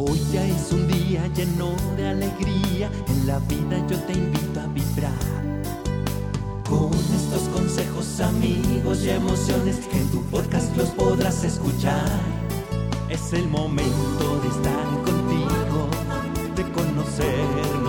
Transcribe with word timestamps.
Hoy 0.00 0.22
ya 0.32 0.46
es 0.46 0.70
un 0.70 0.86
día 0.86 1.26
lleno 1.34 1.74
de 1.96 2.06
alegría, 2.06 2.88
en 3.08 3.26
la 3.26 3.40
vida 3.40 3.84
yo 3.88 3.98
te 4.02 4.12
invito 4.12 4.60
a 4.60 4.66
vibrar. 4.68 5.12
Con 6.70 6.94
estos 6.94 7.48
consejos, 7.52 8.20
amigos 8.20 9.02
y 9.02 9.10
emociones 9.10 9.80
en 9.92 10.08
tu 10.12 10.22
podcast 10.26 10.76
los 10.76 10.90
podrás 10.90 11.42
escuchar. 11.42 12.20
Es 13.08 13.32
el 13.32 13.48
momento 13.48 14.40
de 14.40 14.48
estar 14.48 14.86
contigo, 15.04 15.88
de 16.54 16.62
conocernos 16.70 17.87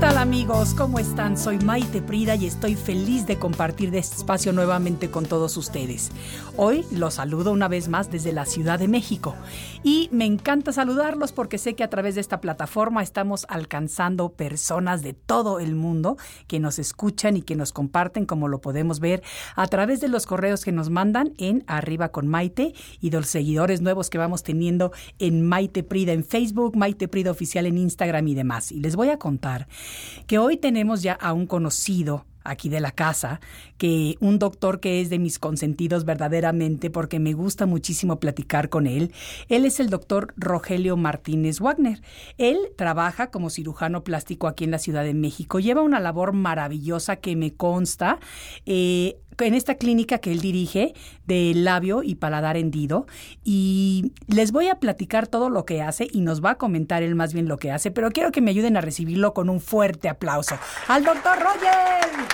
tal 0.00 0.16
amigos? 0.16 0.72
¿Cómo 0.72 0.98
están? 0.98 1.36
Soy 1.36 1.58
Maite 1.58 2.00
Prida 2.00 2.34
y 2.34 2.46
estoy 2.46 2.74
feliz 2.74 3.26
de 3.26 3.38
compartir 3.38 3.94
este 3.94 4.16
espacio 4.16 4.50
nuevamente 4.50 5.10
con 5.10 5.26
todos 5.26 5.58
ustedes. 5.58 6.10
Hoy 6.56 6.86
los 6.90 7.14
saludo 7.14 7.52
una 7.52 7.68
vez 7.68 7.88
más 7.88 8.10
desde 8.10 8.32
la 8.32 8.46
Ciudad 8.46 8.78
de 8.78 8.88
México 8.88 9.34
y 9.82 10.08
me 10.10 10.24
encanta 10.24 10.72
saludarlos 10.72 11.32
porque 11.32 11.58
sé 11.58 11.74
que 11.74 11.84
a 11.84 11.90
través 11.90 12.14
de 12.14 12.22
esta 12.22 12.40
plataforma 12.40 13.02
estamos 13.02 13.44
alcanzando 13.50 14.32
personas 14.32 15.02
de 15.02 15.12
todo 15.12 15.60
el 15.60 15.74
mundo 15.74 16.16
que 16.46 16.60
nos 16.60 16.78
escuchan 16.78 17.36
y 17.36 17.42
que 17.42 17.54
nos 17.54 17.72
comparten 17.72 18.24
como 18.24 18.48
lo 18.48 18.62
podemos 18.62 19.00
ver 19.00 19.22
a 19.54 19.66
través 19.66 20.00
de 20.00 20.08
los 20.08 20.24
correos 20.24 20.64
que 20.64 20.72
nos 20.72 20.88
mandan 20.88 21.34
en 21.36 21.62
Arriba 21.66 22.10
con 22.10 22.26
Maite 22.26 22.72
y 23.02 23.10
de 23.10 23.18
los 23.18 23.28
seguidores 23.28 23.82
nuevos 23.82 24.08
que 24.08 24.16
vamos 24.16 24.44
teniendo 24.44 24.92
en 25.18 25.46
Maite 25.46 25.82
Prida 25.82 26.12
en 26.12 26.24
Facebook, 26.24 26.74
Maite 26.74 27.06
Prida 27.06 27.30
Oficial 27.30 27.66
en 27.66 27.76
Instagram 27.76 28.26
y 28.28 28.34
demás. 28.34 28.72
Y 28.72 28.80
les 28.80 28.96
voy 28.96 29.10
a 29.10 29.18
contar 29.18 29.68
que 30.26 30.38
hoy 30.38 30.56
tenemos 30.56 31.02
ya 31.02 31.12
a 31.14 31.32
un 31.32 31.46
conocido 31.46 32.24
aquí 32.44 32.68
de 32.68 32.80
la 32.80 32.90
casa, 32.90 33.40
que 33.78 34.16
un 34.20 34.38
doctor 34.38 34.80
que 34.80 35.00
es 35.00 35.10
de 35.10 35.18
mis 35.18 35.38
consentidos 35.38 36.04
verdaderamente 36.04 36.90
porque 36.90 37.18
me 37.18 37.32
gusta 37.32 37.66
muchísimo 37.66 38.20
platicar 38.20 38.68
con 38.68 38.86
él. 38.86 39.12
Él 39.48 39.64
es 39.64 39.80
el 39.80 39.90
doctor 39.90 40.32
Rogelio 40.36 40.96
Martínez 40.96 41.60
Wagner. 41.60 42.00
Él 42.38 42.58
trabaja 42.76 43.30
como 43.30 43.50
cirujano 43.50 44.04
plástico 44.04 44.46
aquí 44.46 44.64
en 44.64 44.70
la 44.70 44.78
Ciudad 44.78 45.04
de 45.04 45.14
México. 45.14 45.60
Lleva 45.60 45.82
una 45.82 46.00
labor 46.00 46.32
maravillosa 46.32 47.16
que 47.16 47.36
me 47.36 47.52
consta. 47.52 48.18
Eh, 48.66 49.16
en 49.38 49.54
esta 49.54 49.76
clínica 49.76 50.18
que 50.18 50.32
él 50.32 50.40
dirige 50.40 50.94
de 51.26 51.52
labio 51.54 52.02
y 52.02 52.16
paladar 52.16 52.56
hendido 52.56 53.06
y 53.44 54.12
les 54.26 54.52
voy 54.52 54.68
a 54.68 54.76
platicar 54.76 55.26
todo 55.26 55.50
lo 55.50 55.64
que 55.64 55.82
hace 55.82 56.06
y 56.10 56.20
nos 56.20 56.44
va 56.44 56.52
a 56.52 56.54
comentar 56.56 57.02
él 57.02 57.14
más 57.14 57.32
bien 57.32 57.48
lo 57.48 57.58
que 57.58 57.70
hace, 57.70 57.90
pero 57.90 58.10
quiero 58.10 58.32
que 58.32 58.40
me 58.40 58.50
ayuden 58.50 58.76
a 58.76 58.80
recibirlo 58.80 59.34
con 59.34 59.48
un 59.48 59.60
fuerte 59.60 60.08
aplauso. 60.08 60.56
¡Al 60.88 61.04
doctor 61.04 61.38
Roger! 61.38 62.29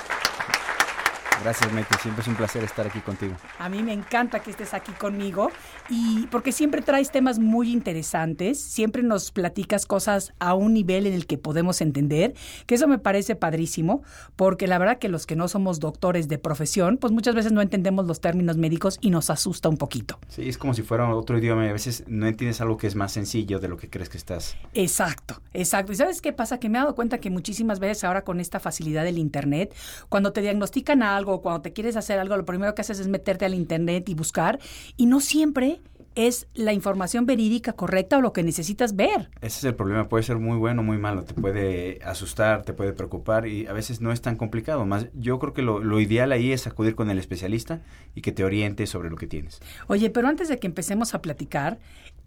Gracias, 1.47 1.73
Maite. 1.73 1.97
Siempre 2.03 2.23
es 2.23 2.27
un 2.27 2.35
placer 2.35 2.65
estar 2.65 2.85
aquí 2.89 2.99
contigo. 2.99 3.35
A 3.61 3.69
mí 3.69 3.81
me 3.81 3.93
encanta 3.93 4.41
que 4.41 4.51
estés 4.51 4.75
aquí 4.75 4.91
conmigo 4.91 5.53
y 5.89 6.27
porque 6.27 6.51
siempre 6.51 6.83
traes 6.83 7.13
temas 7.13 7.39
muy 7.39 7.71
interesantes, 7.71 8.61
siempre 8.61 9.05
nos 9.05 9.31
platicas 9.31 9.87
cosas 9.87 10.33
a 10.41 10.55
un 10.55 10.75
nivel 10.75 11.07
en 11.07 11.15
el 11.15 11.29
que 11.29 11.39
podemos 11.39 11.81
entender, 11.81 12.35
que 12.67 12.75
eso 12.75 12.89
me 12.89 12.99
parece 12.99 13.37
padrísimo, 13.37 14.03
porque 14.35 14.67
la 14.67 14.79
verdad 14.79 14.99
que 14.99 15.09
los 15.09 15.25
que 15.25 15.37
no 15.37 15.47
somos 15.47 15.79
doctores 15.79 16.27
de 16.27 16.39
profesión, 16.39 16.97
pues 16.97 17.13
muchas 17.13 17.37
veces 17.37 17.53
no 17.53 17.61
entendemos 17.61 18.09
los 18.09 18.21
términos 18.21 18.57
médicos 18.57 18.99
y 19.01 19.11
nos 19.11 19.31
asusta 19.31 19.69
un 19.69 19.77
poquito. 19.77 20.19
Sí, 20.27 20.49
es 20.49 20.59
como 20.59 20.75
si 20.75 20.83
fuera 20.83 21.15
otro 21.15 21.39
idioma 21.39 21.65
y 21.65 21.69
a 21.69 21.73
veces 21.73 22.03
no 22.09 22.27
entiendes 22.27 22.61
algo 22.61 22.77
que 22.77 22.89
es 22.89 22.97
más 22.97 23.13
sencillo 23.13 23.61
de 23.61 23.69
lo 23.69 23.77
que 23.77 23.89
crees 23.89 24.09
que 24.09 24.19
estás. 24.19 24.57
Exacto, 24.75 25.41
exacto. 25.55 25.93
¿Y 25.93 25.95
sabes 25.95 26.21
qué 26.21 26.33
pasa? 26.33 26.59
Que 26.59 26.69
me 26.69 26.79
he 26.79 26.81
dado 26.81 26.97
cuenta 26.97 27.19
que 27.19 27.31
muchísimas 27.31 27.79
veces 27.79 28.03
ahora 28.03 28.25
con 28.25 28.41
esta 28.41 28.59
facilidad 28.59 29.05
del 29.05 29.19
Internet, 29.19 29.73
cuando 30.09 30.33
te 30.33 30.41
diagnostican 30.41 31.05
algo, 31.05 31.36
cuando 31.41 31.63
te 31.63 31.73
quieres 31.73 31.97
hacer 31.97 32.19
algo, 32.19 32.37
lo 32.37 32.45
primero 32.45 32.75
que 32.75 32.83
haces 32.83 32.99
es 33.01 33.09
meterte 33.09 33.45
al 33.45 33.55
Internet 33.55 34.09
y 34.09 34.15
buscar, 34.15 34.59
y 34.97 35.07
no 35.07 35.21
siempre 35.21 35.81
es 36.17 36.49
la 36.55 36.73
información 36.73 37.27
verídica 37.27 37.75
correcta 37.75 38.19
o 38.19 38.21
lo 38.23 38.33
que 38.33 38.43
necesitas 38.43 38.97
ver. 38.97 39.29
Ese 39.43 39.59
es 39.59 39.65
el 39.65 39.75
problema, 39.75 40.09
puede 40.09 40.25
ser 40.25 40.39
muy 40.39 40.57
bueno 40.57 40.81
o 40.81 40.85
muy 40.85 40.97
malo, 40.97 41.25
te 41.25 41.35
puede 41.35 42.01
asustar, 42.03 42.63
te 42.63 42.73
puede 42.73 42.95
preocupar 42.95 43.47
y 43.47 43.67
a 43.67 43.75
veces 43.75 44.01
no 44.01 44.11
es 44.13 44.23
tan 44.23 44.37
complicado. 44.37 44.87
Más, 44.87 45.09
yo 45.13 45.39
creo 45.39 45.53
que 45.53 45.63
lo, 45.63 45.79
lo 45.79 46.01
ideal 46.01 46.33
ahí 46.33 46.53
es 46.53 46.67
acudir 46.67 46.95
con 46.95 47.11
el 47.11 47.19
especialista 47.19 47.83
y 48.15 48.23
que 48.23 48.33
te 48.33 48.45
oriente 48.45 48.87
sobre 48.87 49.11
lo 49.11 49.17
que 49.17 49.27
tienes. 49.27 49.61
Oye, 49.89 50.09
pero 50.09 50.27
antes 50.29 50.49
de 50.49 50.59
que 50.59 50.67
empecemos 50.67 51.15
a 51.15 51.21
platicar, 51.21 51.79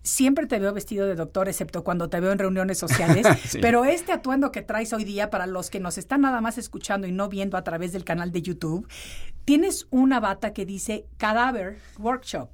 siempre 0.03 0.45
te 0.47 0.59
veo 0.59 0.73
vestido 0.73 1.05
de 1.07 1.15
doctor, 1.15 1.47
excepto 1.47 1.83
cuando 1.83 2.09
te 2.09 2.19
veo 2.19 2.31
en 2.31 2.39
reuniones 2.39 2.77
sociales. 2.77 3.25
Sí. 3.49 3.59
Pero 3.61 3.85
este 3.85 4.11
atuendo 4.11 4.51
que 4.51 4.61
traes 4.61 4.93
hoy 4.93 5.03
día, 5.03 5.29
para 5.29 5.47
los 5.47 5.69
que 5.69 5.79
nos 5.79 5.97
están 5.97 6.21
nada 6.21 6.39
más 6.41 6.57
escuchando 6.57 7.07
y 7.07 7.11
no 7.11 7.29
viendo 7.29 7.57
a 7.57 7.63
través 7.63 7.93
del 7.93 8.03
canal 8.03 8.31
de 8.31 8.41
YouTube, 8.41 8.87
tienes 9.45 9.87
una 9.89 10.19
bata 10.19 10.53
que 10.53 10.65
dice 10.65 11.05
Cadaver 11.17 11.77
Workshop. 11.97 12.49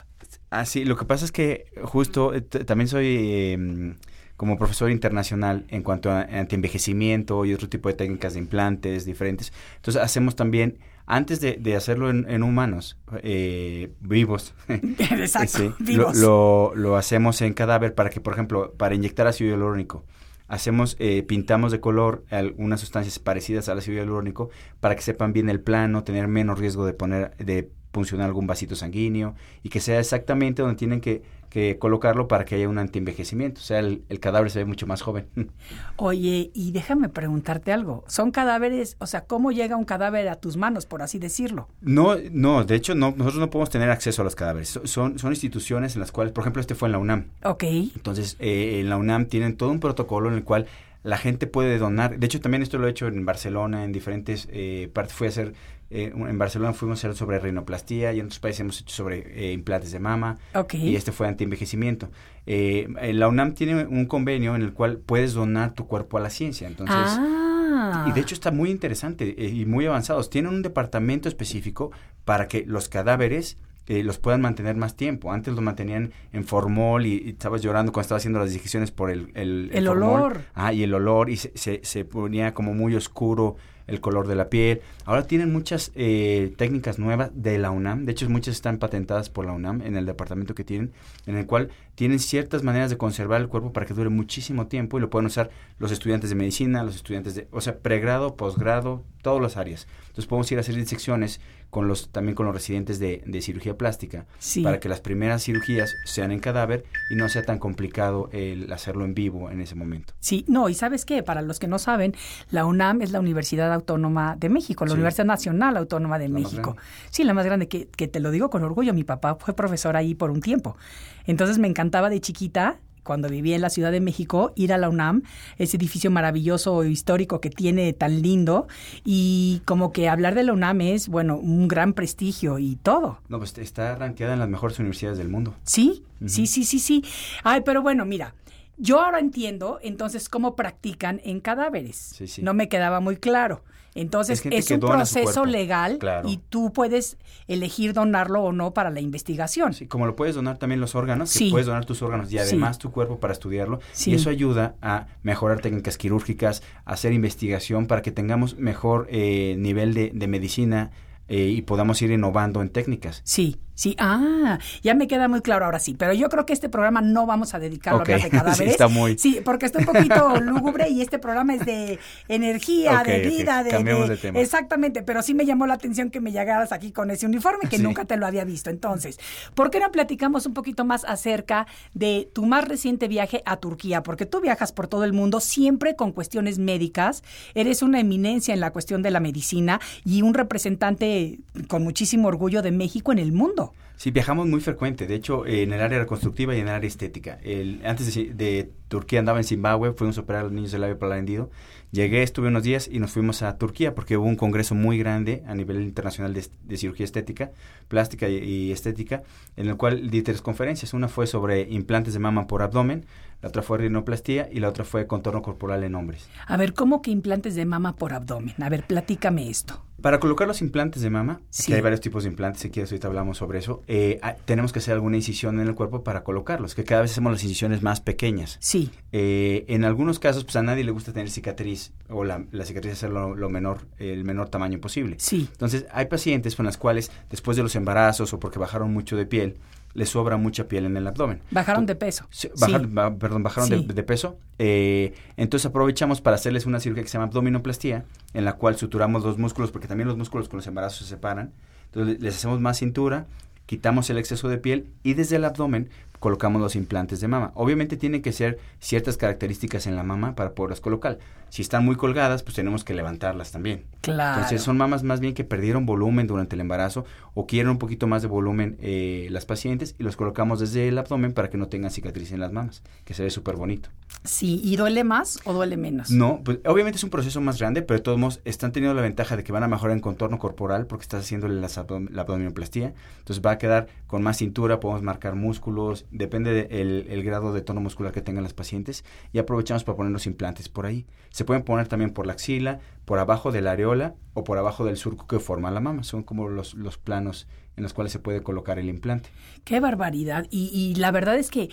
Ah, 0.52 0.66
sí, 0.66 0.86
lo 0.86 0.96
que 0.96 1.06
pasa 1.06 1.26
es 1.26 1.32
que 1.32 1.66
justo 1.84 2.34
eh, 2.34 2.42
también 2.42 2.88
soy 2.88 3.06
eh, 3.08 3.96
como 4.38 4.58
profesor 4.58 4.92
internacional 4.92 5.66
en 5.70 5.84
cuanto 5.84 6.12
a 6.12 6.22
antienvejecimiento 6.22 7.46
y 7.46 7.54
otro 7.54 7.70
tipo 7.70 7.90
de 7.90 7.96
técnicas 7.96 8.34
de 8.34 8.40
implantes 8.40 9.06
diferentes. 9.06 9.54
Entonces 9.78 10.02
hacemos 10.02 10.36
también, 10.36 10.80
antes 11.06 11.40
de, 11.42 11.58
de 11.58 11.76
hacerlo 11.76 12.10
en, 12.10 12.30
en 12.30 12.44
humanos 12.44 12.98
eh, 13.22 13.94
vivos, 14.02 14.54
Exacto, 14.68 15.58
Sí, 15.60 15.72
vivos. 15.80 16.18
lo, 16.18 16.74
lo 16.76 16.96
hacemos 16.98 17.42
en 17.42 17.54
cadáver 17.54 17.94
para 17.96 18.10
que, 18.10 18.22
por 18.22 18.34
ejemplo, 18.34 18.74
para 18.78 18.96
inyectar 18.96 19.28
ácido 19.28 19.52
hialurónico, 19.52 20.04
hacemos, 20.48 20.96
eh, 21.00 21.24
pintamos 21.24 21.72
de 21.72 21.80
color 21.80 22.24
algunas 22.30 22.80
sustancias 22.80 23.20
parecidas 23.20 23.68
al 23.70 23.78
ácido 23.80 23.98
hialurónico 23.98 24.50
para 24.80 24.96
que 24.96 25.02
sepan 25.02 25.34
bien 25.34 25.50
el 25.50 25.60
plano, 25.62 26.04
tener 26.04 26.28
menos 26.28 26.60
riesgo 26.60 26.86
de 26.86 26.94
poner, 26.94 27.36
de 27.38 27.72
puncionar 27.92 28.28
algún 28.28 28.46
vasito 28.46 28.76
sanguíneo 28.76 29.36
y 29.64 29.70
que 29.70 29.80
sea 29.80 30.00
exactamente 30.00 30.62
donde 30.62 30.76
tienen 30.78 31.02
que, 31.02 31.24
que 31.56 31.78
colocarlo 31.80 32.28
para 32.28 32.44
que 32.44 32.56
haya 32.56 32.68
un 32.68 32.78
antienvejecimiento. 32.78 33.62
O 33.62 33.64
sea, 33.64 33.80
el, 33.80 34.04
el 34.10 34.20
cadáver 34.20 34.52
se 34.52 34.60
ve 34.60 34.66
mucho 34.66 34.88
más 34.88 35.02
joven. 35.02 35.28
Oye, 35.96 36.52
y 36.54 36.72
déjame 36.74 37.08
preguntarte 37.08 37.72
algo. 37.72 38.04
¿Son 38.08 38.32
cadáveres? 38.32 38.98
O 39.00 39.08
sea, 39.08 39.22
¿cómo 39.26 39.54
llega 39.54 39.78
un 39.78 39.86
cadáver 39.86 40.28
a 40.28 40.36
tus 40.36 40.58
manos, 40.58 40.86
por 40.86 41.02
así 41.02 41.18
decirlo? 41.18 41.70
No, 41.80 42.16
no, 42.32 42.66
de 42.66 42.76
hecho 42.76 42.94
no, 42.94 43.12
nosotros 43.12 43.38
no 43.40 43.50
podemos 43.50 43.70
tener 43.70 43.90
acceso 43.90 44.22
a 44.22 44.26
los 44.26 44.36
cadáveres. 44.36 44.68
So- 44.68 44.86
Son, 44.86 45.18
son 45.18 45.32
instituciones 45.32 45.96
en 45.96 46.02
las 46.02 46.12
cuales, 46.12 46.34
por 46.34 46.42
ejemplo, 46.44 46.60
este 46.60 46.76
fue 46.76 46.90
en 46.90 46.92
la 46.92 46.98
UNAM. 47.00 47.28
Ok. 47.46 47.64
Entonces, 47.64 48.36
eh, 48.40 48.80
en 48.82 48.90
la 48.90 48.98
UNAM 48.98 49.28
tienen 49.28 49.56
todo 49.56 49.72
un 49.72 49.80
protocolo 49.80 50.28
en 50.28 50.36
el 50.36 50.44
cual 50.44 50.68
la 51.04 51.18
gente 51.18 51.48
puede 51.48 51.78
donar. 51.78 52.18
De 52.20 52.26
hecho, 52.26 52.42
también 52.42 52.64
esto 52.64 52.78
lo 52.80 52.88
he 52.88 52.90
hecho 52.90 53.08
en 53.08 53.26
Barcelona, 53.26 53.84
en 53.86 53.92
diferentes 53.94 54.48
eh, 54.52 54.90
partes. 54.92 55.14
Fui 55.14 55.28
a 55.28 55.30
hacer, 55.30 55.54
eh, 55.90 56.12
en 56.16 56.38
Barcelona 56.38 56.74
fuimos 56.74 57.04
a 57.04 57.08
hacer 57.08 57.18
sobre 57.18 57.40
rinoplastía 57.40 58.12
y 58.14 58.20
en 58.20 58.26
otros 58.26 58.40
países 58.40 58.62
hemos 58.62 58.82
hecho 58.82 58.96
sobre 58.96 59.50
eh, 59.50 59.54
implantes 59.54 59.92
de 59.92 60.00
mama. 60.00 60.38
Ok. 60.54 60.74
Y 60.76 60.96
este 60.96 61.12
fue 61.12 61.28
anti-envejecimiento. 61.28 62.10
Eh, 62.48 62.88
la 63.14 63.28
UNAM 63.28 63.54
tiene 63.54 63.86
un 63.86 64.06
convenio 64.06 64.56
en 64.56 64.62
el 64.62 64.74
cual 64.74 64.98
puedes 64.98 65.34
donar 65.34 65.74
tu 65.74 65.88
cuerpo 65.88 66.18
a 66.18 66.22
la 66.22 66.30
ciencia. 66.30 66.68
Entonces, 66.68 66.96
ah. 66.98 68.06
y 68.08 68.12
de 68.12 68.22
hecho 68.22 68.36
está 68.36 68.52
muy 68.52 68.70
interesante 68.72 69.36
eh, 69.38 69.50
y 69.50 69.66
muy 69.66 69.86
avanzados. 69.86 70.30
Tienen 70.30 70.54
un 70.54 70.62
departamento 70.62 71.30
específico 71.30 71.92
para 72.24 72.48
que 72.48 72.66
los 72.66 72.90
cadáveres 72.90 73.58
eh, 73.88 74.04
los 74.04 74.18
puedan 74.18 74.42
mantener 74.42 74.76
más 74.76 74.96
tiempo. 74.96 75.32
Antes 75.32 75.54
los 75.54 75.64
mantenían 75.64 76.12
en 76.34 76.44
formol 76.44 77.06
y, 77.06 77.22
y 77.26 77.30
estabas 77.30 77.62
llorando 77.62 77.92
cuando 77.92 78.06
estabas 78.06 78.22
haciendo 78.22 78.40
las 78.40 78.52
digestiones 78.52 78.92
por 78.92 79.12
el, 79.12 79.32
el, 79.36 79.70
El 79.74 79.88
olor. 79.88 80.42
Ah, 80.54 80.74
y 80.74 80.84
el 80.84 80.94
olor 80.94 81.30
y 81.30 81.38
se, 81.38 81.52
se, 81.56 81.82
se 81.84 82.06
ponía 82.06 82.54
como 82.54 82.74
muy 82.74 82.96
oscuro 82.96 83.58
el 83.88 84.02
color 84.02 84.28
de 84.28 84.36
la 84.36 84.50
piel. 84.50 84.82
Ahora 85.06 85.28
tienen 85.28 85.52
muchas 85.52 85.92
eh, 85.96 86.54
técnicas 86.58 87.00
nuevas 87.00 87.32
de 87.34 87.58
la 87.58 87.72
UNAM. 87.72 88.06
De 88.06 88.12
hecho, 88.12 88.30
muchas 88.30 88.56
están 88.56 88.78
patentadas 88.78 89.30
por 89.30 89.46
la 89.46 89.52
UNAM 89.52 89.82
en 89.82 89.96
el 89.98 90.06
departamento 90.06 90.56
que 90.56 90.64
tienen, 90.64 90.92
en 91.26 91.38
el 91.38 91.46
cual 91.46 91.70
tienen 91.96 92.20
ciertas 92.20 92.64
maneras 92.64 92.90
de 92.90 92.98
conservar 92.98 93.42
el 93.42 93.48
cuerpo 93.48 93.74
para 93.74 93.86
que 93.86 93.94
dure 93.94 94.10
muchísimo 94.10 94.68
tiempo 94.68 94.98
y 94.98 95.02
lo 95.02 95.10
pueden 95.10 95.28
usar 95.28 95.50
los 95.78 95.92
estudiantes 95.92 96.30
de 96.30 96.36
medicina, 96.36 96.84
los 96.84 96.96
estudiantes 96.96 97.36
de, 97.36 97.48
o 97.52 97.62
sea, 97.62 97.80
pregrado, 97.80 98.36
posgrado, 98.36 99.04
todas 99.22 99.42
las 99.42 99.58
áreas. 99.58 99.88
Entonces 100.02 100.28
podemos 100.28 100.52
ir 100.52 100.58
a 100.58 100.62
hacer 100.62 100.76
disecciones 100.76 101.40
con 101.76 101.90
los, 101.90 102.08
también 102.10 102.36
con 102.36 102.46
los 102.46 102.56
residentes 102.56 103.00
de, 103.00 103.22
de 103.26 103.42
cirugía 103.42 103.78
plástica 103.78 104.28
Sí. 104.40 104.64
para 104.64 104.80
que 104.80 104.88
las 104.88 105.02
primeras 105.02 105.44
cirugías 105.44 105.94
sean 106.06 106.32
en 106.32 106.40
cadáver 106.40 106.86
y 107.10 107.16
no 107.16 107.28
sea 107.28 107.44
tan 107.44 107.60
complicado 107.60 108.30
el 108.32 108.72
hacerlo 108.72 109.04
en 109.04 109.14
vivo 109.14 109.52
en 109.52 109.60
ese 109.60 109.76
momento. 109.76 110.14
Sí, 110.22 110.46
no, 110.48 110.70
y 110.70 110.74
sabes 110.74 111.04
qué, 111.04 111.22
para 111.22 111.42
los 111.42 111.60
que 111.60 111.68
no 111.68 111.78
saben, 111.78 112.16
la 112.50 112.66
UNAM 112.66 113.02
es 113.02 113.12
la 113.12 113.20
Universidad 113.20 113.74
Autónoma 113.74 114.38
de 114.40 114.48
México, 114.48 114.86
la 114.86 114.92
Sí. 114.92 114.94
Universidad 114.96 115.26
Nacional 115.26 115.76
Autónoma 115.76 116.18
de 116.18 116.30
La 116.30 116.36
México. 116.36 116.78
Sí, 117.10 117.26
la 117.26 117.34
más 117.34 117.46
grande, 117.46 117.68
que, 117.68 117.88
que 117.90 118.08
te 118.08 118.22
lo 118.22 118.32
digo 118.32 118.50
con 118.50 118.64
orgullo, 118.64 118.94
mi 118.94 119.04
papá 119.04 119.36
fue 119.36 119.54
profesor 119.54 119.98
ahí 119.98 120.16
por 120.16 120.32
un 120.32 120.40
tiempo. 120.40 120.78
Entonces 121.26 121.58
me 121.60 121.68
encantaba 121.68 122.10
de 122.10 122.22
chiquita, 122.22 122.80
cuando 123.06 123.30
vivía 123.30 123.56
en 123.56 123.62
la 123.62 123.70
Ciudad 123.70 123.94
de 123.94 124.02
México, 124.02 124.52
ir 124.56 124.74
a 124.74 124.78
la 124.78 124.90
UNAM, 124.90 125.22
ese 125.58 125.78
edificio 125.78 126.12
maravilloso 126.12 126.84
histórico 126.84 127.40
que 127.40 127.50
tiene 127.50 127.94
tan 127.94 128.22
lindo, 128.22 128.68
y 129.06 129.62
como 129.64 129.94
que 129.94 130.10
hablar 130.10 130.36
de 130.36 130.44
la 130.44 130.52
UNAM 130.52 130.82
es, 130.82 131.08
bueno, 131.08 131.38
un 131.38 131.70
gran 131.70 131.94
prestigio 131.94 132.60
y 132.60 132.76
todo. 132.76 133.20
No, 133.30 133.38
pues 133.38 133.58
está 133.58 133.96
rankeada 133.96 134.34
en 134.34 134.40
las 134.40 134.50
mejores 134.50 134.80
universidades 134.80 135.18
del 135.18 135.30
mundo. 135.30 135.56
Sí, 135.64 136.04
sí, 136.26 136.48
sí, 136.48 136.66
sí, 136.66 136.80
sí. 136.80 137.06
Ay, 137.44 137.62
pero 137.64 137.82
bueno, 137.82 138.04
mira, 138.06 138.34
yo 138.78 139.00
ahora 139.00 139.20
entiendo 139.20 139.80
entonces 139.82 140.28
cómo 140.28 140.56
practican 140.56 141.22
en 141.24 141.40
cadáveres. 141.40 141.96
Sí, 141.96 142.28
sí. 142.28 142.42
No 142.42 142.54
me 142.54 142.68
quedaba 142.68 143.00
muy 143.00 143.18
claro. 143.18 143.64
Entonces 143.96 144.46
Es 144.46 144.70
un 144.72 144.82
proceso 144.82 145.46
legal 145.46 145.98
Claro. 146.00 146.28
y 146.30 146.38
tú 146.50 146.74
puedes 146.74 147.18
elegir 147.48 147.94
donarlo 147.94 148.44
o 148.44 148.52
no 148.52 148.74
para 148.74 148.90
la 148.92 149.00
investigación. 149.00 149.74
Sí, 149.74 149.88
como 149.88 150.06
lo 150.06 150.16
puedes 150.16 150.36
donar 150.36 150.58
también 150.58 150.82
los 150.82 150.96
órganos, 150.96 151.32
que 151.32 151.40
Sí. 151.40 151.50
puedes 151.50 151.66
donar 151.66 151.86
tus 151.86 152.02
órganos 152.02 152.28
y 152.28 152.32
Sí. 152.32 152.38
además 152.40 152.78
tu 152.78 152.92
cuerpo 152.92 153.20
para 153.20 153.32
estudiarlo. 153.34 153.80
Sí. 153.94 154.12
Y 154.12 154.16
eso 154.16 154.30
ayuda 154.30 154.76
a 154.82 155.08
mejorar 155.24 155.62
técnicas 155.62 155.98
quirúrgicas, 155.98 156.62
a 156.84 156.94
hacer 156.94 157.14
investigación 157.14 157.88
para 157.88 158.02
que 158.02 158.12
tengamos 158.12 158.58
mejor 158.58 159.08
eh, 159.10 159.56
nivel 159.58 159.94
de, 159.94 160.12
de 160.14 160.28
medicina 160.28 160.92
eh, 161.28 161.48
y 161.48 161.62
podamos 161.64 162.00
ir 162.04 162.12
innovando 162.12 162.62
en 162.62 162.70
técnicas. 162.70 163.22
Sí, 163.24 163.58
sí. 163.76 163.96
Ah, 164.00 164.58
ya 164.82 164.96
me 164.96 165.08
queda 165.08 165.28
muy 165.28 165.42
claro 165.42 165.66
ahora 165.66 165.80
sí. 165.80 165.94
Pero 165.94 166.14
yo 166.14 166.28
creo 166.30 166.46
que 166.46 166.54
este 166.54 166.68
programa 166.70 167.02
no 167.02 167.26
vamos 167.28 167.54
a 167.54 167.60
dedicarlo 167.60 168.00
Ok, 168.02 168.10
a 168.10 168.14
hablar 168.16 168.32
de 168.32 168.38
cadáveres. 168.38 168.58
sí, 168.58 168.64
está 168.72 168.88
muy- 168.88 169.18
Sí, 169.18 169.42
porque 169.46 169.68
está 169.68 169.80
un 169.80 169.86
poquito 169.86 170.40
lúgubre 170.42 170.90
y 170.90 171.02
este 171.02 171.20
programa 171.20 171.54
es 171.56 171.66
de 171.66 172.00
energía, 172.28 173.04
de 173.06 173.20
vida, 173.20 173.64
de, 173.64 173.70
cambiemos 173.72 174.10
de- 174.10 174.16
de 174.16 174.22
tema. 174.22 174.40
Exactamente, 174.40 175.04
pero 175.04 175.22
sí 175.22 175.34
me 175.34 175.46
llamó 175.46 175.68
la 175.68 175.76
atención 175.76 176.10
que 176.10 176.20
me 176.22 176.32
llegaras 176.32 176.72
aquí 176.72 176.92
con 176.92 177.12
ese 177.12 177.26
uniforme 177.26 177.70
que 177.70 177.78
Sí. 177.78 177.84
nunca 177.84 178.06
te 178.06 178.18
lo 178.18 178.26
había 178.26 178.44
visto. 178.46 178.70
Entonces, 178.70 179.20
¿por 179.54 179.70
qué 179.72 179.80
no 179.80 179.92
platicamos 179.92 180.46
un 180.46 180.54
poquito 180.54 180.86
más 180.86 181.04
acerca 181.06 181.68
de 181.94 182.30
tu 182.34 182.46
más 182.46 182.68
reciente 182.68 183.08
viaje 183.08 183.42
a 183.46 183.58
Turquía? 183.58 184.04
Porque 184.04 184.26
tú 184.26 184.42
viajas 184.42 184.72
por 184.72 184.88
todo 184.88 185.04
el 185.04 185.14
mundo 185.14 185.40
siempre 185.40 185.96
con 185.96 186.12
cuestiones 186.12 186.60
médicas, 186.60 187.24
eres 187.54 187.82
una 187.82 188.00
eminencia 188.00 188.54
en 188.54 188.60
la 188.60 188.72
cuestión 188.72 189.02
de 189.02 189.12
la 189.12 189.20
medicina 189.20 189.80
y 190.04 190.22
un 190.22 190.34
representante 190.34 191.40
con 191.68 191.84
muchísimo 191.84 192.28
orgullo 192.28 192.62
de 192.62 192.72
México 192.72 193.12
en 193.12 193.20
el 193.20 193.32
mundo. 193.32 193.65
Sí, 193.98 194.12
viajamos 194.12 194.48
muy 194.48 194.60
frecuente, 194.60 195.08
de 195.08 195.16
hecho, 195.16 195.46
en 195.46 195.72
el 195.72 195.82
área 195.82 196.00
reconstructiva 196.00 196.54
y 196.54 196.60
en 196.60 196.68
el 196.68 196.74
área 196.74 196.88
estética. 196.88 197.40
El, 197.42 197.82
antes 197.86 198.14
de, 198.14 198.72
Turquía 198.90 199.20
andaba 199.20 199.40
en 199.40 199.46
Zimbabue, 199.46 199.94
fuimos 199.94 200.18
a 200.18 200.22
operar 200.22 200.42
a 200.42 200.44
los 200.44 200.52
niños 200.52 200.72
del 200.72 200.82
labio 200.82 201.00
palandido. 201.00 201.50
Llegué, 201.96 202.24
estuve 202.24 202.50
unos 202.50 202.64
días 202.64 202.90
y 202.92 203.00
nos 203.00 203.12
fuimos 203.12 203.42
a 203.42 203.58
Turquía 203.58 203.96
porque 203.96 204.18
hubo 204.18 204.26
un 204.28 204.36
congreso 204.36 204.76
muy 204.76 204.98
grande 204.98 205.44
a 205.48 205.56
nivel 205.56 205.82
internacional 205.82 206.34
de, 206.34 206.46
de 206.66 206.76
cirugía 206.78 207.06
estética, 207.06 207.52
plástica 207.88 208.28
y, 208.28 208.36
y 208.36 208.72
estética, 208.74 209.24
en 209.56 209.68
el 209.70 209.78
cual 209.78 210.10
di 210.10 210.22
tres 210.22 210.42
conferencias. 210.42 210.94
Una 210.94 211.08
fue 211.08 211.26
sobre 211.26 211.62
implantes 211.62 212.14
de 212.14 212.20
mama 212.20 212.48
por 212.48 212.64
abdomen, 212.64 213.06
la 213.42 213.48
otra 213.48 213.62
fue 213.62 213.78
rinoplastía 213.78 214.50
y 214.52 214.60
la 214.60 214.68
otra 214.68 214.84
fue 214.84 215.08
contorno 215.08 215.42
corporal 215.42 215.86
en 215.86 215.96
hombres. 215.96 216.28
A 216.48 216.58
ver, 216.58 216.74
¿cómo 216.74 217.02
que 217.02 217.12
implantes 217.12 217.56
de 217.56 217.64
mama 217.64 217.96
por 217.96 218.12
abdomen? 218.12 218.56
A 218.62 218.68
ver, 218.68 218.86
platícame 218.86 219.50
esto. 219.50 219.82
Para 220.02 220.20
colocar 220.20 220.48
los 220.48 220.62
implantes 220.62 221.02
de 221.02 221.10
mama, 221.10 221.40
Sí. 221.50 221.68
que 221.68 221.76
hay 221.76 221.82
varios 221.82 222.02
tipos 222.02 222.24
de 222.24 222.30
implantes, 222.30 222.62
si 222.62 222.70
quieres 222.70 222.92
ahorita 222.92 223.08
hablamos 223.08 223.38
sobre 223.38 223.60
eso, 223.60 223.82
eh, 223.88 224.20
tenemos 224.44 224.74
que 224.74 224.80
hacer 224.80 224.94
alguna 224.96 225.16
incisión 225.16 225.60
en 225.62 225.68
el 225.68 225.76
cuerpo 225.76 226.04
para 226.04 226.24
colocarlos, 226.24 226.76
que 226.76 226.84
cada 226.84 227.02
vez 227.04 227.12
hacemos 227.12 227.32
las 227.32 227.44
incisiones 227.44 227.82
más 227.82 228.02
pequeñas. 228.02 228.58
Sí, 228.60 228.92
Eh, 229.14 229.64
en 229.70 229.86
algunos 229.86 230.20
casos, 230.20 230.44
pues 230.44 230.58
a 230.58 230.62
nadie 230.62 230.84
le 230.84 230.92
gusta 230.92 231.14
tener 231.14 231.30
cicatriz 231.30 231.85
o 232.10 232.24
la, 232.24 232.44
la 232.52 232.66
cicatriz 232.66 232.94
hacerlo 232.94 233.36
lo 233.36 233.50
menor, 233.50 233.80
el 233.98 234.24
menor 234.24 234.50
tamaño 234.50 234.80
posible. 234.80 235.16
sí. 235.20 235.48
Entonces, 235.52 235.86
hay 235.92 236.06
pacientes 236.06 236.56
con 236.56 236.66
las 236.66 236.78
cuales, 236.78 237.12
después 237.30 237.58
de 237.58 237.64
los 237.64 237.76
embarazos 237.76 238.34
o 238.34 238.40
porque 238.40 238.60
bajaron 238.60 238.94
mucho 238.94 239.16
de 239.18 239.26
piel, 239.26 239.58
les 239.94 240.10
sobra 240.10 240.36
mucha 240.38 240.68
piel 240.68 240.86
en 240.86 240.98
el 240.98 241.08
abdomen. 241.08 241.40
Bajaron 241.52 241.86
de 241.86 241.96
peso. 241.96 242.28
Sí, 242.30 242.50
Sí. 242.54 242.62
bajaron, 242.62 242.94
ba- 242.94 243.16
perdón, 243.16 243.44
bajaron 243.44 243.88
de, 243.88 244.04
peso. 244.04 244.38
eh, 244.60 245.14
entonces 245.38 245.66
aprovechamos 245.68 246.20
para 246.22 246.36
hacerles 246.36 246.66
una 246.66 246.80
cirugía 246.82 247.02
que 247.04 247.10
se 247.10 247.14
llama 247.14 247.28
abdominoplastía, 247.28 248.04
en 248.34 248.44
la 248.46 248.54
cual 248.54 248.76
suturamos 248.76 249.24
los 249.24 249.38
músculos, 249.38 249.72
porque 249.72 249.88
también 249.88 250.08
los 250.10 250.18
músculos 250.18 250.50
con 250.50 250.58
los 250.58 250.68
embarazos 250.68 251.00
se 251.00 251.06
separan. 251.16 251.54
Entonces 251.86 252.22
les 252.22 252.36
hacemos 252.36 252.60
más 252.60 252.78
cintura, 252.78 253.26
quitamos 253.66 254.10
el 254.10 254.18
exceso 254.18 254.50
de 254.50 254.58
piel 254.58 254.88
y 255.02 255.14
desde 255.14 255.38
el 255.38 255.46
abdomen 255.46 255.90
colocamos 256.20 256.62
los 256.62 256.76
implantes 256.76 257.20
de 257.20 257.28
mama. 257.28 257.52
Obviamente 257.56 257.98
tienen 257.98 258.22
que 258.22 258.32
ser 258.32 258.60
ciertas 258.80 259.18
características 259.18 259.88
en 259.88 259.96
la 259.96 260.04
mama 260.04 260.36
para 260.36 260.54
poderlas 260.54 260.82
colocar. 260.82 261.18
Si 261.50 261.62
están 261.62 261.86
muy 261.86 261.96
colgadas, 261.96 262.44
pues 262.44 262.56
tenemos 262.56 262.84
que 262.84 262.94
levantarlas 262.94 263.52
también. 263.52 263.86
Claro. 264.02 264.36
Entonces 264.42 264.62
son 264.62 264.78
mamas 264.78 265.04
más 265.04 265.20
bien 265.20 265.34
que 265.34 265.44
perdieron 265.44 265.86
volumen 265.86 266.28
durante 266.28 266.56
el 266.56 266.62
embarazo 266.62 267.06
o 267.34 267.46
quieren 267.48 267.70
un 267.70 267.78
poquito 267.78 268.08
más 268.08 268.22
de 268.24 268.28
volumen 268.28 268.78
eh, 268.82 269.28
las 269.32 269.46
pacientes 269.46 269.96
y 269.98 270.04
los 270.04 270.18
colocamos 270.18 270.60
desde 270.60 270.88
el 270.88 270.98
abdomen 270.98 271.34
para 271.34 271.50
que 271.50 271.58
no 271.58 271.68
tengan 271.68 271.92
cicatriz 271.92 272.32
en 272.32 272.40
las 272.40 272.52
mamas, 272.52 272.82
que 273.06 273.14
se 273.14 273.24
ve 273.24 273.30
súper 273.30 273.56
bonito. 273.56 273.90
Sí, 274.24 274.60
¿y 274.64 274.76
duele 274.76 275.04
más 275.04 275.40
o 275.46 275.54
duele 275.54 275.78
menos? 275.78 276.10
No, 276.12 276.42
pues 276.44 276.60
obviamente 276.66 276.98
es 276.98 277.04
un 277.04 277.10
proceso 277.10 277.40
más 277.42 277.60
grande, 277.60 277.82
pero 277.84 278.00
de 278.00 278.04
todos 278.04 278.18
modos 278.18 278.42
están 278.44 278.72
teniendo 278.72 278.96
la 278.96 279.02
ventaja 279.04 279.38
de 279.38 279.44
que 279.44 279.52
van 279.52 279.64
a 279.64 279.68
mejorar 279.68 279.96
en 279.96 280.02
contorno 280.02 280.40
corporal 280.40 280.88
porque 280.88 281.04
estás 281.04 281.24
haciéndole 281.24 281.62
las 281.62 281.78
abdom- 281.78 282.10
la 282.10 282.24
abdominoplastía. 282.24 282.94
Entonces 283.20 283.44
va 283.46 283.52
a 283.52 283.58
quedar 283.58 283.88
con 284.08 284.24
más 284.24 284.38
cintura, 284.38 284.80
podemos 284.80 285.04
marcar 285.04 285.36
músculos, 285.36 286.05
depende 286.12 286.54
del 286.54 287.08
el 287.10 287.24
grado 287.24 287.54
de 287.54 287.62
tono 287.62 287.82
muscular 287.82 288.12
que 288.12 288.22
tengan 288.22 288.44
las 288.44 288.54
pacientes 288.54 289.04
y 289.34 289.40
aprovechamos 289.40 289.84
para 289.84 289.98
poner 289.98 290.12
los 290.12 290.26
implantes 290.26 290.70
por 290.70 290.86
ahí. 290.86 291.06
Se 291.30 291.46
pueden 291.46 291.64
poner 291.64 291.88
también 291.88 292.12
por 292.12 292.28
la 292.28 292.34
axila, 292.34 292.80
por 293.06 293.20
abajo 293.20 293.52
de 293.52 293.62
la 293.62 293.72
areola 293.72 294.16
o 294.34 294.44
por 294.44 294.58
abajo 294.58 294.86
del 294.86 294.98
surco 294.98 295.28
que 295.28 295.40
forma 295.40 295.72
la 295.72 295.80
mama. 295.80 296.04
Son 296.04 296.24
como 296.24 296.48
los, 296.50 296.74
los 296.74 296.98
planos 296.98 297.48
en 297.78 297.84
los 297.84 297.94
cuales 297.94 298.12
se 298.12 298.20
puede 298.20 298.42
colocar 298.42 298.80
el 298.80 298.90
implante. 298.90 299.30
Qué 299.64 299.80
barbaridad. 299.80 300.48
Y, 300.50 300.96
la 300.96 301.12
verdad 301.12 301.38
es 301.38 301.52
que 301.52 301.70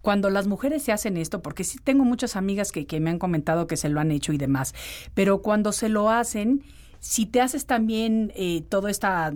cuando 0.00 0.30
las 0.30 0.46
mujeres 0.46 0.82
se 0.82 0.92
hacen 0.92 1.16
esto, 1.16 1.42
porque 1.42 1.64
sí 1.64 1.78
tengo 1.82 2.04
muchas 2.04 2.36
amigas 2.36 2.72
que, 2.72 3.00
me 3.00 3.10
han 3.10 3.18
comentado 3.18 3.66
que 3.66 3.76
se 3.76 3.88
lo 3.88 4.00
han 4.00 4.10
hecho 4.10 4.32
y 4.32 4.38
demás, 4.38 4.74
pero 5.14 5.42
cuando 5.42 5.72
se 5.72 5.88
lo 5.88 6.10
hacen, 6.10 6.62
si 7.00 7.26
te 7.26 7.40
haces 7.40 7.66
también 7.66 8.32
eh, 8.34 8.62
todo 8.68 8.88
esta 8.88 9.32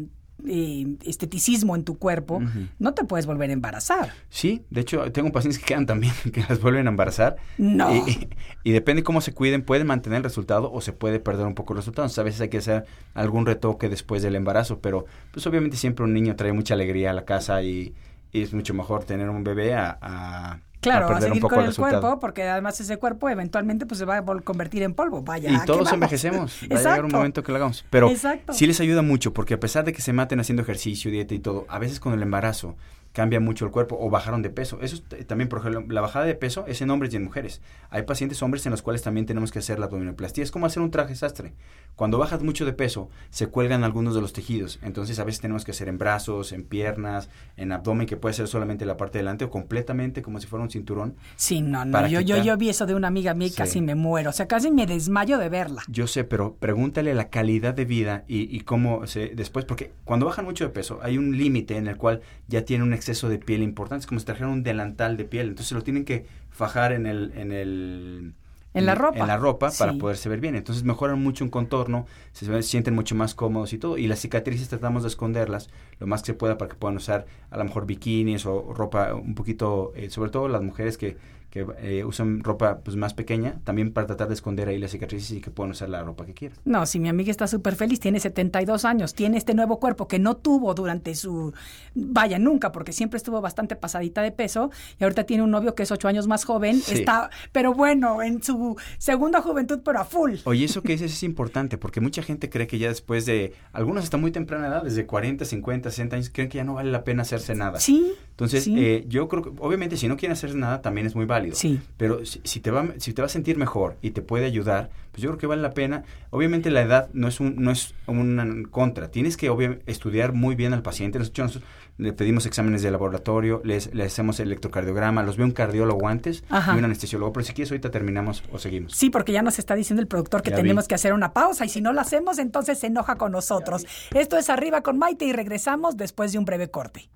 eh, 0.47 0.97
esteticismo 1.05 1.75
en 1.75 1.85
tu 1.85 1.99
cuerpo, 1.99 2.41
no 2.79 2.95
te 2.95 3.05
puedes 3.05 3.27
volver 3.27 3.51
a 3.51 3.53
embarazar. 3.53 4.13
Sí, 4.29 4.65
de 4.71 4.83
hecho 4.83 5.11
tengo 5.13 5.33
pacientes 5.33 5.59
que 5.59 5.67
quedan 5.67 5.87
también, 5.87 6.13
que 6.33 6.45
las 6.49 6.61
vuelven 6.61 6.87
a 6.87 6.91
embarazar. 6.91 7.37
No. 7.57 7.95
Y, 7.95 8.29
y 8.63 8.73
depende 8.73 9.03
cómo 9.03 9.21
se 9.21 9.35
cuiden, 9.35 9.63
pueden 9.63 9.87
mantener 9.87 10.19
el 10.19 10.25
resultado 10.25 10.71
o 10.73 10.81
se 10.81 10.93
puede 10.93 11.21
perder 11.21 11.47
un 11.47 11.55
poco 11.55 11.73
el 11.73 11.79
resultado. 11.79 12.05
Entonces, 12.05 12.19
a 12.19 12.23
veces 12.23 12.41
hay 12.41 12.49
que 12.49 12.59
hacer 12.59 12.85
algún 13.15 13.47
retoque 13.47 13.89
después 13.89 14.23
del 14.23 14.37
embarazo, 14.37 14.81
pero 14.81 15.07
pues 15.33 15.47
obviamente 15.47 15.77
siempre 15.77 16.05
un 16.05 16.15
niño 16.15 16.37
trae 16.37 16.53
mucha 16.53 16.75
alegría 16.75 17.11
a 17.11 17.15
la 17.15 17.25
casa 17.25 17.63
y, 17.63 17.95
y 18.33 18.43
es 18.43 18.53
mucho 18.53 18.75
mejor 18.75 19.05
tener 19.05 19.29
un 19.29 19.45
bebé 19.45 19.75
a, 19.75 19.99
a, 20.01 20.61
Claro, 20.81 21.09
a, 21.09 21.17
un 21.17 21.23
seguir 21.23 21.43
con 21.43 21.65
el 21.65 21.75
cuerpo, 21.75 22.21
porque 22.21 22.45
además 22.45 22.81
ese 22.81 22.99
cuerpo 22.99 23.29
eventualmente 23.29 23.85
pues 23.87 23.99
se 23.99 24.05
va 24.05 24.19
a 24.19 24.25
convertir 24.25 24.83
en 24.83 24.95
polvo. 24.95 25.23
Vaya. 25.23 25.51
Y 25.51 25.55
¿a 25.55 25.65
todos 25.65 25.93
envejecemos. 25.93 26.61
Va 26.71 26.77
a 26.77 26.79
llegar 26.79 27.01
un 27.01 27.07
Exacto. 27.07 27.17
momento 27.17 27.43
que 27.43 27.53
lo 27.53 27.57
hagamos. 27.57 27.85
Pero 27.91 28.09
Exacto. 28.11 28.53
sí 28.53 28.67
les 28.67 28.81
ayuda 28.81 29.03
mucho, 29.03 29.33
porque 29.33 29.55
a 29.55 29.61
pesar 29.61 29.85
de 29.85 29.93
que 29.93 30.03
se 30.03 30.13
maten 30.13 30.39
haciendo 30.41 30.63
ejercicio, 30.63 31.11
dieta 31.11 31.35
y 31.35 31.41
todo, 31.41 31.67
a 31.69 31.79
veces 31.79 31.99
con 31.99 32.13
el 32.13 32.23
embarazo 32.23 32.77
cambia 33.19 33.41
mucho 33.41 33.65
el 33.65 33.73
cuerpo 33.73 33.99
o 34.01 34.11
bajaron 34.11 34.43
de 34.43 34.51
peso. 34.51 34.79
Eso 34.81 34.95
es 34.95 35.27
también, 35.27 35.49
por 35.49 35.59
ejemplo, 35.59 35.85
la 35.93 36.01
bajada 36.01 36.25
de 36.25 36.37
peso 36.37 36.65
es 36.69 36.83
en 36.83 36.91
hombres 36.91 37.13
y 37.13 37.17
en 37.17 37.25
mujeres. 37.25 37.61
Hay 37.91 38.03
pacientes 38.03 38.41
hombres 38.45 38.65
en 38.65 38.71
los 38.71 38.81
cuales 38.81 39.03
también 39.03 39.27
tenemos 39.27 39.51
que 39.51 39.59
hacer 39.59 39.81
la 39.81 39.87
abdominoplastia. 39.87 40.45
Es 40.45 40.53
como 40.53 40.67
hacer 40.67 40.85
un 40.85 40.93
traje 40.93 41.17
sastre. 41.17 41.53
Cuando 41.97 42.17
bajas 42.19 42.45
mucho 42.45 42.65
de 42.65 42.73
peso, 42.73 43.11
se 43.31 43.49
cuelgan 43.49 43.83
algunos 43.83 44.15
de 44.15 44.21
los 44.21 44.33
tejidos. 44.33 44.79
Entonces, 44.83 45.19
a 45.19 45.25
veces 45.25 45.41
tenemos 45.41 45.65
que 45.65 45.73
hacer 45.73 45.89
en 45.89 45.99
brazos, 45.99 46.53
en 46.53 46.63
piernas, 46.63 47.29
en 47.57 47.73
abdomen, 47.73 48.07
que 48.07 48.17
puede 48.17 48.35
ser 48.35 48.47
solamente 48.47 48.87
la 48.87 48.97
parte 48.97 49.19
delante 49.19 49.47
o 49.47 49.51
completamente 49.51 50.23
como 50.23 50.39
si 50.39 50.47
fuera 50.47 50.63
un 50.63 50.71
cinturón. 50.71 51.17
Sí, 51.35 51.61
no, 51.61 51.85
no. 51.85 52.07
Yo, 52.07 52.21
yo, 52.21 52.41
yo, 52.41 52.57
vi 52.57 52.69
eso 52.69 52.87
de 52.87 52.95
una 52.95 53.09
amiga 53.09 53.35
mía 53.35 53.49
y 53.49 53.51
casi 53.51 53.81
me 53.81 53.97
muero. 53.97 54.31
O 54.31 54.33
sea, 54.33 54.47
casi 54.47 54.71
me 54.71 54.87
desmayo 54.87 55.39
de 55.39 55.49
verla. 55.49 55.83
Yo 55.89 56.07
sé, 56.07 56.23
pero 56.23 56.55
pregúntale 56.55 57.15
la 57.15 57.31
calidad 57.31 57.75
de 57.75 57.85
vida 57.85 58.23
y, 58.29 58.57
y 58.57 58.61
cómo 58.61 59.09
se 59.09 59.33
después, 59.35 59.65
porque 59.65 59.91
cuando 60.05 60.27
bajan 60.27 60.45
mucho 60.45 60.63
de 60.63 60.71
peso, 60.71 61.01
hay 61.03 61.19
un 61.19 61.37
límite 61.37 61.79
en 61.79 61.89
el 61.89 61.97
cual 61.97 62.21
ya 62.47 62.65
tiene 62.65 62.85
un 62.85 62.93
exceso 62.93 63.08
de 63.13 63.39
piel 63.39 63.63
importante. 63.63 64.03
Es 64.03 64.07
como 64.07 64.21
si 64.21 64.27
trajeran 64.27 64.51
un 64.51 64.63
delantal 64.63 65.17
de 65.17 65.25
piel. 65.25 65.49
Entonces 65.49 65.73
lo 65.73 65.83
tienen 65.83 66.05
que 66.05 66.27
fajar 66.51 66.93
en 66.93 67.07
el, 67.07 67.33
en 67.37 67.53
el 67.53 68.35
en 68.75 68.87
la 68.87 68.95
ropa. 68.95 69.19
En 69.19 69.27
la 69.27 69.37
ropa 69.37 69.71
para 69.79 69.95
poderse 69.95 70.29
ver 70.29 70.41
bien. 70.41 70.55
Entonces 70.55 70.85
mejoran 70.85 71.21
mucho 71.23 71.45
un 71.45 71.51
contorno, 71.51 72.07
se, 72.33 72.63
sienten 72.63 72.95
mucho 72.95 73.15
más 73.15 73.35
cómodos 73.35 73.73
y 73.73 73.79
todo. 73.79 73.99
Y 73.99 74.07
las 74.07 74.21
cicatrices 74.21 74.69
tratamos 74.69 75.03
de 75.03 75.09
esconderlas 75.09 75.71
lo 75.99 76.07
más 76.07 76.23
que 76.23 76.27
se 76.27 76.35
pueda 76.35 76.59
para 76.59 76.71
que 76.71 76.77
puedan 76.77 76.97
usar 76.97 77.27
a 77.51 77.59
lo 77.59 77.65
mejor 77.65 77.87
bikinis 77.87 78.47
o 78.47 78.73
ropa 78.75 79.15
un 79.15 79.35
poquito, 79.35 79.93
eh, 79.97 80.11
sobre 80.11 80.31
todo 80.31 80.49
las 80.49 80.63
mujeres 80.63 80.99
que 80.99 81.17
que 81.51 81.67
eh, 81.81 82.05
usan 82.05 82.41
ropa 82.43 82.81
pues 82.81 82.97
más 82.97 83.15
pequeña, 83.15 83.59
también 83.65 83.93
para 83.93 84.07
tratar 84.07 84.29
de 84.29 84.35
esconder 84.35 84.69
ahí 84.69 84.79
las 84.79 84.91
cicatrices 84.91 85.31
y 85.31 85.41
que 85.41 85.51
puedan 85.51 85.71
usar 85.71 85.89
la 85.89 86.03
ropa 86.03 86.27
que 86.27 86.35
quieran. 86.35 86.59
No, 86.65 86.85
si 86.85 87.01
mi 87.01 87.09
amiga 87.09 87.31
está 87.31 87.47
súper 87.47 87.75
feliz, 87.75 88.01
tiene 88.01 88.21
72 88.21 88.85
años, 88.85 89.15
tiene 89.15 89.39
este 89.39 89.55
nuevo 89.55 89.81
cuerpo 89.81 90.09
que 90.09 90.19
no 90.19 90.37
tuvo 90.37 90.75
durante 90.75 91.15
su, 91.15 91.55
vaya, 91.95 92.39
nunca, 92.39 92.71
porque 92.71 92.93
siempre 92.93 93.17
estuvo 93.17 93.41
bastante 93.41 93.77
pasadita 93.77 94.21
de 94.21 94.31
peso 94.31 94.71
y 95.01 95.05
ahorita 95.05 95.25
tiene 95.25 95.43
un 95.43 95.51
novio 95.51 95.75
que 95.75 95.85
es 95.85 95.91
8 95.91 96.09
años 96.09 96.27
más 96.27 96.45
joven, 96.45 96.83
está, 96.89 97.31
pero 97.53 97.73
bueno, 97.73 98.23
en 98.23 98.43
su 98.43 98.77
segunda 98.99 99.41
juventud, 99.41 99.81
pero 99.83 100.01
a 100.01 100.05
full. 100.05 100.35
Oye, 100.45 100.67
eso 100.67 100.83
que 100.83 100.93
dices 100.93 101.13
es 101.13 101.23
importante, 101.23 101.79
porque 101.79 102.01
mucha 102.01 102.23
gente 102.23 102.51
cree 102.51 102.67
que 102.67 102.79
ya 102.79 102.89
después 102.89 103.25
de, 103.25 103.55
algunos 103.73 104.05
hasta 104.05 104.19
muy 104.19 104.33
temprana 104.33 104.69
edad, 104.69 104.83
desde 104.83 105.07
40, 105.07 105.47
50, 105.47 105.91
60 105.91 106.17
años, 106.17 106.31
creen 106.31 106.49
que 106.51 106.59
ya 106.59 106.65
no 106.65 106.75
vale 106.75 106.91
la 106.91 107.05
pena 107.05 107.23
hacerse 107.23 107.55
nada. 107.55 107.81
Sí. 107.81 108.13
Entonces, 108.39 108.69
eh, 108.69 109.05
yo 109.09 109.27
creo 109.27 109.43
que, 109.43 109.51
obviamente, 109.59 109.97
si 109.97 110.07
no 110.07 110.17
quieren 110.17 110.35
hacerse 110.35 110.57
nada, 110.57 110.81
también 110.81 111.09
es 111.09 111.17
muy 111.17 111.25
válido 111.25 111.57
Sí. 111.57 111.81
Pero 111.97 112.25
si, 112.25 112.61
te 112.61 112.71
va, 112.71 112.87
si 112.99 113.13
te 113.13 113.21
va 113.21 113.27
a 113.27 113.29
sentir 113.29 113.57
mejor 113.57 113.97
y 114.01 114.13
te 114.13 114.23
puede 114.23 114.47
ayudar, 114.47 114.91
pues 115.11 115.25
yo 115.25 115.31
creo 115.31 115.39
que 115.39 115.47
vale 115.49 115.61
la 115.61 115.73
pena. 115.73 116.05
Obviamente 116.31 116.71
la 116.71 116.83
edad 116.83 117.09
no 117.13 117.27
es 117.27 117.41
un, 117.41 117.57
no 117.57 117.73
es 117.73 117.97
una 118.07 118.47
contra. 118.71 119.11
Tienes 119.11 119.37
que 119.37 119.81
estudiar 119.87 120.35
muy 120.35 120.55
bien 120.55 120.73
al 120.73 120.83
paciente. 120.83 121.19
Nosotros, 121.19 121.61
le 121.97 122.13
pedimos 122.13 122.47
exámenes 122.47 122.83
de 122.83 122.93
laboratorio, 122.93 123.61
les, 123.65 123.93
le 123.93 124.05
hacemos 124.05 124.39
electrocardiograma, 124.39 125.25
los 125.25 125.37
ve 125.37 125.43
un 125.43 125.51
cardiólogo 125.51 126.07
antes 126.07 126.45
y 126.49 126.79
un 126.79 126.85
anestesiólogo. 126.85 127.33
Pero 127.33 127.45
si 127.45 127.55
quieres, 127.55 127.73
ahorita 127.73 127.91
terminamos 127.91 128.45
o 128.53 128.61
seguimos. 128.61 128.93
Sí, 128.93 129.11
porque 129.11 129.33
ya 129.33 129.43
nos 129.43 129.59
está 129.59 129.75
diciendo 129.75 130.01
el 130.01 130.07
productor 130.07 130.43
que 130.43 130.53
tenemos 130.53 130.87
que 130.87 130.95
hacer 130.95 131.13
una 131.13 131.33
pausa 131.33 131.65
y 131.65 131.69
si 131.69 131.81
no 131.81 131.93
la 131.93 132.03
hacemos, 132.03 132.39
entonces 132.39 132.79
se 132.79 132.87
enoja 132.87 133.17
con 133.17 133.33
nosotros. 133.33 133.85
Esto 134.15 134.39
es 134.39 134.49
Arriba 134.49 134.83
con 134.83 134.97
Maite 134.97 135.25
y 135.25 135.33
regresamos 135.33 135.97
después 135.97 136.31
de 136.31 136.39
un 136.39 136.45
breve 136.45 136.71
corte. 136.71 137.11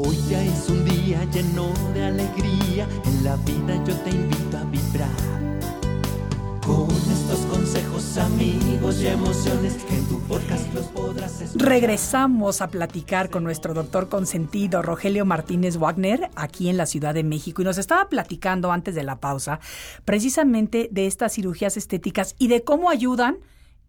Hoy 0.00 0.16
ya 0.30 0.40
es 0.44 0.68
un 0.68 0.84
día 0.84 1.24
lleno 1.24 1.72
de 1.92 2.04
alegría, 2.04 2.86
en 3.04 3.24
la 3.24 3.34
vida 3.34 3.84
yo 3.84 3.96
te 3.96 4.10
invito 4.10 4.56
a 4.56 4.62
vibrar. 4.62 5.10
Con 6.64 6.88
estos 6.88 7.40
consejos, 7.50 8.16
amigos 8.18 9.02
y 9.02 9.08
emociones 9.08 9.74
que 9.82 9.96
en 9.96 10.06
tu 10.06 10.20
podcast 10.20 10.72
los 10.72 10.86
podrás 10.86 11.40
escuchar. 11.40 11.68
Regresamos 11.68 12.60
a 12.60 12.68
platicar 12.68 13.28
con 13.28 13.42
nuestro 13.42 13.74
doctor 13.74 14.08
consentido, 14.08 14.82
Rogelio 14.82 15.24
Martínez 15.24 15.78
Wagner, 15.78 16.30
aquí 16.36 16.68
en 16.68 16.76
la 16.76 16.86
Ciudad 16.86 17.12
de 17.12 17.24
México. 17.24 17.62
Y 17.62 17.64
nos 17.64 17.78
estaba 17.78 18.08
platicando 18.08 18.70
antes 18.70 18.94
de 18.94 19.02
la 19.02 19.18
pausa 19.18 19.58
precisamente 20.04 20.88
de 20.92 21.08
estas 21.08 21.32
cirugías 21.32 21.76
estéticas 21.76 22.36
y 22.38 22.46
de 22.46 22.62
cómo 22.62 22.88
ayudan 22.88 23.38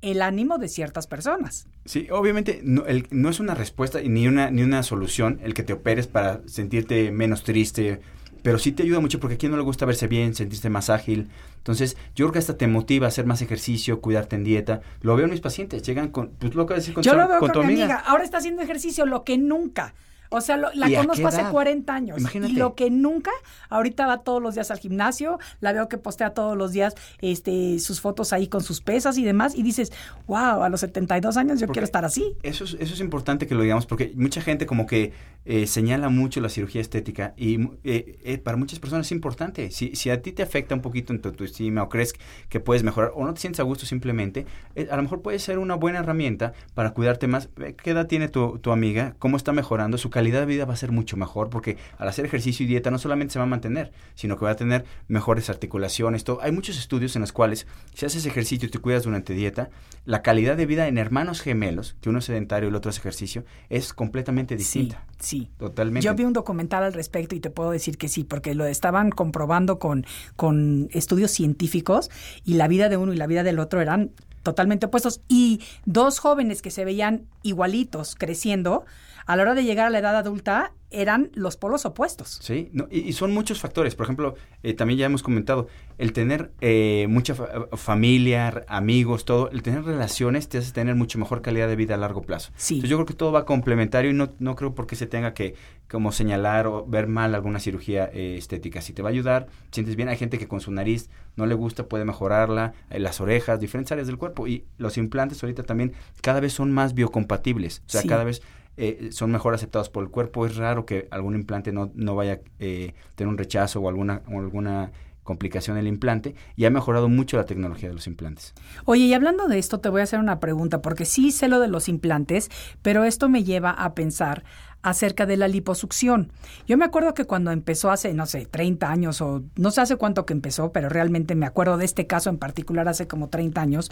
el 0.02 0.22
ánimo 0.22 0.58
de 0.58 0.70
ciertas 0.70 1.08
personas. 1.08 1.68
Sí, 1.86 2.08
obviamente 2.12 2.62
no, 2.64 2.84
no 3.12 3.30
es 3.30 3.40
una 3.40 3.54
respuesta 3.54 4.00
ni 4.02 4.28
una, 4.28 4.50
ni 4.52 4.64
una 4.64 4.84
solución 4.84 5.40
el 5.44 5.54
que 5.54 5.64
te 5.64 5.74
operes 5.74 6.08
para 6.08 6.42
sentirte 6.48 7.12
menos 7.12 7.44
triste, 7.44 8.02
pero 8.42 8.58
sí 8.58 8.72
te 8.72 8.84
ayuda 8.84 9.00
mucho 9.00 9.20
porque 9.20 9.36
a 9.36 9.38
quien 9.38 9.52
no 9.52 9.58
le 9.58 9.64
gusta 9.64 9.86
verse 9.86 10.08
bien, 10.08 10.34
sentirse 10.36 10.70
más 10.70 10.90
ágil. 10.90 11.30
Entonces, 11.58 11.98
yo 12.16 12.26
creo 12.26 12.34
que 12.34 12.40
hasta 12.40 12.58
te 12.58 12.68
motiva 12.68 13.08
a 13.08 13.10
hacer 13.10 13.26
más 13.26 13.42
ejercicio, 13.42 14.00
cuidarte 14.00 14.36
en 14.36 14.44
dieta. 14.44 14.82
Lo 15.02 15.16
veo 15.16 15.26
en 15.26 15.32
mis 15.32 15.42
pacientes, 15.42 15.84
llegan 15.84 16.10
con, 16.10 16.30
pues 16.30 16.56
lo 16.56 16.66
que 16.66 16.76
decir 16.76 16.94
con, 16.94 17.04
yo 17.04 17.14
lo 17.16 17.28
veo 17.28 17.40
con, 17.40 17.52
tu 17.52 17.62
amiga. 17.62 17.98
Ahora 17.98 18.24
está 18.24 18.38
haciendo 18.38 18.62
ejercicio, 18.62 19.06
lo 19.06 19.24
que 19.24 19.38
nunca. 19.38 19.94
O 20.30 20.42
sea, 20.42 20.58
la 20.58 20.96
conozco 20.96 21.28
hace 21.28 21.44
40 21.44 21.94
años. 21.94 22.22
Y 22.36 22.54
lo 22.54 22.76
que 22.76 22.92
nunca, 22.92 23.32
ahorita 23.70 24.06
va 24.06 24.20
todos 24.20 24.42
los 24.42 24.54
días 24.54 24.70
al 24.70 24.78
gimnasio, 24.78 25.40
la 25.60 25.74
veo 25.74 25.90
que 25.90 25.98
postea 25.98 26.36
todos 26.36 26.56
los 26.56 26.72
días 26.72 26.96
este, 27.20 27.80
sus 27.80 28.00
fotos 28.00 28.32
ahí 28.32 28.48
con 28.48 28.62
sus 28.62 28.82
pesas 28.82 29.18
y 29.18 29.24
demás, 29.24 29.56
y 29.56 29.64
dices, 29.64 29.92
wow, 30.28 30.64
a 30.64 30.70
los 30.70 30.82
72 30.82 31.36
años 31.38 31.60
yo 31.60 31.68
quiero 31.68 31.86
estar 31.86 32.06
así. 32.06 32.36
Eso 32.44 32.64
es, 32.64 32.76
eso 32.80 32.94
es 32.94 33.00
importante 33.00 33.48
que 33.48 33.56
lo 33.56 33.64
digamos, 33.64 33.88
porque 33.88 34.14
mucha 34.16 34.42
gente 34.42 34.68
como 34.68 34.86
que 34.86 35.14
eh, 35.46 35.66
señala 35.66 36.10
mucho 36.10 36.42
la 36.42 36.50
cirugía 36.50 36.82
estética 36.82 37.34
y 37.36 37.60
eh, 37.84 38.20
eh, 38.24 38.38
para 38.38 38.56
muchas 38.56 38.78
personas 38.78 39.08
es 39.08 39.12
importante. 39.12 39.72
Si, 39.72 39.96
si 39.96 40.12
a 40.12 40.22
ti 40.22 40.32
te 40.32 40.44
afecta 40.44 40.76
un 40.76 40.82
poquito 40.82 41.12
en 41.12 41.22
tu 41.22 41.30
autoestima 41.30 41.82
o 41.82 41.90
crees 41.90 42.14
que 42.50 42.60
puedes 42.60 42.84
mejorar 42.84 43.14
o 43.16 43.26
no 43.26 43.34
te 43.34 43.42
sientes 43.42 43.60
a 43.60 43.64
gusto 43.64 43.88
simplemente, 43.88 44.46
a 44.92 44.96
lo 44.96 45.02
mejor 45.02 45.24
puede 45.24 45.40
ser 45.40 45.58
una 45.58 45.74
buena 45.74 46.00
herramienta 46.00 46.54
para 46.76 46.92
cuidarte 46.92 47.26
más. 47.26 47.50
¿Qué 47.82 47.92
edad 47.92 48.06
tiene 48.06 48.28
tu, 48.28 48.60
tu 48.60 48.72
amiga? 48.72 49.16
¿Cómo 49.18 49.36
está 49.36 49.54
mejorando 49.54 49.98
su 49.98 50.10
calidad 50.10 50.19
de 50.24 50.46
vida 50.46 50.66
va 50.66 50.74
a 50.74 50.78
ser 50.78 50.92
mucho 50.92 51.18
mejor 51.18 51.50
porque 51.50 51.78
al 51.98 52.08
hacer 52.08 52.26
ejercicio 52.26 52.66
y 52.66 52.70
dieta 52.70 52.92
no 52.92 52.98
solamente 52.98 53.34
se 53.34 53.40
va 53.40 53.44
a 53.44 53.48
mantener, 53.48 53.92
sino 54.16 54.38
que 54.38 54.46
va 54.46 54.52
a 54.52 54.56
tener 54.56 54.86
mejores 55.08 55.50
articulaciones, 55.50 56.24
todo. 56.24 56.42
Hay 56.42 56.52
muchos 56.52 56.78
estudios 56.78 57.16
en 57.16 57.22
los 57.22 57.32
cuales 57.32 57.68
si 57.94 58.06
haces 58.06 58.26
ejercicio 58.26 58.68
y 58.68 58.72
te 58.72 58.80
cuidas 58.80 59.04
durante 59.04 59.34
dieta, 59.34 59.70
la 60.06 60.22
calidad 60.22 60.58
de 60.58 60.66
vida 60.66 60.88
en 60.88 60.98
hermanos 60.98 61.42
gemelos, 61.42 61.96
que 62.02 62.10
uno 62.10 62.20
es 62.20 62.26
sedentario 62.26 62.68
y 62.68 62.70
el 62.70 62.76
otro 62.76 62.90
hace 62.90 63.00
ejercicio, 63.00 63.46
es 63.70 63.94
completamente 63.94 64.56
distinta. 64.56 65.04
Sí, 65.20 65.42
sí. 65.42 65.52
Totalmente. 65.58 66.06
Yo 66.06 66.16
vi 66.16 66.24
un 66.24 66.34
documental 66.34 66.84
al 66.84 66.94
respecto 66.94 67.36
y 67.36 67.40
te 67.40 67.50
puedo 67.50 67.72
decir 67.72 67.98
que 67.98 68.08
sí, 68.08 68.24
porque 68.24 68.56
lo 68.56 68.66
estaban 68.66 69.12
comprobando 69.12 69.80
con, 69.80 70.06
con 70.36 70.90
estudios 70.92 71.32
científicos 71.32 72.10
y 72.46 72.56
la 72.56 72.68
vida 72.68 72.90
de 72.90 72.98
uno 72.98 73.14
y 73.14 73.18
la 73.18 73.28
vida 73.28 73.44
del 73.44 73.60
otro 73.60 73.82
eran 73.82 74.12
totalmente 74.50 74.88
opuestos. 74.88 75.22
Y 75.28 75.62
dos 75.86 76.20
jóvenes 76.20 76.62
que 76.62 76.72
se 76.72 76.86
veían 76.86 77.28
igualitos 77.44 78.16
creciendo, 78.16 78.86
a 79.26 79.36
la 79.36 79.44
hora 79.44 79.56
de 79.56 79.64
llegar 79.64 79.88
a 79.88 79.90
la 79.92 80.00
edad 80.00 80.16
adulta 80.16 80.74
eran 80.92 81.30
los 81.34 81.58
polos 81.58 81.86
opuestos. 81.86 82.40
Sí, 82.42 82.72
y, 82.90 83.14
son 83.14 83.32
muchos 83.32 83.60
factores. 83.60 83.96
Por 83.96 84.06
ejemplo, 84.06 84.36
eh, 84.64 84.74
también 84.74 85.00
ya 85.00 85.06
hemos 85.06 85.22
comentado, 85.22 85.68
el 85.98 86.14
tener 86.14 86.52
eh, 86.62 87.06
mucha 87.10 87.36
familia, 87.36 88.64
amigos, 88.68 89.26
todo, 89.26 89.52
el 89.52 89.62
tener 89.62 89.84
relaciones 89.84 90.50
te 90.50 90.58
hace 90.58 90.72
tener 90.72 90.96
mucho 90.96 91.20
mejor 91.20 91.42
calidad 91.42 91.68
de 91.68 91.76
vida 91.76 91.96
a 91.96 91.98
largo 91.98 92.22
plazo. 92.22 92.52
Sí. 92.56 92.76
Entonces 92.76 92.90
yo 92.90 92.98
creo 92.98 93.06
que 93.06 93.14
todo 93.14 93.32
va 93.32 93.46
complementario 93.46 94.12
y 94.12 94.14
no, 94.14 94.32
no 94.40 94.56
creo 94.56 94.74
por 94.74 94.88
qué 94.88 94.96
se 94.96 95.06
tenga 95.06 95.34
que 95.34 95.56
como 95.90 96.12
señalar 96.12 96.68
o 96.68 96.86
ver 96.86 97.08
mal 97.08 97.36
alguna 97.36 97.60
cirugía 97.60 98.10
eh, 98.14 98.36
estética. 98.38 98.82
Si 98.82 98.94
te 98.94 99.02
va 99.02 99.10
a 99.10 99.12
ayudar, 99.12 99.48
sientes 99.72 99.96
bien. 99.96 100.10
Hay 100.10 100.18
gente 100.18 100.38
que 100.40 100.48
con 100.48 100.62
su 100.62 100.72
nariz 100.72 101.10
no 101.36 101.46
le 101.46 101.56
gusta, 101.56 101.88
puede 101.88 102.06
mejorarla, 102.06 102.74
las 102.90 103.22
orejas, 103.22 103.60
diferentes 103.60 103.92
áreas 103.92 104.08
del 104.08 104.18
cuerpo. 104.18 104.48
Y 104.48 104.66
los 104.78 104.98
implantes 104.98 105.44
ahorita 105.44 105.64
también 105.64 105.94
cada 106.22 106.40
vez 106.40 106.54
son 106.54 106.72
más 106.72 106.94
biocompatibles. 106.94 107.84
O 107.88 107.90
sea, 107.90 108.04
cada 108.04 108.24
vez 108.24 108.42
eh, 108.82 109.10
son 109.12 109.32
mejor 109.32 109.54
aceptados 109.54 109.90
por 109.90 110.04
el 110.04 110.10
cuerpo. 110.10 110.46
Es 110.46 110.56
raro 110.56 110.86
que 110.86 111.10
algún 111.12 111.36
implante 111.36 111.74
no, 111.74 111.92
no 111.94 112.16
vaya 112.16 112.34
a 112.34 112.40
eh, 112.60 112.94
tener 113.16 113.30
un 113.30 113.38
rechazo 113.38 113.82
o 113.82 113.90
alguna, 113.90 114.22
o 114.32 114.40
alguna 114.40 114.92
complicación 115.30 115.78
el 115.78 115.86
implante 115.86 116.34
y 116.56 116.66
ha 116.66 116.72
mejorado 116.72 117.08
mucho 117.08 117.38
la 117.38 117.46
tecnología 117.46 117.90
de 117.90 117.94
los 117.94 118.08
implantes. 118.08 118.56
Oye, 118.86 119.04
y 119.04 119.14
hablando 119.14 119.48
de 119.48 119.60
esto, 119.60 119.80
te 119.80 119.90
voy 119.90 120.02
a 120.02 120.06
hacer 120.06 120.20
una 120.20 120.40
pregunta, 120.40 120.82
porque 120.82 121.06
sí 121.06 121.32
sé 121.32 121.48
lo 121.48 121.60
de 121.60 121.68
los 121.68 121.88
implantes, 121.88 122.50
pero 122.82 123.04
esto 123.04 123.30
me 123.30 123.44
lleva 123.44 123.70
a 123.70 123.94
pensar 123.94 124.44
acerca 124.82 125.26
de 125.26 125.36
la 125.36 125.48
liposucción. 125.48 126.32
Yo 126.66 126.78
me 126.78 126.86
acuerdo 126.86 127.14
que 127.14 127.26
cuando 127.26 127.52
empezó 127.52 127.92
hace, 127.92 128.14
no 128.14 128.26
sé, 128.26 128.46
30 128.46 128.90
años 128.90 129.22
o 129.22 129.44
no 129.58 129.72
sé 129.72 129.82
hace 129.82 129.98
cuánto 129.98 130.26
que 130.26 130.34
empezó, 130.34 130.72
pero 130.72 130.88
realmente 130.88 131.36
me 131.36 131.46
acuerdo 131.46 131.78
de 131.78 131.86
este 131.86 132.08
caso 132.08 132.30
en 132.30 132.38
particular 132.38 132.88
hace 132.88 133.08
como 133.08 133.30
30 133.30 133.60
años, 133.60 133.92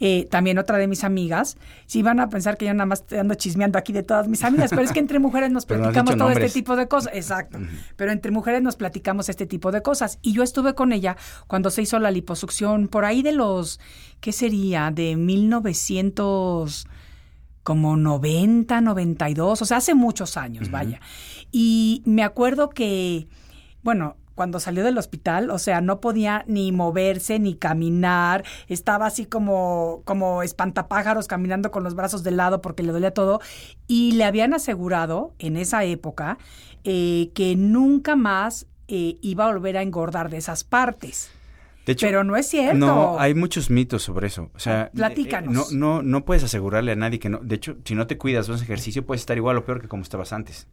eh, 0.00 0.26
también 0.30 0.58
otra 0.58 0.78
de 0.78 0.88
mis 0.88 1.04
amigas, 1.04 1.56
si 1.86 2.02
van 2.02 2.18
a 2.18 2.28
pensar 2.28 2.56
que 2.56 2.66
yo 2.66 2.74
nada 2.74 2.86
más 2.86 3.04
ando 3.12 3.34
chismeando 3.34 3.78
aquí 3.78 3.92
de 3.92 4.02
todas 4.02 4.26
mis 4.26 4.42
amigas, 4.42 4.70
pero 4.70 4.82
es 4.82 4.92
que 4.92 4.98
entre 4.98 5.20
mujeres 5.20 5.52
nos 5.52 5.66
platicamos 5.66 6.16
todo 6.16 6.30
este 6.30 6.50
tipo 6.50 6.74
de 6.74 6.88
cosas, 6.88 7.14
exacto, 7.14 7.58
pero 7.96 8.10
entre 8.10 8.32
mujeres 8.32 8.60
nos 8.60 8.74
platicamos 8.76 9.28
este 9.28 9.46
tipo 9.46 9.70
de 9.70 9.82
cosas 9.82 10.18
y 10.20 10.32
yo 10.32 10.42
estuve 10.42 10.74
con 10.74 10.92
ella 10.92 11.16
cuando 11.46 11.70
se 11.70 11.82
hizo 11.82 12.00
la 12.00 12.10
liposucción 12.10 12.88
por 12.88 13.04
ahí 13.04 13.22
de 13.22 13.32
los, 13.32 13.78
¿qué 14.20 14.32
sería? 14.32 14.90
De 14.90 15.14
1900 15.16 16.88
como 17.64 17.96
90, 17.96 18.80
92, 18.80 19.62
o 19.62 19.64
sea, 19.64 19.78
hace 19.78 19.94
muchos 19.94 20.36
años, 20.36 20.70
vaya. 20.70 21.00
Y 21.50 22.02
me 22.04 22.22
acuerdo 22.22 22.70
que, 22.70 23.26
bueno, 23.82 24.16
cuando 24.34 24.60
salió 24.60 24.84
del 24.84 24.98
hospital, 24.98 25.50
o 25.50 25.58
sea, 25.58 25.80
no 25.80 26.00
podía 26.00 26.44
ni 26.46 26.72
moverse 26.72 27.38
ni 27.38 27.54
caminar, 27.54 28.44
estaba 28.68 29.06
así 29.06 29.26
como, 29.26 30.02
como 30.04 30.42
espantapájaros 30.42 31.26
caminando 31.26 31.70
con 31.70 31.84
los 31.84 31.94
brazos 31.94 32.22
de 32.22 32.32
lado 32.32 32.60
porque 32.60 32.82
le 32.82 32.92
dolía 32.92 33.14
todo, 33.14 33.40
y 33.86 34.12
le 34.12 34.24
habían 34.24 34.54
asegurado 34.54 35.32
en 35.38 35.56
esa 35.56 35.84
época 35.84 36.38
eh, 36.84 37.30
que 37.34 37.56
nunca 37.56 38.14
más 38.14 38.66
eh, 38.88 39.16
iba 39.22 39.44
a 39.44 39.52
volver 39.52 39.78
a 39.78 39.82
engordar 39.82 40.28
de 40.28 40.36
esas 40.36 40.64
partes. 40.64 41.30
Pero 41.84 42.24
no 42.24 42.36
es 42.36 42.46
cierto. 42.46 42.78
No, 42.78 43.18
hay 43.18 43.34
muchos 43.34 43.70
mitos 43.70 44.02
sobre 44.02 44.28
eso. 44.28 44.50
O 44.54 44.58
sea, 44.58 44.90
platícanos. 44.94 45.72
no, 45.72 46.00
no, 46.00 46.02
no 46.02 46.24
puedes 46.24 46.42
asegurarle 46.42 46.92
a 46.92 46.96
nadie 46.96 47.18
que 47.18 47.28
no. 47.28 47.38
De 47.38 47.56
hecho, 47.56 47.76
si 47.84 47.94
no 47.94 48.06
te 48.06 48.18
cuidas, 48.18 48.48
haces 48.48 48.62
ejercicio, 48.62 49.04
puedes 49.04 49.22
estar 49.22 49.36
igual 49.36 49.56
o 49.56 49.64
peor 49.64 49.80
que 49.80 49.88
como 49.88 50.02
estabas 50.02 50.32
antes. 50.32 50.66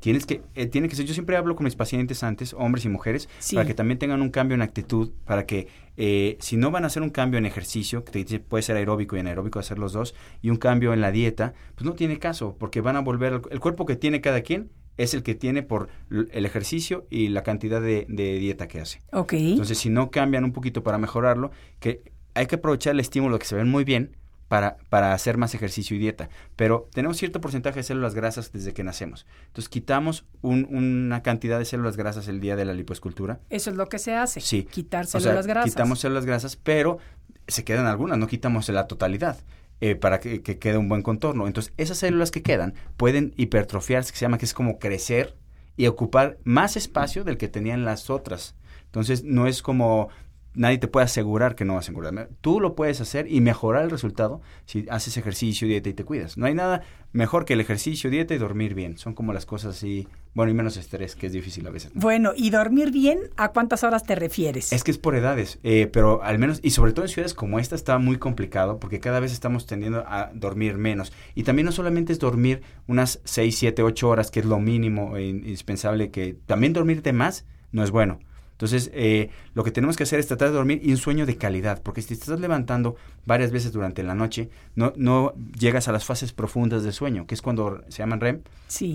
Tienes 0.00 0.26
que, 0.26 0.42
eh, 0.54 0.66
tiene 0.66 0.88
que 0.88 0.96
ser, 0.96 1.06
yo 1.06 1.14
siempre 1.14 1.34
hablo 1.34 1.56
con 1.56 1.64
mis 1.64 1.76
pacientes 1.76 2.22
antes, 2.22 2.52
hombres 2.52 2.84
y 2.84 2.90
mujeres, 2.90 3.26
para 3.54 3.64
que 3.66 3.72
también 3.72 3.98
tengan 3.98 4.20
un 4.20 4.28
cambio 4.28 4.54
en 4.54 4.60
actitud, 4.60 5.12
para 5.24 5.46
que 5.46 5.68
eh, 5.96 6.36
si 6.40 6.58
no 6.58 6.70
van 6.70 6.84
a 6.84 6.88
hacer 6.88 7.02
un 7.02 7.08
cambio 7.08 7.38
en 7.38 7.46
ejercicio, 7.46 8.04
que 8.04 8.22
puede 8.40 8.62
ser 8.62 8.76
aeróbico 8.76 9.16
y 9.16 9.20
anaeróbico 9.20 9.60
hacer 9.60 9.78
los 9.78 9.94
dos, 9.94 10.14
y 10.42 10.50
un 10.50 10.56
cambio 10.56 10.92
en 10.92 11.00
la 11.00 11.10
dieta, 11.10 11.54
pues 11.74 11.86
no 11.86 11.94
tiene 11.94 12.18
caso, 12.18 12.54
porque 12.58 12.82
van 12.82 12.96
a 12.96 13.00
volver, 13.00 13.40
el 13.50 13.60
cuerpo 13.60 13.86
que 13.86 13.96
tiene 13.96 14.20
cada 14.20 14.42
quien 14.42 14.70
es 14.96 15.14
el 15.14 15.22
que 15.22 15.34
tiene 15.34 15.62
por 15.62 15.88
el 16.10 16.46
ejercicio 16.46 17.06
y 17.10 17.28
la 17.28 17.42
cantidad 17.42 17.80
de, 17.80 18.06
dieta 18.08 18.68
que 18.68 18.80
hace. 18.80 19.00
Ok. 19.12 19.32
Entonces, 19.34 19.78
si 19.78 19.90
no 19.90 20.10
cambian 20.10 20.44
un 20.44 20.52
poquito 20.52 20.82
para 20.82 20.98
mejorarlo, 20.98 21.50
que 21.80 22.12
hay 22.34 22.46
que 22.46 22.56
aprovechar 22.56 22.92
el 22.94 23.00
estímulo 23.00 23.38
que 23.38 23.46
se 23.46 23.56
ven 23.56 23.68
muy 23.68 23.84
bien 23.84 24.16
para, 24.48 24.76
para 24.90 25.12
hacer 25.12 25.36
más 25.36 25.54
ejercicio 25.54 25.96
y 25.96 25.98
dieta. 25.98 26.28
Pero 26.56 26.88
tenemos 26.92 27.16
cierto 27.16 27.40
porcentaje 27.40 27.80
de 27.80 27.82
células 27.82 28.14
grasas 28.14 28.52
desde 28.52 28.72
que 28.72 28.84
nacemos. 28.84 29.26
Entonces, 29.46 29.68
quitamos 29.68 30.24
una 30.42 31.22
cantidad 31.22 31.58
de 31.58 31.64
células 31.64 31.96
grasas 31.96 32.28
el 32.28 32.40
día 32.40 32.54
de 32.56 32.64
la 32.64 32.74
lipoescultura. 32.74 33.40
Eso 33.50 33.70
es 33.70 33.76
lo 33.76 33.88
que 33.88 33.98
se 33.98 34.14
hace. 34.14 34.40
Sí. 34.40 34.64
Quitar 34.64 35.06
células 35.06 35.46
grasas. 35.46 35.70
Quitamos 35.70 35.98
células 35.98 36.26
grasas, 36.26 36.56
pero 36.56 36.98
se 37.46 37.64
quedan 37.64 37.86
algunas, 37.86 38.18
no 38.18 38.26
quitamos 38.26 38.68
la 38.68 38.86
totalidad. 38.86 39.38
Eh, 39.80 39.96
para 39.96 40.20
que, 40.20 40.40
quede 40.40 40.78
un 40.78 40.88
buen 40.88 41.02
contorno. 41.02 41.46
Entonces, 41.46 41.72
esas 41.76 41.98
células 41.98 42.30
que 42.30 42.42
quedan 42.42 42.74
pueden 42.96 43.34
hipertrofiarse, 43.36 44.12
que 44.12 44.18
se 44.18 44.24
llama 44.24 44.38
que 44.38 44.46
es 44.46 44.54
como 44.54 44.78
crecer 44.78 45.36
y 45.76 45.88
ocupar 45.88 46.38
más 46.44 46.76
espacio 46.76 47.24
del 47.24 47.36
que 47.36 47.48
tenían 47.48 47.84
las 47.84 48.08
otras. 48.08 48.54
Entonces, 48.86 49.24
no 49.24 49.46
es 49.46 49.62
como 49.62 50.08
nadie 50.54 50.78
te 50.78 50.88
puede 50.88 51.04
asegurar 51.04 51.54
que 51.54 51.64
no 51.64 51.74
vas 51.74 51.88
a 51.88 51.90
engordar. 51.90 52.28
Tú 52.40 52.60
lo 52.60 52.74
puedes 52.74 53.00
hacer 53.00 53.30
y 53.30 53.40
mejorar 53.40 53.84
el 53.84 53.90
resultado 53.90 54.40
si 54.66 54.86
haces 54.90 55.16
ejercicio, 55.16 55.68
dieta 55.68 55.88
y 55.88 55.94
te 55.94 56.04
cuidas. 56.04 56.36
No 56.36 56.46
hay 56.46 56.54
nada 56.54 56.82
mejor 57.12 57.44
que 57.44 57.54
el 57.54 57.60
ejercicio, 57.60 58.10
dieta 58.10 58.34
y 58.34 58.38
dormir 58.38 58.74
bien. 58.74 58.98
Son 58.98 59.14
como 59.14 59.32
las 59.32 59.46
cosas 59.46 59.76
así, 59.76 60.08
bueno, 60.34 60.50
y 60.50 60.54
menos 60.54 60.76
estrés, 60.76 61.14
que 61.14 61.26
es 61.26 61.32
difícil 61.32 61.66
a 61.66 61.70
veces. 61.70 61.92
Bueno, 61.94 62.32
¿y 62.36 62.50
dormir 62.50 62.90
bien 62.90 63.18
a 63.36 63.48
cuántas 63.48 63.84
horas 63.84 64.04
te 64.04 64.14
refieres? 64.14 64.72
Es 64.72 64.84
que 64.84 64.90
es 64.90 64.98
por 64.98 65.14
edades, 65.14 65.58
eh, 65.62 65.88
pero 65.92 66.22
al 66.22 66.38
menos, 66.38 66.60
y 66.62 66.70
sobre 66.70 66.92
todo 66.92 67.04
en 67.04 67.10
ciudades 67.10 67.34
como 67.34 67.58
esta 67.58 67.74
está 67.74 67.98
muy 67.98 68.18
complicado 68.18 68.78
porque 68.78 69.00
cada 69.00 69.20
vez 69.20 69.32
estamos 69.32 69.66
tendiendo 69.66 70.04
a 70.06 70.30
dormir 70.34 70.76
menos. 70.76 71.12
Y 71.34 71.44
también 71.44 71.66
no 71.66 71.72
solamente 71.72 72.12
es 72.12 72.18
dormir 72.18 72.62
unas 72.86 73.20
6, 73.24 73.56
7, 73.56 73.82
8 73.82 74.08
horas, 74.08 74.30
que 74.30 74.40
es 74.40 74.46
lo 74.46 74.58
mínimo 74.58 75.16
e 75.16 75.26
indispensable, 75.26 76.10
que 76.10 76.36
también 76.46 76.72
dormirte 76.72 77.12
más 77.12 77.46
no 77.72 77.82
es 77.82 77.90
bueno. 77.90 78.20
Entonces, 78.54 78.90
eh, 78.94 79.30
lo 79.54 79.64
que 79.64 79.72
tenemos 79.72 79.96
que 79.96 80.04
hacer 80.04 80.20
es 80.20 80.28
tratar 80.28 80.48
de 80.48 80.54
dormir 80.54 80.80
y 80.82 80.92
un 80.92 80.96
sueño 80.96 81.26
de 81.26 81.36
calidad, 81.36 81.82
porque 81.82 82.02
si 82.02 82.08
te 82.08 82.14
estás 82.14 82.38
levantando 82.38 82.94
varias 83.26 83.50
veces 83.50 83.72
durante 83.72 84.04
la 84.04 84.14
noche, 84.14 84.48
no, 84.76 84.92
no 84.96 85.34
llegas 85.58 85.88
a 85.88 85.92
las 85.92 86.04
fases 86.04 86.32
profundas 86.32 86.84
del 86.84 86.92
sueño, 86.92 87.26
que 87.26 87.34
es 87.34 87.42
cuando 87.42 87.82
se 87.88 87.98
llaman 87.98 88.20
REM, 88.20 88.42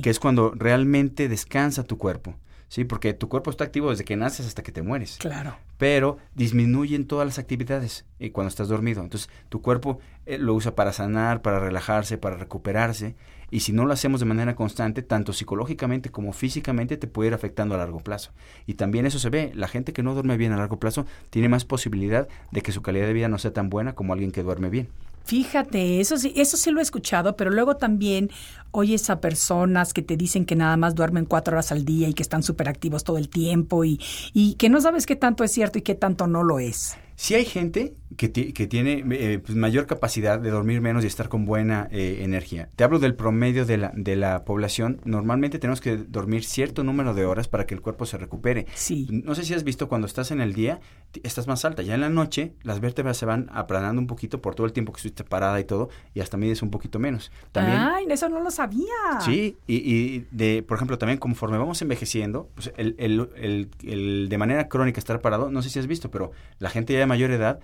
que 0.01 0.09
es 0.09 0.19
cuando 0.19 0.53
realmente 0.55 1.27
descansa 1.27 1.83
tu 1.83 1.97
cuerpo. 1.97 2.35
Sí, 2.69 2.85
porque 2.85 3.13
tu 3.13 3.27
cuerpo 3.29 3.49
está 3.49 3.63
activo 3.63 3.89
desde 3.89 4.05
que 4.05 4.15
naces 4.15 4.45
hasta 4.45 4.61
que 4.61 4.71
te 4.71 4.83
mueres. 4.83 5.17
Claro. 5.17 5.57
Pero 5.79 6.17
disminuyen 6.35 7.07
todas 7.07 7.25
las 7.25 7.39
actividades 7.39 8.05
eh, 8.19 8.31
cuando 8.31 8.49
estás 8.49 8.67
dormido. 8.67 9.01
Entonces, 9.01 9.29
tu 9.49 9.61
cuerpo 9.61 9.99
eh, 10.27 10.37
lo 10.37 10.53
usa 10.53 10.75
para 10.75 10.93
sanar, 10.93 11.41
para 11.41 11.59
relajarse, 11.59 12.19
para 12.19 12.37
recuperarse. 12.37 13.15
Y 13.49 13.61
si 13.61 13.73
no 13.73 13.87
lo 13.87 13.93
hacemos 13.93 14.19
de 14.19 14.27
manera 14.27 14.55
constante, 14.55 15.01
tanto 15.01 15.33
psicológicamente 15.33 16.11
como 16.11 16.31
físicamente, 16.31 16.97
te 16.97 17.07
puede 17.07 17.29
ir 17.29 17.33
afectando 17.33 17.73
a 17.73 17.79
largo 17.79 18.01
plazo. 18.01 18.31
Y 18.67 18.75
también 18.75 19.07
eso 19.07 19.17
se 19.17 19.31
ve. 19.31 19.51
La 19.55 19.67
gente 19.67 19.91
que 19.91 20.03
no 20.03 20.13
duerme 20.13 20.37
bien 20.37 20.51
a 20.51 20.57
largo 20.57 20.79
plazo 20.79 21.07
tiene 21.31 21.49
más 21.49 21.65
posibilidad 21.65 22.27
de 22.51 22.61
que 22.61 22.71
su 22.71 22.83
calidad 22.83 23.07
de 23.07 23.13
vida 23.13 23.29
no 23.29 23.39
sea 23.39 23.51
tan 23.51 23.71
buena 23.71 23.95
como 23.95 24.13
alguien 24.13 24.31
que 24.31 24.43
duerme 24.43 24.69
bien. 24.69 24.89
Fíjate, 25.29 26.01
eso 26.01 26.17
sí, 26.17 26.33
eso 26.35 26.57
sí 26.57 26.71
lo 26.71 26.79
he 26.79 26.81
escuchado, 26.81 27.35
pero 27.35 27.51
luego 27.51 27.77
también 27.77 28.31
oyes 28.71 29.11
a 29.11 29.21
personas 29.21 29.93
que 29.93 30.01
te 30.01 30.17
dicen 30.17 30.43
que 30.43 30.55
nada 30.55 30.75
más 30.75 30.95
duermen 30.95 31.25
cuatro 31.25 31.53
horas 31.53 31.71
al 31.71 31.85
día 31.85 32.09
y 32.09 32.15
que 32.15 32.23
están 32.23 32.41
súper 32.41 32.67
activos 32.67 33.03
todo 33.03 33.19
el 33.19 33.29
tiempo 33.29 33.85
y, 33.85 34.01
y 34.33 34.55
que 34.55 34.69
no 34.69 34.81
sabes 34.81 35.05
qué 35.05 35.15
tanto 35.15 35.43
es 35.43 35.51
cierto 35.51 35.77
y 35.77 35.83
qué 35.83 35.93
tanto 35.93 36.25
no 36.25 36.41
lo 36.41 36.57
es. 36.57 36.97
Si 37.19 37.35
hay 37.35 37.43
gente 37.43 37.97
que, 38.15 38.31
que 38.31 38.67
tiene 38.67 39.03
eh, 39.11 39.39
pues, 39.39 39.53
mayor 39.57 39.87
capacidad 39.87 40.39
de 40.39 40.49
dormir 40.51 40.79
menos 40.79 41.03
y 41.03 41.07
estar 41.07 41.27
con 41.27 41.45
buena 41.45 41.89
eh, 41.91 42.19
energía. 42.21 42.69
Te 42.77 42.85
hablo 42.85 42.97
del 42.97 43.13
promedio 43.13 43.65
de 43.65 43.77
la, 43.77 43.91
de 43.93 44.15
la 44.15 44.45
población. 44.45 45.01
Normalmente 45.03 45.59
tenemos 45.59 45.81
que 45.81 45.97
dormir 45.97 46.45
cierto 46.45 46.85
número 46.85 47.13
de 47.13 47.25
horas 47.25 47.49
para 47.49 47.65
que 47.65 47.75
el 47.75 47.81
cuerpo 47.81 48.05
se 48.05 48.17
recupere. 48.17 48.67
Sí. 48.73 49.05
No 49.11 49.35
sé 49.35 49.43
si 49.43 49.53
has 49.53 49.65
visto 49.65 49.89
cuando 49.89 50.07
estás 50.07 50.31
en 50.31 50.39
el 50.39 50.53
día, 50.53 50.79
estás 51.21 51.45
más 51.45 51.65
alta. 51.65 51.83
Ya 51.83 51.93
en 51.95 52.01
la 52.01 52.09
noche 52.09 52.53
las 52.63 52.79
vértebras 52.79 53.17
se 53.17 53.25
van 53.25 53.49
aplanando 53.51 54.01
un 54.01 54.07
poquito 54.07 54.41
por 54.41 54.55
todo 54.55 54.65
el 54.65 54.71
tiempo 54.71 54.93
que 54.93 54.99
estuviste 54.99 55.25
parada 55.25 55.59
y 55.59 55.65
todo, 55.65 55.89
y 56.13 56.21
hasta 56.21 56.37
mides 56.37 56.61
un 56.61 56.71
poquito 56.71 56.99
menos. 56.99 57.33
También, 57.51 57.79
Ay, 57.79 58.05
eso 58.09 58.29
no 58.29 58.39
lo 58.39 58.49
sabía. 58.49 59.19
Sí, 59.19 59.57
y, 59.67 59.75
y 59.75 60.25
de, 60.31 60.63
por 60.63 60.77
ejemplo, 60.77 60.97
también 60.97 61.19
conforme 61.19 61.57
vamos 61.57 61.81
envejeciendo, 61.81 62.49
pues 62.55 62.71
el, 62.77 62.95
el, 62.97 63.29
el, 63.35 63.69
el 63.83 64.29
de 64.29 64.37
manera 64.37 64.69
crónica 64.69 64.99
estar 64.99 65.19
parado, 65.19 65.51
no 65.51 65.61
sé 65.61 65.69
si 65.69 65.79
has 65.79 65.87
visto, 65.87 66.09
pero 66.09 66.31
la 66.59 66.69
gente 66.69 66.93
ya 66.93 67.08
mayor 67.09 67.31
edad 67.31 67.59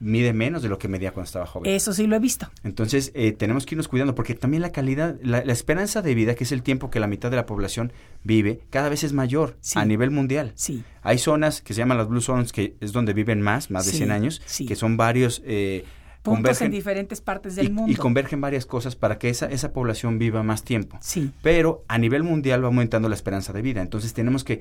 mide 0.00 0.32
menos 0.32 0.62
de 0.62 0.68
lo 0.68 0.78
que 0.78 0.88
medía 0.88 1.12
cuando 1.12 1.26
estaba 1.26 1.46
joven. 1.46 1.72
Eso 1.72 1.92
sí 1.92 2.06
lo 2.06 2.16
he 2.16 2.18
visto. 2.18 2.50
Entonces, 2.64 3.12
eh, 3.14 3.32
tenemos 3.32 3.66
que 3.66 3.74
irnos 3.74 3.86
cuidando 3.86 4.14
porque 4.14 4.34
también 4.34 4.62
la 4.62 4.72
calidad, 4.72 5.16
la, 5.22 5.40
esperanza 5.40 6.02
de 6.02 6.14
vida, 6.14 6.34
que 6.34 6.44
es 6.44 6.52
el 6.52 6.62
tiempo 6.62 6.90
que 6.90 6.98
la 6.98 7.06
mitad 7.06 7.30
de 7.30 7.36
la 7.36 7.46
población 7.46 7.92
vive, 8.24 8.60
cada 8.70 8.88
vez 8.88 9.04
es 9.04 9.12
mayor 9.12 9.56
a 9.74 9.84
nivel 9.84 10.10
mundial. 10.10 10.52
Sí. 10.54 10.82
Hay 11.02 11.18
zonas 11.18 11.60
que 11.60 11.74
se 11.74 11.78
llaman 11.78 11.98
las 11.98 12.08
Blue 12.08 12.22
Zones, 12.22 12.52
que 12.52 12.76
es 12.80 12.92
donde 12.92 13.12
viven 13.12 13.42
más, 13.42 13.70
más 13.70 13.86
de 13.86 13.92
100 13.92 14.10
años, 14.10 14.42
que 14.66 14.74
son 14.74 14.96
varios... 14.96 15.42
Eh, 15.44 15.84
Puntos 16.22 16.60
en 16.60 16.70
diferentes 16.70 17.22
partes 17.22 17.56
del 17.56 17.72
mundo. 17.72 17.90
Y 17.90 17.96
convergen 17.96 18.42
varias 18.42 18.66
cosas 18.66 18.94
para 18.94 19.16
que 19.16 19.30
esa, 19.30 19.46
esa 19.46 19.72
población 19.72 20.18
viva 20.18 20.42
más 20.42 20.64
tiempo. 20.64 20.98
Sí. 21.00 21.32
Pero 21.40 21.82
a 21.88 21.96
nivel 21.96 22.24
mundial 22.24 22.62
va 22.62 22.66
aumentando 22.66 23.08
la 23.08 23.14
esperanza 23.14 23.54
de 23.54 23.62
vida. 23.62 23.80
Entonces 23.80 24.12
tenemos 24.12 24.44
que 24.44 24.60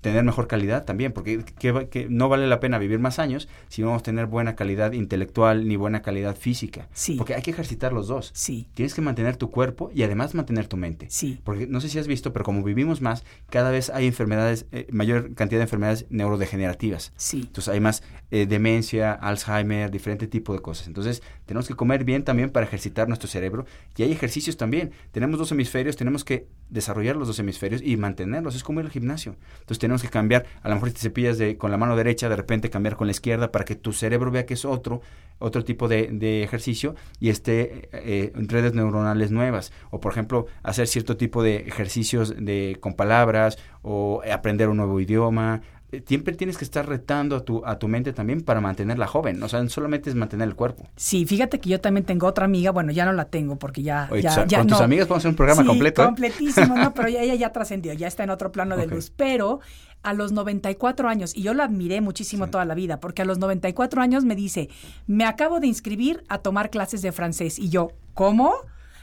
tener 0.00 0.24
mejor 0.24 0.46
calidad 0.46 0.84
también, 0.84 1.12
porque 1.12 1.44
que, 1.44 2.06
no 2.10 2.28
vale 2.28 2.46
la 2.46 2.60
pena 2.60 2.78
vivir 2.78 2.98
más 2.98 3.18
años 3.18 3.48
si 3.68 3.82
no 3.82 3.88
vamos 3.88 4.00
a 4.00 4.04
tener 4.04 4.26
buena 4.26 4.56
calidad 4.56 4.92
intelectual 4.92 5.66
ni 5.66 5.76
buena 5.76 6.02
calidad 6.02 6.36
física. 6.36 6.88
Sí. 6.92 7.16
Porque 7.16 7.34
hay 7.34 7.42
que 7.42 7.50
ejercitar 7.50 7.92
los 7.92 8.08
dos. 8.08 8.30
Sí. 8.34 8.68
Tienes 8.74 8.94
que 8.94 9.00
mantener 9.00 9.36
tu 9.36 9.50
cuerpo 9.50 9.90
y 9.94 10.02
además 10.02 10.34
mantener 10.34 10.68
tu 10.68 10.76
mente. 10.76 11.06
Sí. 11.10 11.40
Porque 11.44 11.66
no 11.66 11.80
sé 11.80 11.88
si 11.88 11.98
has 11.98 12.06
visto, 12.06 12.32
pero 12.32 12.44
como 12.44 12.62
vivimos 12.62 13.00
más, 13.00 13.24
cada 13.50 13.70
vez 13.70 13.90
hay 13.90 14.06
enfermedades, 14.06 14.66
eh, 14.72 14.86
mayor 14.90 15.34
cantidad 15.34 15.60
de 15.60 15.64
enfermedades 15.64 16.06
neurodegenerativas. 16.10 17.12
Sí. 17.16 17.42
Entonces 17.46 17.72
hay 17.72 17.80
más 17.80 18.02
eh, 18.30 18.46
demencia, 18.46 19.12
Alzheimer, 19.12 19.90
diferente 19.90 20.26
tipo 20.26 20.52
de 20.52 20.60
cosas. 20.60 20.86
Entonces 20.86 21.22
tenemos 21.46 21.68
que 21.68 21.74
comer 21.74 22.04
bien 22.04 22.24
también 22.24 22.50
para 22.50 22.66
ejercitar 22.66 23.08
nuestro 23.08 23.28
cerebro 23.28 23.66
y 23.96 24.02
hay 24.02 24.12
ejercicios 24.12 24.56
también. 24.56 24.92
Tenemos 25.12 25.38
dos 25.38 25.52
hemisferios, 25.52 25.96
tenemos 25.96 26.24
que 26.24 26.46
desarrollar 26.68 27.16
los 27.16 27.28
dos 27.28 27.38
hemisferios 27.38 27.82
y 27.82 27.96
mantenerlos. 27.96 28.54
Es 28.54 28.64
como 28.64 28.80
ir 28.80 28.86
al 28.86 28.92
gimnasio. 28.92 29.36
Entonces 29.54 29.78
tenemos 29.78 30.02
que 30.02 30.08
cambiar, 30.08 30.46
a 30.62 30.68
lo 30.68 30.74
mejor 30.74 30.90
te 30.92 30.98
cepillas 30.98 31.38
de, 31.38 31.56
con 31.56 31.70
la 31.70 31.76
mano 31.76 31.96
derecha, 31.96 32.28
de 32.28 32.36
repente 32.36 32.70
cambiar 32.70 32.96
con 32.96 33.06
la 33.06 33.12
izquierda 33.12 33.52
para 33.52 33.64
que 33.64 33.74
tu 33.74 33.92
cerebro 33.92 34.30
vea 34.30 34.46
que 34.46 34.54
es 34.54 34.64
otro, 34.64 35.00
otro 35.38 35.64
tipo 35.64 35.88
de, 35.88 36.42
ejercicio 36.42 36.94
y 37.20 37.30
esté 37.30 37.88
eh, 37.92 38.32
en 38.34 38.48
redes 38.48 38.74
neuronales 38.74 39.30
nuevas. 39.30 39.72
O 39.90 40.00
por 40.00 40.12
ejemplo, 40.12 40.46
hacer 40.62 40.86
cierto 40.86 41.16
tipo 41.16 41.42
de 41.42 41.56
ejercicios 41.56 42.34
de, 42.36 42.76
con 42.80 42.94
palabras 42.94 43.58
o 43.82 44.22
aprender 44.30 44.68
un 44.68 44.78
nuevo 44.78 45.00
idioma, 45.00 45.62
siempre 46.06 46.34
tienes 46.34 46.58
que 46.58 46.64
estar 46.64 46.88
retando 46.88 47.36
a 47.36 47.44
tu, 47.44 47.64
a 47.64 47.78
tu 47.78 47.88
mente 47.88 48.12
también 48.12 48.42
para 48.42 48.60
mantenerla 48.60 49.06
joven. 49.06 49.42
O 49.42 49.48
sea, 49.48 49.62
no 49.62 49.68
solamente 49.70 50.10
es 50.10 50.16
mantener 50.16 50.48
el 50.48 50.54
cuerpo. 50.54 50.84
Sí, 50.96 51.24
fíjate 51.26 51.60
que 51.60 51.70
yo 51.70 51.80
también 51.80 52.04
tengo 52.04 52.26
otra 52.26 52.44
amiga, 52.44 52.70
bueno, 52.72 52.92
ya 52.92 53.04
no 53.04 53.12
la 53.12 53.26
tengo 53.26 53.56
porque 53.58 53.82
ya... 53.82 54.08
Oye, 54.10 54.22
ya, 54.22 54.34
tus- 54.34 54.46
ya 54.46 54.58
con 54.58 54.66
tus 54.68 54.78
no. 54.78 54.84
amigas 54.84 55.06
podemos 55.06 55.22
hacer 55.22 55.30
un 55.30 55.36
programa 55.36 55.62
Sí, 55.62 55.68
completo. 55.68 56.02
¿eh? 56.02 56.06
completísimo, 56.06 56.76
no, 56.76 56.92
pero 56.94 57.08
ya, 57.10 57.22
ella 57.22 57.34
ya 57.34 57.52
trascendió, 57.52 57.92
ya 57.92 58.06
está 58.08 58.24
en 58.24 58.30
otro 58.30 58.52
plano 58.52 58.76
de 58.76 58.86
luz. 58.86 59.10
Pero 59.16 59.60
a 60.02 60.12
los 60.12 60.32
94 60.32 61.08
años, 61.08 61.36
y 61.36 61.42
yo 61.42 61.54
la 61.54 61.64
admiré 61.64 62.00
muchísimo 62.00 62.48
toda 62.48 62.64
la 62.64 62.74
vida, 62.74 63.00
porque 63.00 63.22
a 63.22 63.24
los 63.24 63.38
94 63.38 64.00
años 64.02 64.24
me 64.24 64.36
dice, 64.36 64.68
me 65.06 65.24
acabo 65.24 65.58
de 65.60 65.66
inscribir 65.66 66.22
a 66.28 66.38
tomar 66.38 66.70
clases 66.70 67.02
de 67.02 67.12
francés. 67.12 67.58
Y 67.58 67.68
yo, 67.70 67.90
¿cómo? 68.14 68.52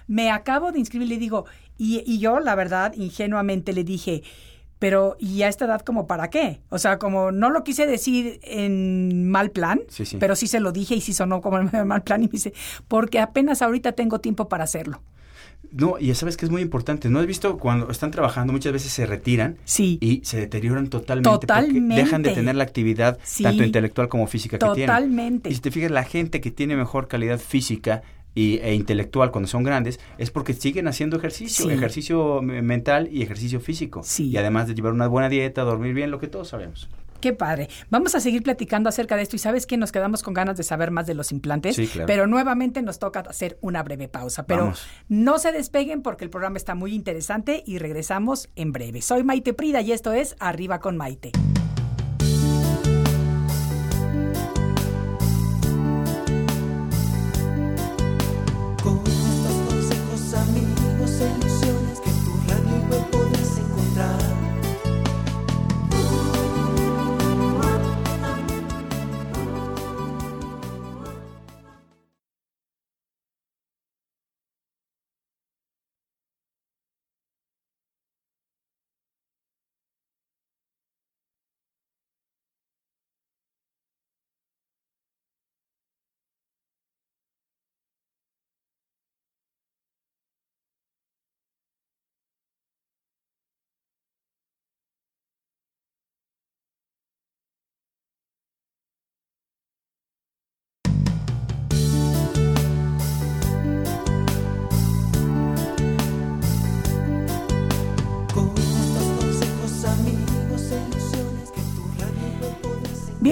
Me 0.08 0.32
acabo 0.32 0.72
de 0.72 0.80
inscribir, 0.80 1.08
le 1.10 1.18
digo, 1.18 1.46
y, 1.78 2.04
y 2.06 2.20
yo, 2.20 2.40
la 2.40 2.56
verdad, 2.56 2.94
ingenuamente 2.96 3.74
le 3.74 3.84
dije, 3.84 4.24
pero 4.84 5.16
¿y 5.18 5.44
a 5.44 5.48
esta 5.48 5.64
edad 5.64 5.80
como 5.80 6.08
para 6.08 6.30
qué? 6.30 6.60
O 6.68 6.78
sea, 6.78 7.00
como 7.00 7.32
no 7.32 7.50
lo 7.50 7.64
quise 7.64 7.88
decir 7.88 8.42
en 8.44 9.30
mal 9.30 9.50
plan, 9.52 9.80
Sí, 9.88 10.06
sí. 10.06 10.18
pero 10.20 10.36
sí 10.36 10.48
se 10.48 10.60
lo 10.60 10.74
dije 10.74 10.94
y 10.96 11.00
sí 11.00 11.14
sonó 11.14 11.40
como 11.40 11.58
en 11.60 11.70
mal 11.88 12.04
plan 12.04 12.22
y 12.22 12.26
me 12.26 12.32
dice, 12.34 12.52
porque 12.90 13.20
apenas 13.20 13.62
ahorita 13.62 13.94
tengo 13.94 14.20
tiempo 14.20 14.50
para 14.50 14.66
hacerlo. 14.66 15.02
No, 15.72 15.98
y 15.98 16.14
sabes 16.16 16.36
que 16.36 16.44
es 16.46 16.52
muy 16.52 16.62
importante. 16.62 17.10
¿No 17.10 17.20
has 17.20 17.26
visto 17.26 17.58
cuando 17.58 17.90
están 17.90 18.12
trabajando 18.12 18.52
muchas 18.52 18.74
veces 18.74 18.92
se 18.92 19.06
retiran 19.06 19.58
Sí. 19.64 19.98
y 20.02 20.20
se 20.26 20.36
deterioran 20.38 20.90
totalmente, 20.90 21.30
Totalmente. 21.30 21.80
porque 21.80 22.04
dejan 22.04 22.22
de 22.24 22.32
tener 22.32 22.56
la 22.56 22.64
actividad 22.66 23.18
Sí. 23.24 23.44
tanto 23.44 23.64
intelectual 23.64 24.10
como 24.10 24.28
física 24.28 24.58
que 24.60 24.66
tienen. 24.76 24.88
Totalmente. 24.88 25.50
Y 25.50 25.56
si 25.56 25.62
te 25.62 25.72
fijas, 25.72 25.92
la 25.92 26.04
gente 26.04 26.42
que 26.42 26.52
tiene 26.52 26.76
mejor 26.76 27.08
calidad 27.08 27.40
física 27.40 28.04
y, 28.36 28.58
e 28.60 28.74
intelectual 28.74 29.32
cuando 29.32 29.48
son 29.48 29.64
grandes 29.64 30.00
es 30.18 30.32
porque 30.32 30.54
siguen 30.54 30.88
haciendo 30.88 31.18
ejercicio, 31.18 31.66
Sí. 31.68 31.72
ejercicio 31.72 32.42
me- 32.42 32.62
mental 32.62 33.08
y 33.12 33.22
ejercicio 33.22 33.60
físico. 33.60 34.02
Sí. 34.04 34.30
Y 34.30 34.38
además 34.38 34.68
de 34.68 34.76
llevar 34.76 34.94
una 34.94 35.08
buena 35.08 35.30
dieta, 35.30 35.62
dormir 35.64 35.94
bien, 35.94 36.12
lo 36.12 36.20
que 36.20 36.28
todos 36.28 36.48
sabemos. 36.50 36.90
Qué 37.22 37.32
padre. 37.32 37.70
Vamos 37.90 38.16
a 38.16 38.20
seguir 38.20 38.44
platicando 38.44 38.90
acerca 38.90 39.16
de 39.16 39.22
esto 39.22 39.38
y 39.38 39.40
sabes 39.40 39.66
que 39.66 39.78
nos 39.78 39.94
quedamos 39.94 40.24
con 40.24 40.34
ganas 40.34 40.58
de 40.58 40.64
saber 40.64 40.92
más 40.92 41.08
de 41.08 41.14
los 41.14 41.32
implantes, 41.32 41.78
Sí, 41.78 41.88
claro. 41.88 42.06
pero 42.06 42.28
nuevamente 42.28 42.82
nos 42.82 43.00
toca 43.00 43.22
hacer 43.22 43.58
una 43.62 43.82
breve 43.82 44.10
pausa. 44.10 44.46
Pero 44.46 44.64
Vamos. 44.64 44.86
no 45.08 45.40
se 45.40 45.54
despeguen 45.54 46.02
porque 46.02 46.26
el 46.26 46.30
programa 46.30 46.58
está 46.58 46.76
muy 46.76 46.94
interesante 46.94 47.64
y 47.66 47.78
regresamos 47.78 48.50
en 48.58 48.74
breve. 48.74 49.02
Soy 49.02 49.24
Maite 49.24 49.54
Prida 49.54 49.80
y 49.80 49.94
esto 49.94 50.12
es 50.12 50.36
Arriba 50.40 50.80
con 50.82 50.98
Maite. 50.98 51.32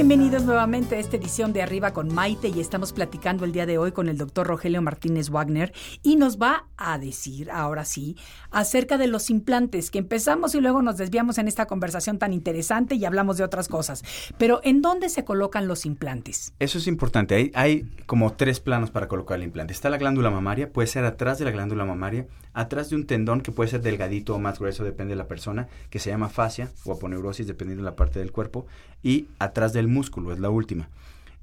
Bienvenidos 0.01 0.45
nuevamente 0.45 0.95
a 0.95 0.97
esta 0.97 1.17
edición 1.17 1.53
de 1.53 1.61
Arriba 1.61 1.93
con 1.93 2.11
Maite 2.11 2.47
y 2.49 2.59
estamos 2.59 2.91
platicando 2.91 3.45
el 3.45 3.51
día 3.51 3.67
de 3.67 3.77
hoy 3.77 3.91
con 3.91 4.09
el 4.09 4.17
doctor 4.17 4.47
Rogelio 4.47 4.81
Martínez 4.81 5.29
Wagner 5.29 5.73
y 6.01 6.15
nos 6.15 6.41
va 6.41 6.65
a 6.75 6.97
decir, 6.97 7.51
ahora 7.51 7.85
sí, 7.85 8.17
acerca 8.51 8.97
de 8.97 9.07
los 9.07 9.29
implantes, 9.29 9.89
que 9.89 9.99
empezamos 9.99 10.53
y 10.55 10.61
luego 10.61 10.81
nos 10.81 10.97
desviamos 10.97 11.37
en 11.37 11.47
esta 11.47 11.65
conversación 11.65 12.19
tan 12.19 12.33
interesante 12.33 12.95
y 12.95 13.05
hablamos 13.05 13.37
de 13.37 13.43
otras 13.43 13.67
cosas. 13.67 14.03
Pero 14.37 14.61
¿en 14.63 14.81
dónde 14.81 15.09
se 15.09 15.23
colocan 15.23 15.67
los 15.67 15.85
implantes? 15.85 16.53
Eso 16.59 16.77
es 16.77 16.87
importante. 16.87 17.35
Hay, 17.35 17.51
hay 17.55 17.85
como 18.05 18.33
tres 18.33 18.59
planos 18.59 18.91
para 18.91 19.07
colocar 19.07 19.37
el 19.37 19.43
implante. 19.43 19.73
Está 19.73 19.89
la 19.89 19.97
glándula 19.97 20.29
mamaria, 20.29 20.71
puede 20.71 20.87
ser 20.87 21.05
atrás 21.05 21.39
de 21.39 21.45
la 21.45 21.51
glándula 21.51 21.85
mamaria, 21.85 22.27
atrás 22.53 22.89
de 22.89 22.95
un 22.97 23.07
tendón 23.07 23.41
que 23.41 23.51
puede 23.51 23.69
ser 23.69 23.81
delgadito 23.81 24.35
o 24.35 24.39
más 24.39 24.59
grueso, 24.59 24.83
depende 24.83 25.11
de 25.11 25.17
la 25.17 25.27
persona, 25.27 25.67
que 25.89 25.99
se 25.99 26.09
llama 26.09 26.29
fascia 26.29 26.69
o 26.85 26.93
aponeurosis, 26.93 27.47
dependiendo 27.47 27.83
de 27.83 27.89
la 27.89 27.95
parte 27.95 28.19
del 28.19 28.31
cuerpo, 28.31 28.65
y 29.01 29.27
atrás 29.39 29.73
del 29.73 29.87
músculo, 29.87 30.33
es 30.33 30.39
la 30.39 30.49
última. 30.49 30.89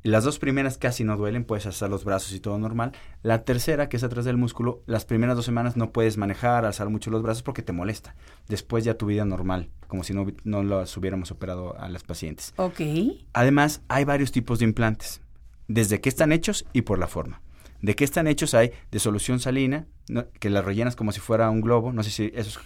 Las 0.02 0.24
dos 0.24 0.38
primeras 0.38 0.78
casi 0.78 1.02
no 1.02 1.16
duelen, 1.16 1.44
puedes 1.44 1.66
alzar 1.66 1.90
los 1.90 2.04
brazos 2.04 2.32
y 2.32 2.40
todo 2.40 2.58
normal. 2.58 2.92
La 3.22 3.44
tercera, 3.44 3.88
que 3.88 3.96
es 3.96 4.04
atrás 4.04 4.24
del 4.24 4.36
músculo, 4.36 4.82
las 4.86 5.04
primeras 5.04 5.36
dos 5.36 5.44
semanas 5.44 5.76
no 5.76 5.90
puedes 5.90 6.16
manejar, 6.16 6.64
alzar 6.64 6.88
mucho 6.88 7.10
los 7.10 7.22
brazos 7.22 7.42
porque 7.42 7.62
te 7.62 7.72
molesta. 7.72 8.14
Después 8.48 8.84
ya 8.84 8.94
tu 8.94 9.06
vida 9.06 9.24
normal, 9.24 9.70
como 9.88 10.04
si 10.04 10.14
no, 10.14 10.26
no 10.44 10.62
las 10.62 10.96
hubiéramos 10.96 11.30
operado 11.32 11.78
a 11.78 11.88
las 11.88 12.04
pacientes. 12.04 12.54
Ok. 12.56 12.80
Además, 13.32 13.82
hay 13.88 14.04
varios 14.04 14.30
tipos 14.30 14.60
de 14.60 14.66
implantes, 14.66 15.20
desde 15.66 16.00
qué 16.00 16.08
están 16.08 16.32
hechos 16.32 16.64
y 16.72 16.82
por 16.82 16.98
la 16.98 17.08
forma. 17.08 17.42
¿De 17.80 17.94
qué 17.94 18.04
están 18.04 18.26
hechos? 18.26 18.54
Hay 18.54 18.72
de 18.90 18.98
solución 18.98 19.40
salina, 19.40 19.86
¿no? 20.08 20.26
que 20.40 20.50
las 20.50 20.64
rellenas 20.64 20.96
como 20.96 21.12
si 21.12 21.20
fuera 21.20 21.50
un 21.50 21.60
globo. 21.60 21.92
No 21.92 22.02
sé 22.02 22.10
si 22.10 22.32
esos... 22.34 22.58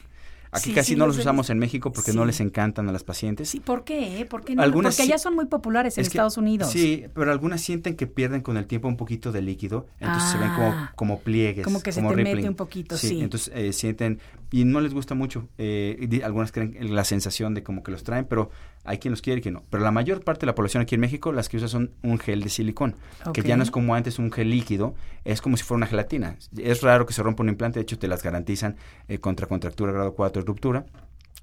Aquí 0.54 0.70
Sí, 0.70 0.74
casi 0.74 0.92
sí, 0.92 0.96
no 0.98 1.06
los 1.06 1.16
usamos 1.16 1.48
en 1.48 1.58
México 1.58 1.90
porque 1.92 2.10
Sí. 2.12 2.16
no 2.16 2.26
les 2.26 2.38
encantan 2.40 2.86
a 2.88 2.92
las 2.92 3.04
pacientes. 3.04 3.48
Sí, 3.48 3.58
¿por 3.60 3.84
qué? 3.84 4.20
eh? 4.20 4.26
¿Por 4.26 4.44
qué 4.44 4.54
no? 4.54 4.60
Algunas 4.62 4.94
Porque 4.96 5.10
allá 5.10 5.18
son 5.18 5.34
muy 5.34 5.46
populares 5.46 5.96
en 5.96 6.02
Es 6.02 6.08
que- 6.10 6.18
Estados 6.18 6.36
Unidos. 6.36 6.70
Sí, 6.70 7.04
pero 7.14 7.32
algunas 7.32 7.62
sienten 7.62 7.96
que 7.96 8.06
pierden 8.06 8.42
con 8.42 8.58
el 8.58 8.66
tiempo 8.66 8.86
un 8.86 8.98
poquito 8.98 9.32
de 9.32 9.40
líquido, 9.40 9.86
entonces 9.98 10.30
se 10.30 10.36
ven 10.38 10.50
como, 10.54 10.66
Ah. 10.68 10.92
como 10.94 11.20
pliegues. 11.20 11.64
Como 11.64 11.80
que 11.82 11.90
se 11.90 12.02
te 12.02 12.06
mete 12.06 12.24
rippling. 12.34 12.48
un 12.50 12.54
poquito, 12.54 12.98
sí. 12.98 13.20
Entonces 13.22 13.50
eh, 13.54 13.72
sienten, 13.72 14.20
y 14.50 14.64
no 14.66 14.82
les 14.82 14.92
gusta 14.92 15.14
mucho, 15.14 15.48
eh, 15.56 16.20
algunas 16.22 16.52
creen 16.52 16.94
la 16.94 17.04
sensación 17.04 17.54
de 17.54 17.62
como 17.62 17.82
que 17.82 17.90
los 17.90 18.04
traen, 18.04 18.26
pero 18.26 18.50
hay 18.84 18.98
quien 18.98 19.12
los 19.12 19.22
quiere 19.22 19.38
y 19.38 19.42
quien 19.42 19.54
no. 19.54 19.62
Pero 19.70 19.82
la 19.82 19.90
mayor 19.90 20.22
parte 20.24 20.40
de 20.40 20.46
la 20.46 20.54
población 20.54 20.82
aquí 20.82 20.94
en 20.96 21.00
México, 21.00 21.32
las 21.32 21.48
que 21.48 21.56
usa 21.56 21.68
son 21.68 21.92
un 22.02 22.18
gel 22.18 22.42
de 22.42 22.48
silicón, 22.48 22.96
que 23.32 23.42
ya 23.42 23.56
no 23.56 23.62
es 23.62 23.70
como 23.70 23.94
antes 23.94 24.18
un 24.18 24.32
gel 24.32 24.50
líquido, 24.50 24.94
es 25.24 25.40
como 25.40 25.56
si 25.56 25.62
fuera 25.64 25.78
una 25.78 25.86
gelatina. 25.86 26.36
Es 26.56 26.82
raro 26.82 27.06
que 27.06 27.12
se 27.12 27.22
rompa 27.22 27.42
un 27.42 27.48
implante, 27.48 27.78
de 27.78 27.82
hecho 27.84 27.98
te 27.98 28.08
las 28.08 28.22
garantizan 28.22 28.76
eh, 29.08 29.18
contra 29.18 29.46
contractura 29.46 29.92
grado 29.92 30.14
4 30.14 30.42
y 30.42 30.44
ruptura. 30.44 30.86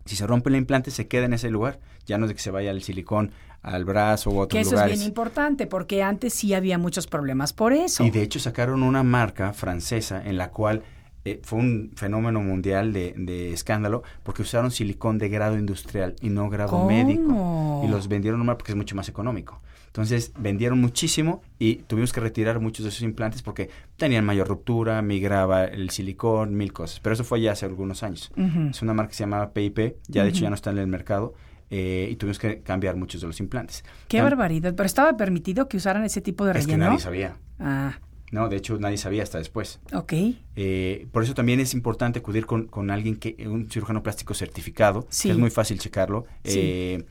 Si 0.06 0.16
se 0.16 0.26
rompe 0.26 0.50
el 0.50 0.56
implante, 0.56 0.92
se 0.92 1.08
queda 1.08 1.26
en 1.26 1.34
ese 1.34 1.50
lugar. 1.50 1.80
Ya 2.06 2.18
no 2.18 2.26
es 2.26 2.30
de 2.30 2.36
que 2.36 2.42
se 2.42 2.50
vaya 2.52 2.72
el 2.72 2.82
silicón 2.82 3.32
al 3.62 3.86
brazo 3.86 4.32
u 4.32 4.40
otros 4.40 4.58
Que 4.58 4.62
eso 4.62 4.72
lugares. 4.72 4.94
es 4.94 5.00
bien 5.00 5.08
importante, 5.08 5.68
porque 5.68 6.02
antes 6.02 6.34
sí 6.34 6.54
había 6.54 6.78
muchos 6.78 7.06
problemas 7.06 7.54
por 7.54 7.74
eso. 7.74 8.04
Y 8.04 8.10
de 8.10 8.24
hecho 8.24 8.40
sacaron 8.40 8.82
una 8.82 9.04
marca 9.04 9.54
francesa 9.54 10.22
en 10.26 10.38
la 10.38 10.50
cual 10.50 10.82
eh, 11.26 11.40
fue 11.44 11.60
un 11.60 11.92
fenómeno 11.96 12.42
mundial 12.42 12.94
de, 12.94 13.14
de 13.18 13.52
escándalo 13.54 14.04
porque 14.24 14.42
usaron 14.42 14.72
silicón 14.72 15.18
de 15.18 15.30
grado 15.30 15.58
industrial 15.58 16.16
y 16.22 16.30
no 16.30 16.50
grado 16.50 16.72
¿Cómo? 16.72 16.88
médico. 16.88 17.82
Y 17.86 17.88
los 17.90 18.08
vendieron 18.08 18.40
normal 18.40 18.58
porque 18.58 18.72
es 18.72 18.76
mucho 18.76 18.96
más 18.96 19.10
económico. 19.10 19.62
Entonces 19.88 20.32
vendieron 20.38 20.80
muchísimo 20.80 21.42
y 21.58 21.78
tuvimos 21.78 22.14
que 22.14 22.20
retirar 22.20 22.60
muchos 22.60 22.84
de 22.84 22.90
esos 22.90 23.02
implantes 23.02 23.42
porque 23.42 23.70
tenían 23.98 24.24
mayor 24.24 24.48
ruptura, 24.48 25.02
migraba 25.02 25.66
el 25.66 25.90
silicón, 25.90 26.56
mil 26.56 26.72
cosas. 26.72 27.00
Pero 27.00 27.14
eso 27.16 27.24
fue 27.24 27.42
ya 27.42 27.54
hace 27.54 27.66
algunos 27.66 28.04
años. 28.04 28.32
Es 28.70 28.82
una 28.82 28.94
marca 28.94 29.10
que 29.10 29.16
se 29.16 29.24
llamaba 29.24 29.52
PIP, 29.52 29.96
ya 30.08 30.24
de 30.24 30.30
hecho 30.30 30.42
ya 30.42 30.50
no 30.50 30.56
está 30.56 30.70
en 30.70 30.78
el 30.78 30.88
mercado 30.88 31.34
eh, 31.72 32.08
y 32.12 32.16
tuvimos 32.18 32.38
que 32.40 32.62
cambiar 32.62 32.96
muchos 32.98 33.22
de 33.22 33.28
los 33.28 33.40
implantes. 33.40 33.84
Qué 34.08 34.22
barbaridad. 34.22 34.74
Pero 34.76 34.86
estaba 34.86 35.18
permitido 35.18 35.68
que 35.68 35.78
usaran 35.78 36.04
ese 36.04 36.22
tipo 36.22 36.46
de 36.46 36.52
Es 36.52 36.66
que 36.66 36.74
relleno. 36.74 36.86
nadie 36.86 37.00
sabía. 37.00 37.36
Ah, 37.60 37.98
No, 38.32 38.48
de 38.50 38.58
hecho 38.58 38.78
nadie 38.80 38.98
sabía 38.98 39.24
hasta 39.24 39.38
después. 39.40 39.80
ok. 39.94 40.14
Eh, 40.56 41.08
por 41.12 41.24
eso 41.24 41.34
también 41.34 41.60
es 41.60 41.74
importante 41.74 42.20
acudir 42.20 42.46
con, 42.46 42.68
con 42.68 42.92
alguien 42.92 43.16
que, 43.16 43.36
un 43.48 43.70
cirujano 43.70 44.04
plástico 44.04 44.34
certificado, 44.34 45.08
Sí. 45.10 45.30
que 45.30 45.34
es 45.34 45.38
muy 45.40 45.50
fácil 45.50 45.80
checarlo, 45.80 46.26
Sí. 46.44 46.60
eh, 46.62 47.06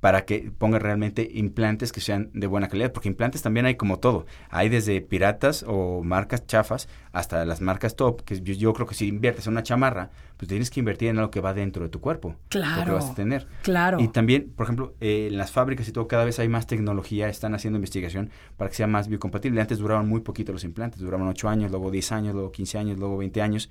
para 0.00 0.24
que 0.24 0.52
ponga 0.56 0.78
realmente 0.78 1.28
implantes 1.34 1.90
que 1.92 2.00
sean 2.00 2.30
de 2.32 2.46
buena 2.46 2.68
calidad, 2.68 2.92
porque 2.92 3.08
implantes 3.08 3.42
también 3.42 3.66
hay 3.66 3.74
como 3.74 3.98
todo. 3.98 4.26
Hay 4.48 4.68
desde 4.68 5.00
piratas 5.00 5.64
o 5.66 6.02
marcas 6.04 6.46
chafas 6.46 6.88
hasta 7.12 7.44
las 7.44 7.60
marcas 7.60 7.96
top, 7.96 8.22
que 8.22 8.40
yo, 8.40 8.54
yo 8.54 8.72
creo 8.74 8.86
que 8.86 8.94
si 8.94 9.08
inviertes 9.08 9.46
en 9.46 9.54
una 9.54 9.64
chamarra, 9.64 10.10
pues 10.36 10.48
tienes 10.48 10.70
que 10.70 10.78
invertir 10.78 11.08
en 11.08 11.18
algo 11.18 11.32
que 11.32 11.40
va 11.40 11.52
dentro 11.52 11.82
de 11.82 11.88
tu 11.90 12.00
cuerpo. 12.00 12.28
Lo 12.28 12.34
que 12.48 12.48
Claro. 12.58 12.94
vas 12.94 13.10
a 13.10 13.14
tener. 13.14 13.48
Claro. 13.62 13.98
Y 13.98 14.06
también, 14.08 14.52
por 14.54 14.66
ejemplo, 14.66 14.94
eh, 15.00 15.26
en 15.30 15.36
las 15.36 15.50
fábricas 15.50 15.88
y 15.88 15.92
todo, 15.92 16.06
cada 16.06 16.24
vez 16.24 16.38
hay 16.38 16.48
más 16.48 16.68
tecnología, 16.68 17.28
están 17.28 17.54
haciendo 17.56 17.76
investigación 17.78 18.30
para 18.56 18.70
que 18.70 18.76
sea 18.76 18.86
más 18.86 19.08
biocompatible. 19.08 19.60
Antes 19.60 19.78
duraban 19.78 20.08
muy 20.08 20.20
poquito 20.20 20.52
los 20.52 20.62
implantes, 20.62 21.00
duraban 21.00 21.26
8 21.26 21.48
años, 21.48 21.70
luego 21.72 21.90
10 21.90 22.12
años, 22.12 22.34
luego 22.34 22.52
15 22.52 22.78
años, 22.78 22.98
luego 22.98 23.16
20 23.18 23.42
años. 23.42 23.68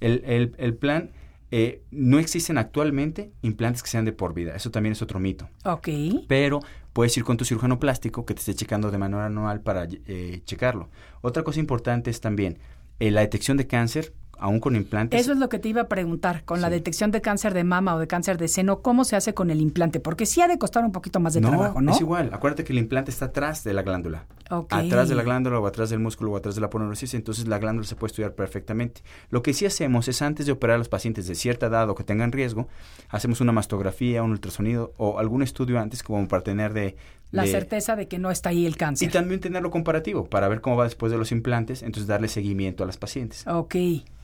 El, 0.00 0.22
el, 0.26 0.54
el 0.58 0.74
plan 0.74 1.10
eh, 1.50 1.82
no 1.90 2.18
existen 2.18 2.58
actualmente 2.58 3.32
implantes 3.42 3.82
que 3.82 3.88
sean 3.88 4.04
de 4.04 4.12
por 4.12 4.34
vida. 4.34 4.54
Eso 4.54 4.70
también 4.70 4.92
es 4.92 5.02
otro 5.02 5.18
mito. 5.18 5.48
Ok. 5.64 5.88
Pero 6.28 6.60
puedes 6.92 7.16
ir 7.16 7.24
con 7.24 7.36
tu 7.36 7.44
cirujano 7.44 7.78
plástico 7.78 8.26
que 8.26 8.34
te 8.34 8.40
esté 8.40 8.54
checando 8.54 8.90
de 8.90 8.98
manera 8.98 9.26
anual 9.26 9.60
para 9.60 9.88
eh, 9.90 10.42
checarlo. 10.44 10.90
Otra 11.20 11.44
cosa 11.44 11.60
importante 11.60 12.10
es 12.10 12.20
también 12.20 12.58
eh, 13.00 13.10
la 13.10 13.20
detección 13.20 13.56
de 13.56 13.66
cáncer 13.66 14.12
aún 14.38 14.60
con 14.60 14.76
implantes. 14.76 15.20
Eso 15.20 15.32
es 15.32 15.38
lo 15.38 15.48
que 15.48 15.58
te 15.58 15.68
iba 15.68 15.82
a 15.82 15.88
preguntar, 15.88 16.44
con 16.44 16.60
la 16.60 16.70
detección 16.70 17.10
de 17.10 17.20
cáncer 17.20 17.54
de 17.54 17.64
mama 17.64 17.94
o 17.94 17.98
de 17.98 18.06
cáncer 18.06 18.38
de 18.38 18.48
seno, 18.48 18.80
¿cómo 18.80 19.04
se 19.04 19.16
hace 19.16 19.34
con 19.34 19.50
el 19.50 19.60
implante? 19.60 20.00
Porque 20.00 20.26
sí 20.26 20.40
ha 20.40 20.48
de 20.48 20.58
costar 20.58 20.84
un 20.84 20.92
poquito 20.92 21.20
más 21.20 21.34
de 21.34 21.40
trabajo, 21.40 21.80
¿no? 21.80 21.92
es 21.92 22.00
igual. 22.00 22.30
Acuérdate 22.32 22.64
que 22.64 22.72
el 22.72 22.78
implante 22.78 23.10
está 23.10 23.26
atrás 23.26 23.64
de 23.64 23.72
la 23.74 23.82
glándula. 23.82 24.26
Atrás 24.48 25.08
de 25.08 25.14
la 25.14 25.22
glándula 25.22 25.58
o 25.58 25.66
atrás 25.66 25.90
del 25.90 25.98
músculo 25.98 26.32
o 26.32 26.36
atrás 26.36 26.54
de 26.54 26.62
la 26.62 26.68
aponeurosis, 26.68 27.12
entonces 27.14 27.46
la 27.48 27.58
glándula 27.58 27.86
se 27.86 27.96
puede 27.96 28.12
estudiar 28.12 28.34
perfectamente. 28.34 29.02
Lo 29.30 29.42
que 29.42 29.52
sí 29.52 29.66
hacemos 29.66 30.08
es 30.08 30.22
antes 30.22 30.46
de 30.46 30.52
operar 30.52 30.76
a 30.76 30.78
los 30.78 30.88
pacientes 30.88 31.26
de 31.26 31.34
cierta 31.34 31.66
edad 31.66 31.90
o 31.90 31.94
que 31.94 32.04
tengan 32.04 32.32
riesgo, 32.32 32.68
hacemos 33.10 33.40
una 33.40 33.52
mastografía, 33.52 34.22
un 34.22 34.30
ultrasonido 34.30 34.94
o 34.96 35.18
algún 35.18 35.42
estudio 35.42 35.78
antes 35.78 36.02
como 36.02 36.26
para 36.28 36.42
tener 36.42 36.72
de, 36.72 36.96
la 37.30 37.46
certeza 37.46 37.96
de 37.96 38.08
que 38.08 38.18
no 38.18 38.30
está 38.30 38.50
ahí 38.50 38.66
el 38.66 38.76
cáncer. 38.76 39.08
Y 39.08 39.12
también 39.12 39.40
tenerlo 39.40 39.70
comparativo 39.70 40.24
para 40.24 40.48
ver 40.48 40.60
cómo 40.60 40.76
va 40.76 40.84
después 40.84 41.12
de 41.12 41.18
los 41.18 41.32
implantes, 41.32 41.82
entonces 41.82 42.06
darle 42.06 42.28
seguimiento 42.28 42.84
a 42.84 42.86
las 42.86 42.96
pacientes. 42.96 43.46
Ok, 43.46 43.76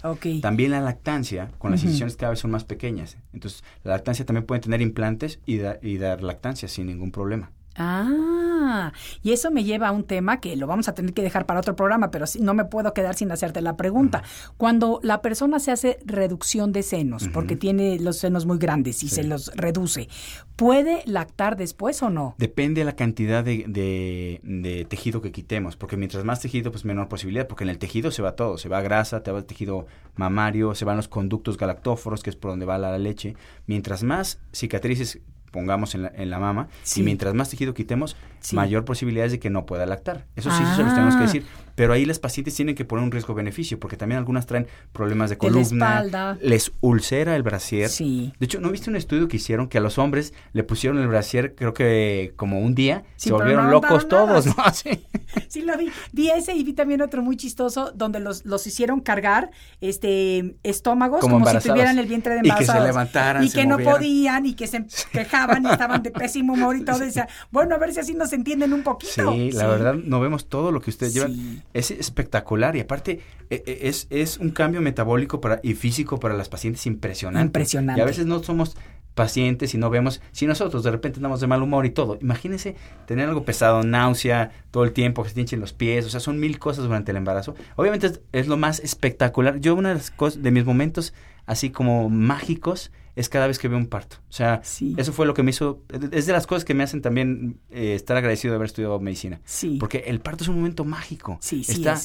ok. 0.02 0.26
También 0.40 0.70
la 0.70 0.80
lactancia, 0.80 1.50
con 1.58 1.70
las 1.70 1.82
incisiones 1.84 2.16
cada 2.16 2.30
vez 2.30 2.40
son 2.40 2.50
más 2.50 2.64
pequeñas. 2.64 3.16
Entonces, 3.32 3.62
la 3.82 3.92
lactancia 3.92 4.24
también 4.24 4.46
puede 4.46 4.60
tener 4.60 4.80
implantes 4.80 5.40
y, 5.46 5.60
y 5.82 5.98
dar 5.98 6.22
lactancia 6.22 6.68
sin 6.68 6.86
ningún 6.86 7.10
problema. 7.10 7.50
Ah, 7.76 8.92
y 9.22 9.32
eso 9.32 9.50
me 9.50 9.64
lleva 9.64 9.88
a 9.88 9.92
un 9.92 10.04
tema 10.04 10.40
que 10.40 10.54
lo 10.56 10.66
vamos 10.66 10.88
a 10.88 10.94
tener 10.94 11.12
que 11.12 11.22
dejar 11.22 11.44
para 11.46 11.60
otro 11.60 11.74
programa, 11.74 12.10
pero 12.10 12.24
no 12.40 12.54
me 12.54 12.64
puedo 12.64 12.94
quedar 12.94 13.14
sin 13.14 13.32
hacerte 13.32 13.60
la 13.60 13.76
pregunta. 13.76 14.22
Cuando 14.56 15.00
la 15.02 15.22
persona 15.22 15.58
se 15.58 15.72
hace 15.72 15.98
reducción 16.04 16.72
de 16.72 16.82
senos, 16.82 17.28
porque 17.28 17.56
tiene 17.56 17.98
los 17.98 18.18
senos 18.18 18.46
muy 18.46 18.58
grandes 18.58 19.02
y 19.02 19.08
se 19.08 19.24
los 19.24 19.50
reduce, 19.56 20.08
¿puede 20.56 21.02
lactar 21.06 21.56
después 21.56 22.02
o 22.02 22.10
no? 22.10 22.34
Depende 22.38 22.82
de 22.82 22.84
la 22.84 22.96
cantidad 22.96 23.44
de, 23.44 23.64
de, 23.66 24.86
tejido 24.88 25.20
que 25.20 25.32
quitemos, 25.32 25.76
porque 25.76 25.96
mientras 25.96 26.24
más 26.24 26.40
tejido, 26.40 26.70
pues 26.70 26.84
menor 26.84 27.08
posibilidad, 27.08 27.48
porque 27.48 27.64
en 27.64 27.70
el 27.70 27.78
tejido 27.78 28.10
se 28.10 28.22
va 28.22 28.36
todo, 28.36 28.56
se 28.58 28.68
va 28.68 28.80
grasa, 28.82 29.22
te 29.22 29.32
va 29.32 29.38
el 29.38 29.46
tejido 29.46 29.86
mamario, 30.14 30.74
se 30.74 30.84
van 30.84 30.96
los 30.96 31.08
conductos 31.08 31.58
galactóforos, 31.58 32.22
que 32.22 32.30
es 32.30 32.36
por 32.36 32.52
donde 32.52 32.66
va 32.66 32.78
la 32.78 32.96
leche. 32.98 33.34
Mientras 33.66 34.02
más 34.02 34.38
cicatrices 34.52 35.20
pongamos 35.54 35.94
en 35.94 36.02
la, 36.02 36.12
en 36.16 36.30
la 36.30 36.40
mama 36.40 36.66
y 36.96 37.04
mientras 37.04 37.32
más 37.32 37.48
tejido 37.48 37.74
quitemos, 37.74 38.16
mayor 38.52 38.84
posibilidad 38.84 39.28
de 39.28 39.38
que 39.38 39.50
no 39.50 39.66
pueda 39.66 39.86
lactar. 39.86 40.26
Eso 40.34 40.50
sí, 40.50 40.64
se 40.74 40.82
los 40.82 40.92
tenemos 40.92 41.14
que 41.14 41.22
ah. 41.22 41.26
decir. 41.26 41.46
Pero 41.74 41.92
ahí 41.92 42.04
las 42.04 42.18
pacientes 42.18 42.54
tienen 42.54 42.74
que 42.74 42.84
poner 42.84 43.04
un 43.04 43.10
riesgo-beneficio, 43.10 43.80
porque 43.80 43.96
también 43.96 44.18
algunas 44.18 44.46
traen 44.46 44.66
problemas 44.92 45.30
de 45.30 45.38
columna, 45.38 46.38
les 46.40 46.72
ulcera 46.80 47.36
el 47.36 47.42
brasier. 47.42 47.88
Sí. 47.88 48.32
De 48.38 48.46
hecho, 48.46 48.60
¿no 48.60 48.70
viste 48.70 48.90
un 48.90 48.96
estudio 48.96 49.28
que 49.28 49.36
hicieron 49.36 49.68
que 49.68 49.78
a 49.78 49.80
los 49.80 49.98
hombres 49.98 50.32
le 50.52 50.64
pusieron 50.64 50.98
el 50.98 51.08
brasier, 51.08 51.54
creo 51.54 51.74
que 51.74 52.32
como 52.36 52.60
un 52.60 52.74
día, 52.74 53.04
se 53.16 53.32
volvieron 53.32 53.70
locos 53.70 54.08
todos, 54.08 54.46
¿no? 54.46 54.54
Sí. 54.74 55.04
sí, 55.48 55.62
lo 55.62 55.76
vi. 55.78 55.90
Vi 56.12 56.30
ese 56.30 56.54
y 56.54 56.64
vi 56.64 56.72
también 56.72 57.00
otro 57.00 57.22
muy 57.22 57.36
chistoso, 57.36 57.92
donde 57.94 58.18
los, 58.18 58.44
los 58.44 58.66
hicieron 58.66 59.00
cargar 59.00 59.50
este 59.80 60.56
estómagos 60.62 61.20
como, 61.20 61.46
si 61.46 61.68
tuvieran 61.68 61.98
el 61.98 62.06
vientre 62.06 62.34
de 62.34 62.40
embarazados. 62.40 62.68
Y 62.68 62.72
que 62.72 62.80
se 62.80 62.86
levantaran, 62.86 63.44
Y 63.44 63.50
que 63.50 63.66
no 63.66 63.78
podían, 63.78 64.46
y 64.46 64.54
que 64.54 64.66
se 64.66 64.84
quejaban 65.12 65.64
y 65.64 65.70
estaban 65.70 66.02
de 66.02 66.10
pésimo 66.12 66.54
humor 66.54 66.76
y 66.76 66.84
todo. 66.84 67.02
Y 67.02 67.06
decía, 67.06 67.28
bueno, 67.50 67.74
a 67.74 67.78
ver 67.78 67.92
si 67.92 68.00
así 68.00 68.14
nos 68.14 68.32
entienden 68.32 68.72
un 68.72 68.82
poquito. 68.82 69.32
Sí, 69.32 69.52
la 69.52 69.66
verdad, 69.66 69.94
no 69.94 70.20
vemos 70.20 70.46
todo 70.46 70.72
lo 70.72 70.80
que 70.80 70.90
ustedes 70.90 71.14
llevan. 71.14 71.62
Es 71.74 71.90
espectacular 71.90 72.76
y 72.76 72.80
aparte 72.80 73.20
e, 73.50 73.62
e, 73.66 73.88
es, 73.88 74.06
es 74.08 74.38
un 74.38 74.50
cambio 74.50 74.80
metabólico 74.80 75.40
para, 75.40 75.60
y 75.62 75.74
físico 75.74 76.18
para 76.18 76.34
las 76.34 76.48
pacientes 76.48 76.86
impresionante. 76.86 77.46
Impresionante. 77.46 78.00
Y 78.00 78.02
a 78.02 78.06
veces 78.06 78.24
no 78.24 78.42
somos 78.42 78.76
pacientes 79.14 79.74
y 79.74 79.78
no 79.78 79.90
vemos, 79.90 80.20
si 80.32 80.46
nosotros 80.46 80.82
de 80.82 80.90
repente 80.90 81.18
andamos 81.18 81.40
de 81.40 81.46
mal 81.46 81.62
humor 81.62 81.86
y 81.86 81.90
todo, 81.90 82.18
imagínense 82.20 82.74
tener 83.06 83.28
algo 83.28 83.44
pesado, 83.44 83.82
náusea, 83.82 84.50
todo 84.70 84.84
el 84.84 84.92
tiempo, 84.92 85.22
que 85.22 85.30
se 85.30 85.40
hinchen 85.40 85.60
los 85.60 85.72
pies, 85.72 86.04
o 86.04 86.10
sea, 86.10 86.20
son 86.20 86.38
mil 86.40 86.58
cosas 86.58 86.84
durante 86.84 87.12
el 87.12 87.16
embarazo. 87.16 87.54
Obviamente 87.76 88.10
es, 88.32 88.48
lo 88.48 88.56
más 88.56 88.80
espectacular. 88.80 89.60
Yo 89.60 89.74
una 89.74 89.90
de 89.90 89.94
las 89.96 90.10
cosas, 90.10 90.42
de 90.42 90.50
mis 90.50 90.64
momentos 90.64 91.14
así 91.46 91.70
como 91.70 92.10
mágicos, 92.10 92.90
es 93.16 93.28
cada 93.28 93.46
vez 93.46 93.58
que 93.58 93.68
veo 93.68 93.78
un 93.78 93.86
parto. 93.86 94.16
O 94.28 94.32
sea, 94.32 94.60
eso 94.96 95.12
fue 95.12 95.26
lo 95.26 95.34
que 95.34 95.42
me 95.42 95.50
hizo, 95.50 95.82
es 96.10 96.26
de 96.26 96.32
las 96.32 96.46
cosas 96.46 96.64
que 96.64 96.74
me 96.74 96.82
hacen 96.82 97.00
también 97.00 97.60
eh, 97.70 97.94
estar 97.94 98.16
agradecido 98.16 98.52
de 98.52 98.56
haber 98.56 98.66
estudiado 98.66 98.98
medicina. 98.98 99.40
Sí. 99.44 99.76
Porque 99.78 100.04
el 100.06 100.20
parto 100.20 100.42
es 100.42 100.48
un 100.48 100.56
momento 100.56 100.84
mágico. 100.84 101.38
Sí, 101.40 101.62
sí 101.62 101.72
Está 101.72 102.00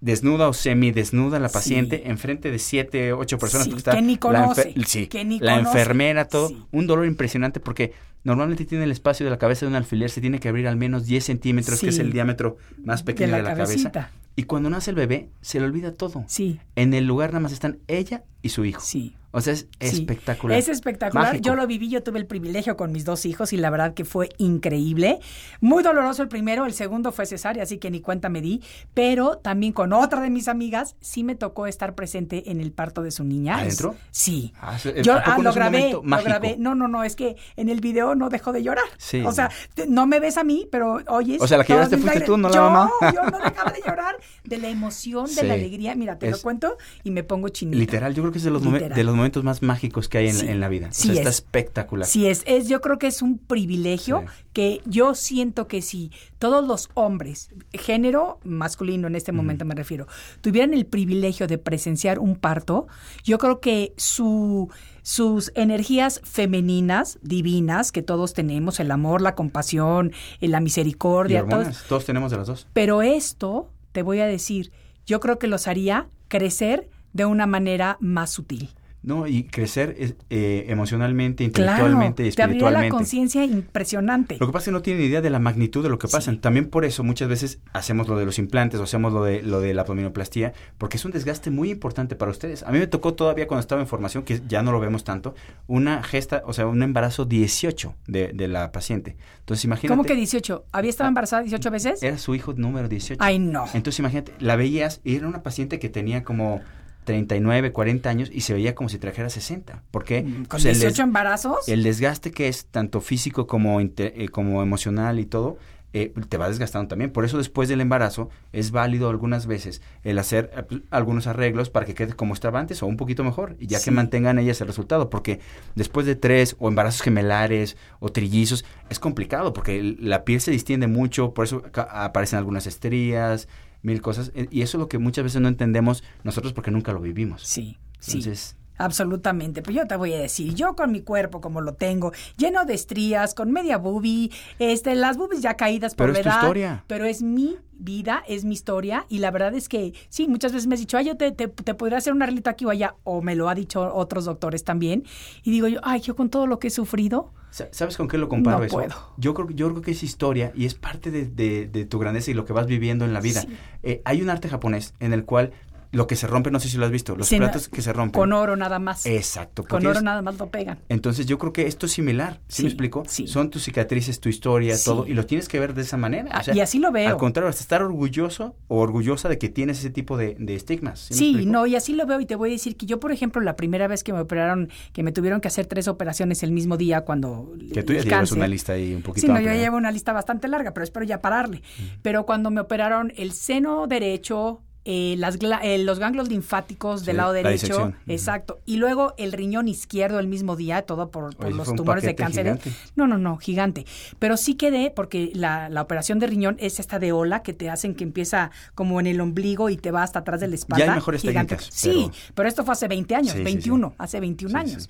desnuda 0.00 0.48
o 0.48 0.52
semidesnuda 0.52 1.40
la 1.40 1.48
paciente 1.48 2.08
enfrente 2.08 2.50
de 2.50 2.58
siete, 2.58 3.12
ocho 3.12 3.38
personas. 3.38 3.66
porque 3.66 3.78
está 3.78 3.92
que 3.92 4.02
ni 4.02 4.16
conoce. 4.16 4.72
La, 4.74 4.86
sí, 4.86 5.08
la 5.40 5.58
enfermera, 5.58 6.26
todo. 6.26 6.52
Un 6.70 6.86
dolor 6.86 7.06
impresionante 7.06 7.60
porque 7.60 7.92
normalmente 8.24 8.64
tiene 8.64 8.84
el 8.84 8.92
espacio 8.92 9.24
de 9.24 9.30
la 9.30 9.38
cabeza 9.38 9.66
de 9.66 9.70
un 9.70 9.76
alfiler, 9.76 10.10
se 10.10 10.20
tiene 10.20 10.40
que 10.40 10.48
abrir 10.48 10.68
al 10.68 10.76
menos 10.76 11.06
10 11.06 11.24
centímetros, 11.24 11.80
que 11.80 11.88
es 11.88 11.98
el 11.98 12.12
diámetro 12.12 12.56
más 12.84 13.02
pequeño 13.02 13.36
de 13.36 13.42
la, 13.42 13.54
cabeza. 13.54 14.10
Y 14.36 14.44
cuando 14.44 14.70
nace 14.70 14.90
el 14.90 14.96
bebé, 14.96 15.30
se 15.40 15.58
le 15.58 15.66
olvida 15.66 15.92
todo. 15.92 16.24
Sí. 16.28 16.60
En 16.76 16.94
el 16.94 17.06
lugar 17.06 17.30
nada 17.30 17.40
más 17.40 17.52
están 17.52 17.78
ella 17.88 18.22
y 18.40 18.50
su 18.50 18.64
hijo. 18.64 18.80
Sí. 18.80 19.16
O 19.38 19.40
sea, 19.40 19.52
es 19.52 19.68
espectacular. 19.80 20.58
Es 20.58 20.68
espectacular. 20.68 21.40
Yo 21.40 21.54
lo 21.54 21.66
viví, 21.66 21.88
yo 21.88 22.02
tuve 22.02 22.18
el 22.18 22.26
privilegio 22.26 22.76
con 22.76 22.92
mis 22.92 23.04
dos 23.04 23.24
hijos 23.26 23.52
y 23.52 23.56
la 23.56 23.70
verdad 23.70 23.94
que 23.94 24.04
fue 24.04 24.28
increíble. 24.38 25.20
Muy 25.60 25.82
doloroso 25.82 26.22
el 26.22 26.28
primero, 26.28 26.66
el 26.66 26.72
segundo 26.72 27.12
fue 27.12 27.26
cesárea, 27.26 27.62
así 27.62 27.78
que 27.78 27.90
ni 27.90 28.00
cuenta 28.00 28.28
me 28.28 28.40
di. 28.40 28.62
Pero 28.94 29.38
también 29.38 29.72
con 29.72 29.92
otra 29.92 30.20
de 30.20 30.30
mis 30.30 30.48
amigas 30.48 30.96
sí 31.00 31.24
me 31.24 31.34
tocó 31.34 31.66
estar 31.66 31.94
presente 31.94 32.50
en 32.50 32.60
el 32.60 32.72
parto 32.72 33.02
de 33.02 33.10
su 33.10 33.24
niña. 33.24 33.58
¿Adentro? 33.58 33.94
Sí. 34.10 34.52
Ah, 34.60 34.76
yo 35.02 35.14
ah, 35.14 35.38
lo 35.40 35.52
grabé, 35.52 35.92
lo 35.92 36.02
grabé. 36.02 36.56
No, 36.58 36.74
no, 36.74 36.88
no, 36.88 37.04
es 37.04 37.16
que 37.16 37.36
en 37.56 37.68
el 37.68 37.80
video 37.80 38.14
no 38.14 38.28
dejó 38.28 38.52
de 38.52 38.62
llorar. 38.62 38.84
Sí. 38.96 39.22
O 39.24 39.32
sea, 39.32 39.50
no 39.88 40.06
me 40.06 40.20
ves 40.20 40.36
a 40.36 40.44
mí, 40.44 40.68
pero 40.70 41.00
oyes. 41.08 41.40
O 41.40 41.46
sea, 41.46 41.58
la 41.58 41.64
que 41.64 41.72
lloraste 41.72 41.98
fuiste 41.98 42.20
tú, 42.22 42.36
no 42.36 42.48
la 42.48 42.60
mamá. 42.60 42.90
Yo 43.14 43.22
no 43.22 43.38
dejaba 43.38 43.70
de 43.70 43.80
llorar 43.86 44.16
de 44.44 44.58
la 44.58 44.68
emoción, 44.68 45.32
de 45.34 45.42
la 45.44 45.54
alegría. 45.54 45.94
Mira, 45.94 46.18
te 46.18 46.30
lo 46.30 46.40
cuento 46.40 46.76
y 47.04 47.10
me 47.10 47.22
pongo 47.22 47.48
chinita. 47.48 47.78
Literal, 47.78 48.14
yo 48.14 48.22
creo 48.22 48.32
que 48.32 48.38
es 48.38 48.44
de 48.44 48.50
los, 48.50 48.62
de 48.62 49.04
los 49.04 49.14
momentos 49.14 49.27
más 49.42 49.62
mágicos 49.62 50.08
que 50.08 50.18
hay 50.18 50.28
en, 50.28 50.60
la 50.60 50.68
vida. 50.68 50.88
Sí 50.90 51.12
está 51.12 51.28
espectacular. 51.28 52.06
Sí 52.06 52.26
es, 52.26 52.42
es, 52.46 52.68
yo 52.68 52.80
creo 52.80 52.98
que 52.98 53.06
es 53.06 53.22
un 53.22 53.38
privilegio 53.38 54.24
que 54.52 54.80
yo 54.84 55.14
siento 55.14 55.68
que 55.68 55.82
si 55.82 56.10
todos 56.38 56.66
los 56.66 56.90
hombres, 56.94 57.50
género 57.72 58.40
masculino 58.44 59.06
en 59.06 59.14
este 59.14 59.32
momento 59.32 59.64
me 59.64 59.74
refiero, 59.74 60.06
tuvieran 60.40 60.74
el 60.74 60.86
privilegio 60.86 61.46
de 61.46 61.58
presenciar 61.58 62.18
un 62.18 62.36
parto, 62.36 62.86
yo 63.24 63.38
creo 63.38 63.60
que 63.60 63.92
su 63.96 64.70
sus 65.08 65.52
energías 65.54 66.20
femeninas, 66.22 67.18
divinas, 67.22 67.92
que 67.92 68.02
todos 68.02 68.34
tenemos, 68.34 68.78
el 68.78 68.90
amor, 68.90 69.22
la 69.22 69.34
compasión, 69.34 70.12
la 70.38 70.60
misericordia. 70.60 71.46
todos, 71.46 71.84
todos 71.88 72.04
tenemos 72.04 72.30
de 72.30 72.36
las 72.36 72.46
dos. 72.46 72.66
Pero 72.74 73.00
esto, 73.00 73.70
te 73.92 74.02
voy 74.02 74.20
a 74.20 74.26
decir, 74.26 74.70
yo 75.06 75.18
creo 75.20 75.38
que 75.38 75.46
los 75.46 75.66
haría 75.66 76.08
crecer 76.28 76.90
de 77.14 77.24
una 77.24 77.46
manera 77.46 77.96
más 78.00 78.30
sutil. 78.30 78.68
No, 79.02 79.26
y 79.26 79.44
crecer 79.44 79.96
eh, 80.28 80.64
emocionalmente, 80.68 81.44
intelectualmente 81.44 82.24
y 82.24 82.28
espiritualmente. 82.28 82.80
Te 82.80 82.84
la 82.84 82.90
conciencia 82.90 83.44
impresionante. 83.44 84.36
Lo 84.40 84.46
que 84.46 84.52
pasa 84.52 84.64
es 84.64 84.64
que 84.66 84.72
no 84.72 84.82
tienen 84.82 85.04
idea 85.04 85.20
de 85.20 85.30
la 85.30 85.38
magnitud 85.38 85.82
de 85.82 85.88
lo 85.88 85.98
que 85.98 86.08
pasa. 86.08 86.34
También 86.40 86.68
por 86.68 86.84
eso 86.84 87.04
muchas 87.04 87.28
veces 87.28 87.60
hacemos 87.72 88.08
lo 88.08 88.18
de 88.18 88.26
los 88.26 88.38
implantes 88.38 88.80
o 88.80 88.82
hacemos 88.82 89.12
lo 89.12 89.22
de 89.22 89.42
lo 89.42 89.60
de 89.60 89.72
la 89.72 89.82
abdominoplastía, 89.82 90.52
porque 90.78 90.96
es 90.96 91.04
un 91.04 91.12
desgaste 91.12 91.50
muy 91.50 91.70
importante 91.70 92.16
para 92.16 92.30
ustedes. 92.30 92.64
A 92.64 92.72
mí 92.72 92.78
me 92.78 92.86
tocó 92.86 93.14
todavía 93.14 93.46
cuando 93.46 93.60
estaba 93.60 93.80
en 93.80 93.86
formación, 93.86 94.24
que 94.24 94.42
ya 94.48 94.62
no 94.62 94.72
lo 94.72 94.80
vemos 94.80 95.04
tanto, 95.04 95.34
una 95.66 96.02
gesta, 96.02 96.42
o 96.44 96.52
sea, 96.52 96.66
un 96.66 96.82
embarazo 96.82 97.24
18 97.24 97.94
de, 98.06 98.32
de 98.32 98.48
la 98.48 98.72
paciente. 98.72 99.16
Entonces 99.40 99.64
imagínate. 99.64 99.88
¿Cómo 99.88 100.04
que 100.04 100.14
18? 100.14 100.66
¿Había 100.72 100.90
estado 100.90 101.08
embarazada 101.08 101.42
18 101.42 101.70
veces? 101.70 102.02
Era 102.02 102.18
su 102.18 102.34
hijo 102.34 102.52
número 102.54 102.88
18. 102.88 103.22
Ay, 103.22 103.38
no. 103.38 103.64
Entonces 103.72 103.98
imagínate, 104.00 104.34
la 104.40 104.56
veías 104.56 105.00
y 105.04 105.16
era 105.16 105.28
una 105.28 105.42
paciente 105.42 105.78
que 105.78 105.88
tenía 105.88 106.24
como 106.24 106.60
39, 107.08 107.72
40 107.72 108.10
años 108.10 108.30
y 108.30 108.42
se 108.42 108.52
veía 108.52 108.74
como 108.74 108.90
si 108.90 108.98
trajera 108.98 109.30
60. 109.30 109.82
¿Por 109.90 110.04
qué? 110.04 110.22
Mm, 110.22 110.44
¿Con 110.44 110.62
18 110.62 111.02
embarazos? 111.02 111.66
El 111.66 111.82
desgaste 111.82 112.32
que 112.32 112.48
es 112.48 112.66
tanto 112.66 113.00
físico 113.00 113.46
como, 113.46 113.80
eh, 113.80 114.28
como 114.30 114.62
emocional 114.62 115.18
y 115.18 115.24
todo, 115.24 115.56
eh, 115.94 116.12
te 116.28 116.36
va 116.36 116.48
desgastando 116.48 116.86
también. 116.86 117.10
Por 117.10 117.24
eso 117.24 117.38
después 117.38 117.70
del 117.70 117.80
embarazo 117.80 118.28
es 118.52 118.72
válido 118.72 119.08
algunas 119.08 119.46
veces 119.46 119.80
el 120.04 120.18
hacer 120.18 120.50
eh, 120.54 120.62
pues, 120.64 120.82
algunos 120.90 121.26
arreglos 121.26 121.70
para 121.70 121.86
que 121.86 121.94
quede 121.94 122.12
como 122.12 122.34
estaba 122.34 122.60
antes 122.60 122.82
o 122.82 122.86
un 122.86 122.98
poquito 122.98 123.24
mejor, 123.24 123.56
y 123.58 123.68
ya 123.68 123.82
que 123.82 123.90
mantengan 123.90 124.38
ellas 124.38 124.60
el 124.60 124.66
resultado, 124.66 125.08
porque 125.08 125.40
después 125.76 126.04
de 126.04 126.14
tres 126.14 126.56
o 126.58 126.68
embarazos 126.68 127.00
gemelares 127.00 127.78
o 128.00 128.10
trillizos 128.12 128.66
es 128.90 128.98
complicado 128.98 129.54
porque 129.54 129.96
la 129.98 130.24
piel 130.24 130.42
se 130.42 130.50
distiende 130.50 130.88
mucho, 130.88 131.32
por 131.32 131.46
eso 131.46 131.62
aparecen 131.72 132.38
algunas 132.38 132.66
estrías, 132.66 133.48
mil 133.88 134.00
cosas. 134.00 134.30
Eh, 134.34 134.46
y 134.50 134.62
eso 134.62 134.76
es 134.76 134.80
lo 134.80 134.88
que 134.88 134.98
muchas 134.98 135.24
veces 135.24 135.40
no 135.40 135.48
entendemos 135.48 136.04
nosotros 136.22 136.52
porque 136.52 136.70
nunca 136.70 136.92
lo 136.92 137.00
vivimos. 137.00 137.42
Sí, 137.42 137.76
Entonces, 138.06 138.56
absolutamente. 138.78 139.62
Pues 139.62 139.76
yo 139.76 139.86
te 139.86 139.96
voy 139.96 140.12
a 140.14 140.18
decir, 140.18 140.54
yo 140.54 140.74
con 140.74 140.90
mi 140.92 141.02
cuerpo 141.02 141.40
como 141.40 141.60
lo 141.60 141.74
tengo, 141.74 142.12
lleno 142.36 142.64
de 142.64 142.74
estrías, 142.74 143.34
con 143.34 143.52
media 143.52 143.78
boobie, 143.78 144.30
este, 144.58 144.94
las 144.94 145.16
boobies 145.16 145.42
ya 145.42 145.54
caídas 145.54 145.94
por 145.94 146.12
Pero 146.12 146.12
la 146.14 146.18
es 146.20 146.24
tu 146.24 146.30
historia. 146.46 146.84
pero 146.86 147.04
es 147.04 147.22
mi 147.22 147.56
vida, 147.80 148.24
es 148.26 148.44
mi 148.44 148.54
historia 148.54 149.06
y 149.08 149.18
la 149.18 149.30
verdad 149.30 149.54
es 149.54 149.68
que 149.68 149.92
sí, 150.08 150.26
muchas 150.26 150.52
veces 150.52 150.66
me 150.66 150.74
has 150.74 150.80
dicho, 150.80 150.96
ay, 150.96 151.06
yo 151.06 151.16
te, 151.16 151.30
te, 151.30 151.46
te 151.48 151.74
podría 151.74 151.98
hacer 151.98 152.12
un 152.12 152.22
arreglito 152.22 152.50
aquí 152.50 152.64
o 152.64 152.70
allá, 152.70 152.96
o 153.04 153.22
me 153.22 153.36
lo 153.36 153.48
ha 153.48 153.54
dicho 153.54 153.94
otros 153.94 154.24
doctores 154.24 154.64
también, 154.64 155.04
y 155.44 155.50
digo 155.52 155.68
yo, 155.68 155.78
ay, 155.84 156.00
yo 156.00 156.16
con 156.16 156.28
todo 156.28 156.46
lo 156.46 156.58
que 156.58 156.68
he 156.68 156.70
sufrido, 156.70 157.32
Sa- 157.50 157.68
¿Sabes 157.72 157.96
con 157.96 158.08
qué 158.08 158.18
lo 158.18 158.28
comparo 158.28 158.58
No 158.58 158.64
eso? 158.64 158.76
puedo. 158.76 158.94
Yo 159.16 159.32
creo, 159.32 159.46
que- 159.46 159.54
yo 159.54 159.70
creo 159.70 159.80
que 159.80 159.92
es 159.92 160.02
historia 160.02 160.52
y 160.54 160.66
es 160.66 160.74
parte 160.74 161.10
de, 161.10 161.24
de- 161.24 161.66
de 161.66 161.86
tu 161.86 161.98
grandeza 161.98 162.30
y 162.30 162.34
lo 162.34 162.44
que 162.44 162.52
vas 162.52 162.66
viviendo 162.66 163.06
en 163.06 163.14
la 163.14 163.20
vida. 163.22 163.40
Sí. 163.40 163.48
Eh, 163.82 164.02
hay 164.04 164.20
un 164.20 164.28
arte 164.28 164.50
japonés 164.50 164.92
en 165.00 165.14
el 165.14 165.24
cual 165.24 165.52
lo 165.92 166.06
que 166.06 166.16
se 166.16 166.26
rompe, 166.26 166.50
no 166.50 166.60
sé 166.60 166.68
si 166.68 166.76
lo 166.76 166.84
has 166.86 166.90
visto, 166.92 167.16
los 167.16 167.28
platos 167.28 167.68
que 167.68 167.82
se 167.82 167.92
rompen. 167.92 168.18
con 168.20 168.32
oro 168.32 168.56
nada 168.56 168.78
más. 168.78 169.06
Exacto. 169.06 169.64
Con 169.64 169.84
oro 169.86 169.98
es- 169.98 170.02
nada 170.02 170.22
más 170.22 170.38
lo 170.38 170.48
pegan. 170.50 170.80
Entonces 170.88 171.26
yo 171.26 171.38
creo 171.38 171.52
que 171.52 171.66
esto 171.66 171.86
es 171.86 171.92
similar, 171.92 172.40
¿sí, 172.48 172.56
Sí, 172.58 172.62
me 172.64 172.68
explico? 172.68 173.02
sí. 173.06 173.26
Son 173.26 173.50
tus 173.50 173.64
cicatrices, 173.64 174.20
tu 174.20 174.28
historia, 174.28 174.76
Sí. 174.76 174.84
todo, 174.84 175.06
y 175.06 175.14
lo 175.14 175.24
tienes 175.26 175.48
que 175.48 175.58
ver 175.60 175.74
de 175.74 175.82
esa 175.82 175.96
manera. 175.96 176.30
Ah, 176.32 176.42
y 176.52 176.60
así 176.60 176.78
lo 176.78 176.92
veo. 176.92 177.08
Al 177.08 177.16
contrario, 177.16 177.48
hasta 177.48 177.62
estar 177.62 177.82
orgulloso 177.82 178.56
o 178.68 178.78
orgullosa 178.80 179.28
de 179.28 179.38
que 179.38 179.48
tienes 179.48 179.78
ese 179.78 179.90
tipo 179.90 180.16
de, 180.16 180.36
de 180.38 180.54
estigmas. 180.54 181.00
¿sí 181.10 181.46
no, 181.46 181.66
y 181.66 181.76
así 181.76 181.94
lo 181.94 182.06
veo 182.06 182.20
y 182.20 182.26
te 182.26 182.36
voy 182.36 182.50
a 182.50 182.52
decir 182.52 182.76
que 182.76 182.86
yo, 182.86 183.00
por 183.00 183.12
ejemplo, 183.12 183.40
la 183.40 183.56
primera 183.56 183.86
vez 183.88 184.04
que 184.04 184.12
me 184.12 184.20
operaron, 184.20 184.68
que 184.92 185.02
me 185.02 185.12
tuvieron 185.12 185.40
que 185.40 185.48
hacer 185.48 185.66
tres 185.66 185.88
operaciones 185.88 186.42
el 186.42 186.52
mismo 186.52 186.76
día 186.76 187.02
cuando... 187.02 187.52
Que 187.72 187.82
tú 187.82 187.92
ya 187.92 188.00
el 188.00 188.04
llevas 188.04 188.18
cáncer. 188.20 188.36
una 188.38 188.48
lista 188.48 188.72
ahí 188.74 188.94
un 188.94 189.02
poquito 189.02 189.26
Sí, 189.26 189.32
no, 189.32 189.40
yo 189.40 189.52
llevo 189.52 189.76
una 189.76 189.90
lista 189.90 190.12
bastante 190.12 190.48
larga, 190.48 190.72
pero 190.74 190.84
espero 190.84 191.04
ya 191.06 191.20
pararle. 191.20 191.62
Pero 192.02 192.26
cuando 192.26 192.50
me 192.50 192.60
operaron 192.60 193.12
el 193.16 193.32
seno 193.32 193.86
derecho, 193.86 194.62
eh, 194.90 195.16
las 195.18 195.36
eh, 195.62 195.76
los 195.84 195.98
ganglios 195.98 196.30
linfáticos 196.30 197.04
del 197.04 197.16
Sí, 197.16 197.16
lado 197.18 197.34
la 197.34 197.42
derecho, 197.42 197.92
exacto, 198.06 198.60
y 198.64 198.76
luego 198.78 199.12
el 199.18 199.32
riñón 199.32 199.68
izquierdo 199.68 200.18
el 200.18 200.28
mismo 200.28 200.56
día, 200.56 200.80
todo 200.80 201.10
por, 201.10 201.36
por 201.36 201.46
Oye, 201.48 201.54
los 201.56 201.74
tumores 201.74 202.04
de 202.04 202.14
cáncer. 202.14 202.44
gigante. 202.46 202.72
No, 202.96 203.06
no, 203.06 203.18
no, 203.18 203.36
gigante. 203.36 203.84
Pero 204.18 204.38
sí 204.38 204.54
quedé, 204.54 204.90
porque 204.90 205.30
la, 205.34 205.68
la 205.68 205.82
operación 205.82 206.18
de 206.20 206.26
riñón 206.26 206.56
es 206.58 206.80
esta 206.80 206.98
de 206.98 207.12
ola 207.12 207.42
que 207.42 207.52
te 207.52 207.68
hacen 207.68 207.94
que 207.94 208.02
empieza 208.04 208.50
como 208.74 208.98
en 208.98 209.06
el 209.06 209.20
ombligo 209.20 209.68
y 209.68 209.76
te 209.76 209.90
va 209.90 210.02
hasta 210.02 210.20
atrás 210.20 210.40
de 210.40 210.48
la 210.48 210.54
espalda. 210.54 210.84
hay 210.86 210.90
mejores 210.94 211.20
gigante. 211.20 211.56
técnicas, 211.56 211.74
Sí, 211.78 211.90
pero- 212.10 212.32
pero... 212.34 212.48
esto 212.48 212.64
fue 212.64 212.72
hace 212.72 212.88
20 212.88 213.14
años, 213.14 213.32
Sí, 213.32 213.38
sí, 213.38 213.44
sí. 213.44 213.44
21, 213.44 213.94
hace 213.98 214.20
21 214.20 214.50
Sí, 214.50 214.56
años. 214.56 214.88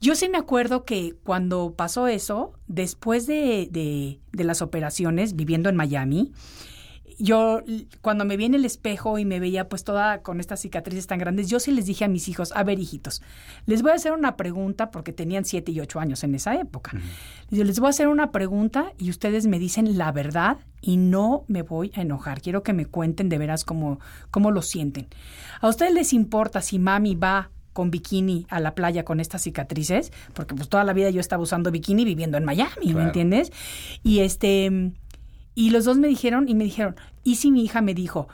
Yo 0.00 0.16
sí 0.16 0.28
me 0.28 0.38
acuerdo 0.38 0.84
que 0.84 1.14
cuando 1.22 1.74
pasó 1.76 2.08
eso, 2.08 2.54
después 2.66 3.28
de, 3.28 3.68
de- 3.70 4.18
de 4.32 4.42
las 4.44 4.60
operaciones, 4.60 5.36
viviendo 5.36 5.68
en 5.68 5.76
Miami, 5.76 6.32
yo 7.18 7.60
cuando 8.00 8.24
me 8.24 8.36
vi 8.36 8.44
en 8.44 8.54
el 8.54 8.64
espejo 8.64 9.18
y 9.18 9.24
me 9.24 9.40
veía 9.40 9.68
pues 9.68 9.84
toda 9.84 10.22
con 10.22 10.40
estas 10.40 10.60
cicatrices 10.60 11.06
tan 11.06 11.18
grandes, 11.18 11.48
yo 11.48 11.60
sí 11.60 11.70
les 11.72 11.86
dije 11.86 12.04
a 12.04 12.08
mis 12.08 12.28
hijos, 12.28 12.52
a 12.54 12.62
ver 12.64 12.78
hijitos, 12.78 13.22
les 13.66 13.82
voy 13.82 13.92
a 13.92 13.94
hacer 13.94 14.12
una 14.12 14.36
pregunta 14.36 14.90
porque 14.90 15.12
tenían 15.12 15.44
siete 15.44 15.72
y 15.72 15.80
ocho 15.80 16.00
años 16.00 16.24
en 16.24 16.34
esa 16.34 16.54
época. 16.54 16.92
Yo 17.50 17.64
les 17.64 17.78
voy 17.78 17.88
a 17.88 17.90
hacer 17.90 18.08
una 18.08 18.30
pregunta 18.30 18.92
y 18.98 19.10
ustedes 19.10 19.46
me 19.46 19.58
dicen 19.58 19.98
la 19.98 20.12
verdad 20.12 20.58
y 20.80 20.96
no 20.96 21.44
me 21.48 21.62
voy 21.62 21.92
a 21.94 22.02
enojar. 22.02 22.40
Quiero 22.40 22.62
que 22.62 22.72
me 22.72 22.86
cuenten 22.86 23.28
de 23.28 23.38
veras 23.38 23.64
cómo, 23.64 24.00
cómo 24.30 24.50
lo 24.50 24.62
sienten. 24.62 25.08
¿A 25.60 25.68
ustedes 25.68 25.94
les 25.94 26.12
importa 26.12 26.60
si 26.60 26.78
mami 26.78 27.14
va 27.14 27.50
con 27.72 27.90
bikini 27.90 28.46
a 28.50 28.60
la 28.60 28.74
playa 28.74 29.04
con 29.04 29.20
estas 29.20 29.42
cicatrices? 29.42 30.12
Porque 30.34 30.54
pues 30.54 30.68
toda 30.68 30.84
la 30.84 30.92
vida 30.92 31.10
yo 31.10 31.20
estaba 31.20 31.42
usando 31.42 31.70
bikini 31.70 32.04
viviendo 32.04 32.36
en 32.36 32.44
Miami, 32.44 32.94
¿me 32.94 33.02
entiendes? 33.02 33.52
Y 34.02 34.20
este 34.20 34.92
y 35.54 35.70
los 35.70 35.84
dos 35.84 35.98
me 35.98 36.08
dijeron 36.08 36.48
y 36.48 36.54
me 36.54 36.64
dijeron, 36.64 36.96
¿y 37.24 37.36
si 37.36 37.50
mi 37.50 37.64
hija 37.64 37.80
me 37.80 37.94
dijo, 37.94 38.28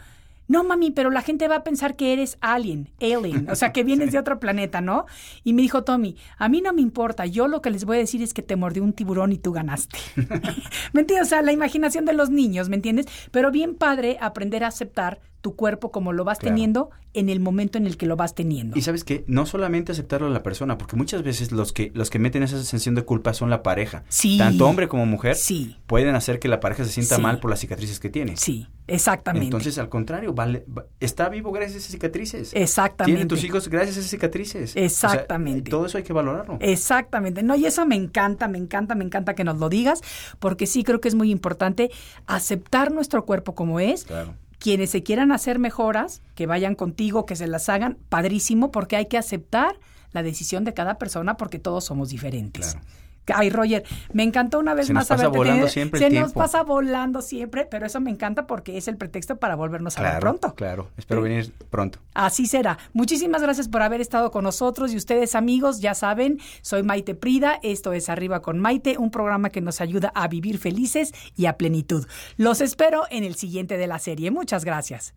no 0.48 0.64
mami, 0.64 0.90
pero 0.90 1.10
la 1.10 1.20
gente 1.20 1.46
va 1.46 1.56
a 1.56 1.64
pensar 1.64 1.94
que 1.94 2.12
eres 2.14 2.38
alien, 2.40 2.88
alien, 3.00 3.48
o 3.50 3.54
sea, 3.54 3.72
que 3.72 3.84
vienes 3.84 4.12
de 4.12 4.18
otro 4.18 4.40
planeta, 4.40 4.80
¿no? 4.80 5.04
Y 5.44 5.52
me 5.52 5.62
dijo 5.62 5.84
Tommy, 5.84 6.16
a 6.38 6.48
mí 6.48 6.62
no 6.62 6.72
me 6.72 6.80
importa, 6.80 7.26
yo 7.26 7.48
lo 7.48 7.60
que 7.60 7.70
les 7.70 7.84
voy 7.84 7.98
a 7.98 8.00
decir 8.00 8.22
es 8.22 8.32
que 8.32 8.42
te 8.42 8.56
mordió 8.56 8.82
un 8.82 8.94
tiburón 8.94 9.32
y 9.32 9.38
tú 9.38 9.52
ganaste. 9.52 9.98
¿Me 10.92 11.02
entiendes? 11.02 11.26
O 11.26 11.28
sea, 11.28 11.42
la 11.42 11.52
imaginación 11.52 12.06
de 12.06 12.14
los 12.14 12.30
niños, 12.30 12.70
¿me 12.70 12.76
entiendes? 12.76 13.06
Pero 13.30 13.50
bien 13.50 13.74
padre 13.74 14.16
aprender 14.20 14.64
a 14.64 14.68
aceptar 14.68 15.20
tu 15.40 15.54
cuerpo 15.56 15.90
como 15.92 16.12
lo 16.12 16.24
vas 16.24 16.38
Claro. 16.38 16.54
teniendo 16.54 16.90
en 17.14 17.28
el 17.28 17.40
momento 17.40 17.78
en 17.78 17.86
el 17.86 17.96
que 17.96 18.06
lo 18.06 18.16
vas 18.16 18.34
teniendo. 18.34 18.76
Y 18.78 18.82
sabes 18.82 19.02
que 19.04 19.24
no 19.28 19.46
solamente 19.46 19.92
aceptarlo 19.92 20.26
a 20.26 20.30
la 20.30 20.42
persona, 20.42 20.76
porque 20.78 20.94
muchas 20.96 21.22
veces 21.22 21.52
los 21.52 21.72
que 21.72 21.90
los 21.94 22.10
que 22.10 22.18
meten 22.18 22.42
esa 22.42 22.56
sensación 22.56 22.94
de 22.94 23.02
culpa 23.02 23.32
son 23.34 23.48
la 23.50 23.62
pareja. 23.62 24.04
Sí. 24.08 24.36
Tanto 24.38 24.66
hombre 24.66 24.88
como 24.88 25.06
mujer 25.06 25.36
Sí. 25.36 25.76
pueden 25.86 26.14
hacer 26.14 26.38
que 26.38 26.48
la 26.48 26.60
pareja 26.60 26.84
se 26.84 26.90
sienta 26.90 27.16
Sí. 27.16 27.22
mal 27.22 27.38
por 27.40 27.50
las 27.50 27.60
cicatrices 27.60 27.98
que 27.98 28.10
tiene. 28.10 28.36
Sí, 28.36 28.66
exactamente. 28.86 29.46
Entonces, 29.46 29.78
al 29.78 29.88
contrario, 29.88 30.32
vale, 30.34 30.64
va- 30.76 30.86
está 31.00 31.28
vivo 31.28 31.50
gracias 31.52 31.76
a 31.76 31.78
esas 31.78 31.92
cicatrices. 31.92 32.52
Exactamente. 32.54 33.12
Tienen 33.16 33.28
tus 33.28 33.42
hijos 33.44 33.68
gracias 33.68 33.96
a 33.96 34.00
esas 34.00 34.10
cicatrices. 34.10 34.70
O 34.70 34.72
sea, 34.74 34.84
Exactamente. 34.84 35.70
todo 35.70 35.86
eso 35.86 35.98
hay 35.98 36.04
que 36.04 36.12
valorarlo. 36.12 36.58
Exactamente. 36.60 37.42
No, 37.42 37.54
y 37.56 37.64
eso 37.66 37.86
me 37.86 37.96
encanta, 37.96 38.48
me 38.48 38.58
encanta, 38.58 38.94
me 38.94 39.04
encanta 39.04 39.34
que 39.34 39.44
nos 39.44 39.58
lo 39.58 39.68
digas, 39.68 40.02
porque 40.40 40.66
sí 40.66 40.84
creo 40.84 41.00
que 41.00 41.08
es 41.08 41.14
muy 41.14 41.30
importante 41.30 41.90
aceptar 42.26 42.92
nuestro 42.92 43.24
cuerpo 43.24 43.54
como 43.54 43.80
es. 43.80 44.04
Claro. 44.04 44.34
Quienes 44.58 44.90
se 44.90 45.02
quieran 45.02 45.32
hacer 45.32 45.58
mejoras, 45.58 46.22
que 46.34 46.46
vayan 46.46 46.74
contigo, 46.74 47.26
que 47.26 47.36
se 47.36 47.46
las 47.46 47.68
hagan, 47.68 47.98
padrísimo, 48.08 48.70
porque 48.70 48.96
hay 48.96 49.06
que 49.06 49.18
aceptar 49.18 49.78
la 50.12 50.22
decisión 50.22 50.64
de 50.64 50.74
cada 50.74 50.98
persona 50.98 51.36
porque 51.36 51.58
todos 51.58 51.84
somos 51.84 52.08
diferentes. 52.08 52.72
Claro. 52.72 52.86
Ay, 53.34 53.50
Roger, 53.50 53.84
me 54.12 54.22
encantó 54.22 54.58
una 54.58 54.74
vez 54.74 54.86
Se 54.88 54.92
nos 54.92 55.02
más 55.02 55.08
pasa 55.08 55.28
volando 55.28 55.50
tenido. 55.52 55.68
siempre 55.68 55.98
el 55.98 56.04
Se 56.04 56.10
nos 56.18 56.24
tiempo. 56.32 56.40
pasa 56.40 56.62
volando 56.62 57.22
siempre, 57.22 57.64
pero 57.66 57.86
eso 57.86 58.00
me 58.00 58.10
encanta 58.10 58.46
porque 58.46 58.76
es 58.76 58.88
el 58.88 58.96
pretexto 58.96 59.36
para 59.36 59.54
volvernos 59.56 59.96
a 59.98 60.02
ver 60.02 60.20
pronto. 60.20 60.54
claro. 60.54 60.88
Espero 60.96 61.22
Sí. 61.22 61.28
venir 61.28 61.52
pronto. 61.70 61.98
Así 62.14 62.46
será. 62.46 62.78
Muchísimas 62.92 63.42
gracias 63.42 63.68
por 63.68 63.82
haber 63.82 64.00
estado 64.00 64.30
con 64.30 64.44
nosotros 64.44 64.92
y 64.92 64.96
ustedes 64.96 65.34
amigos, 65.34 65.80
ya 65.80 65.94
saben, 65.94 66.38
soy 66.62 66.82
Maite 66.82 67.14
Prida, 67.14 67.58
esto 67.62 67.92
es 67.92 68.08
Arriba 68.08 68.40
con 68.42 68.58
Maite, 68.58 68.98
un 68.98 69.10
programa 69.10 69.50
que 69.50 69.60
nos 69.60 69.80
ayuda 69.80 70.12
a 70.14 70.28
vivir 70.28 70.58
felices 70.58 71.12
y 71.36 71.46
a 71.46 71.56
plenitud. 71.56 72.06
Los 72.36 72.60
espero 72.60 73.04
en 73.10 73.24
el 73.24 73.34
siguiente 73.34 73.76
de 73.76 73.86
la 73.86 73.98
serie. 73.98 74.30
Muchas 74.30 74.64
gracias. 74.64 75.14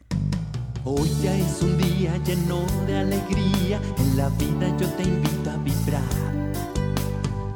Hoy 0.84 1.10
ya 1.22 1.36
es 1.38 1.62
un 1.62 1.78
día 1.78 2.18
lleno 2.26 2.66
de 2.88 2.98
alegría, 2.98 3.80
en 4.00 4.18
la 4.18 4.30
vida 4.30 4.76
yo 4.80 4.88
te 4.94 5.04
invito 5.04 5.52
a 5.52 5.58
vibrar. 5.58 6.41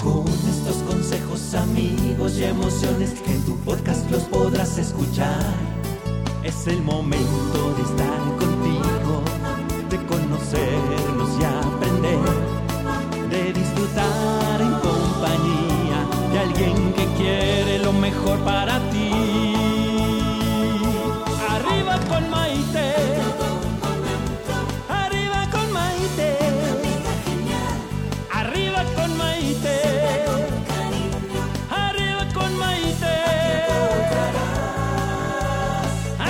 Con 0.06 0.24
estos 0.28 0.78
consejos, 0.88 1.56
amigos 1.56 2.38
y 2.38 2.44
emociones 2.44 3.20
que 3.22 3.32
en 3.32 3.44
tu 3.44 3.58
podcast 3.62 4.10
los 4.12 4.22
podrás 4.26 4.78
escuchar. 4.78 5.54
Es 6.44 6.68
el 6.68 6.84
momento 6.84 7.74
de 7.76 7.82
estar 7.82 8.20
contigo, 8.38 9.24
de 9.90 9.98
conocernos 10.06 11.30
y 11.40 11.44
aprender, 11.44 12.20
de 13.32 13.54
disfrutar 13.54 14.62
en 14.62 14.74
compañía 14.90 16.00
de 16.32 16.40
alguien 16.40 16.94
que 16.94 17.06
quiere 17.18 17.80
lo 17.80 17.92
mejor 17.92 18.38
para 18.42 18.78
ti. 18.92 18.95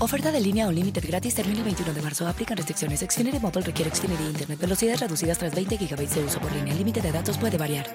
Oferta 0.00 0.30
de 0.30 0.40
línea 0.40 0.68
o 0.68 0.70
límite 0.70 1.00
gratis 1.00 1.34
termina 1.34 1.58
el 1.58 1.64
21 1.64 1.92
de 1.92 2.00
marzo. 2.00 2.28
Aplican 2.28 2.56
restricciones. 2.56 3.00
Xfinity 3.00 3.40
Mobile 3.40 3.62
requiere 3.62 3.90
Xfinity 3.90 4.22
Internet. 4.26 4.60
Velocidades 4.60 5.00
reducidas 5.00 5.38
tras 5.38 5.52
20 5.52 5.76
GB 5.76 6.08
de 6.08 6.24
uso 6.24 6.38
por 6.38 6.52
línea. 6.52 6.72
El 6.72 6.78
límite 6.78 7.00
de 7.00 7.10
datos 7.10 7.36
puede 7.36 7.58
variar. 7.58 7.86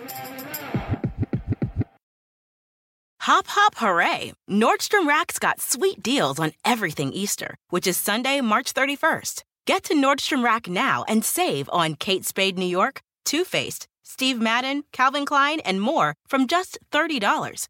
Hop, 3.25 3.47
hop, 3.47 3.75
hooray! 3.75 4.33
Nordstrom 4.49 5.07
Rack's 5.07 5.39
got 5.39 5.61
sweet 5.61 6.03
deals 6.03 6.39
on 6.39 6.51
everything 6.65 7.13
Easter, 7.13 7.55
which 7.69 7.87
is 7.87 7.95
Sunday, 7.95 8.41
March 8.41 8.73
31st. 8.73 9.43
Get 9.65 9.83
to 9.83 9.93
Nordstrom 9.93 10.43
Rack 10.43 10.67
now 10.67 11.05
and 11.07 11.23
save 11.23 11.69
on 11.71 11.95
Kate 11.95 12.25
Spade 12.25 12.57
New 12.57 12.65
York, 12.67 12.99
Too 13.23 13.45
Faced, 13.45 13.87
Steve 14.03 14.41
Madden, 14.41 14.83
Calvin 14.91 15.25
Klein, 15.25 15.61
and 15.61 15.79
more 15.79 16.15
from 16.27 16.47
just 16.47 16.77
$30. 16.91 17.69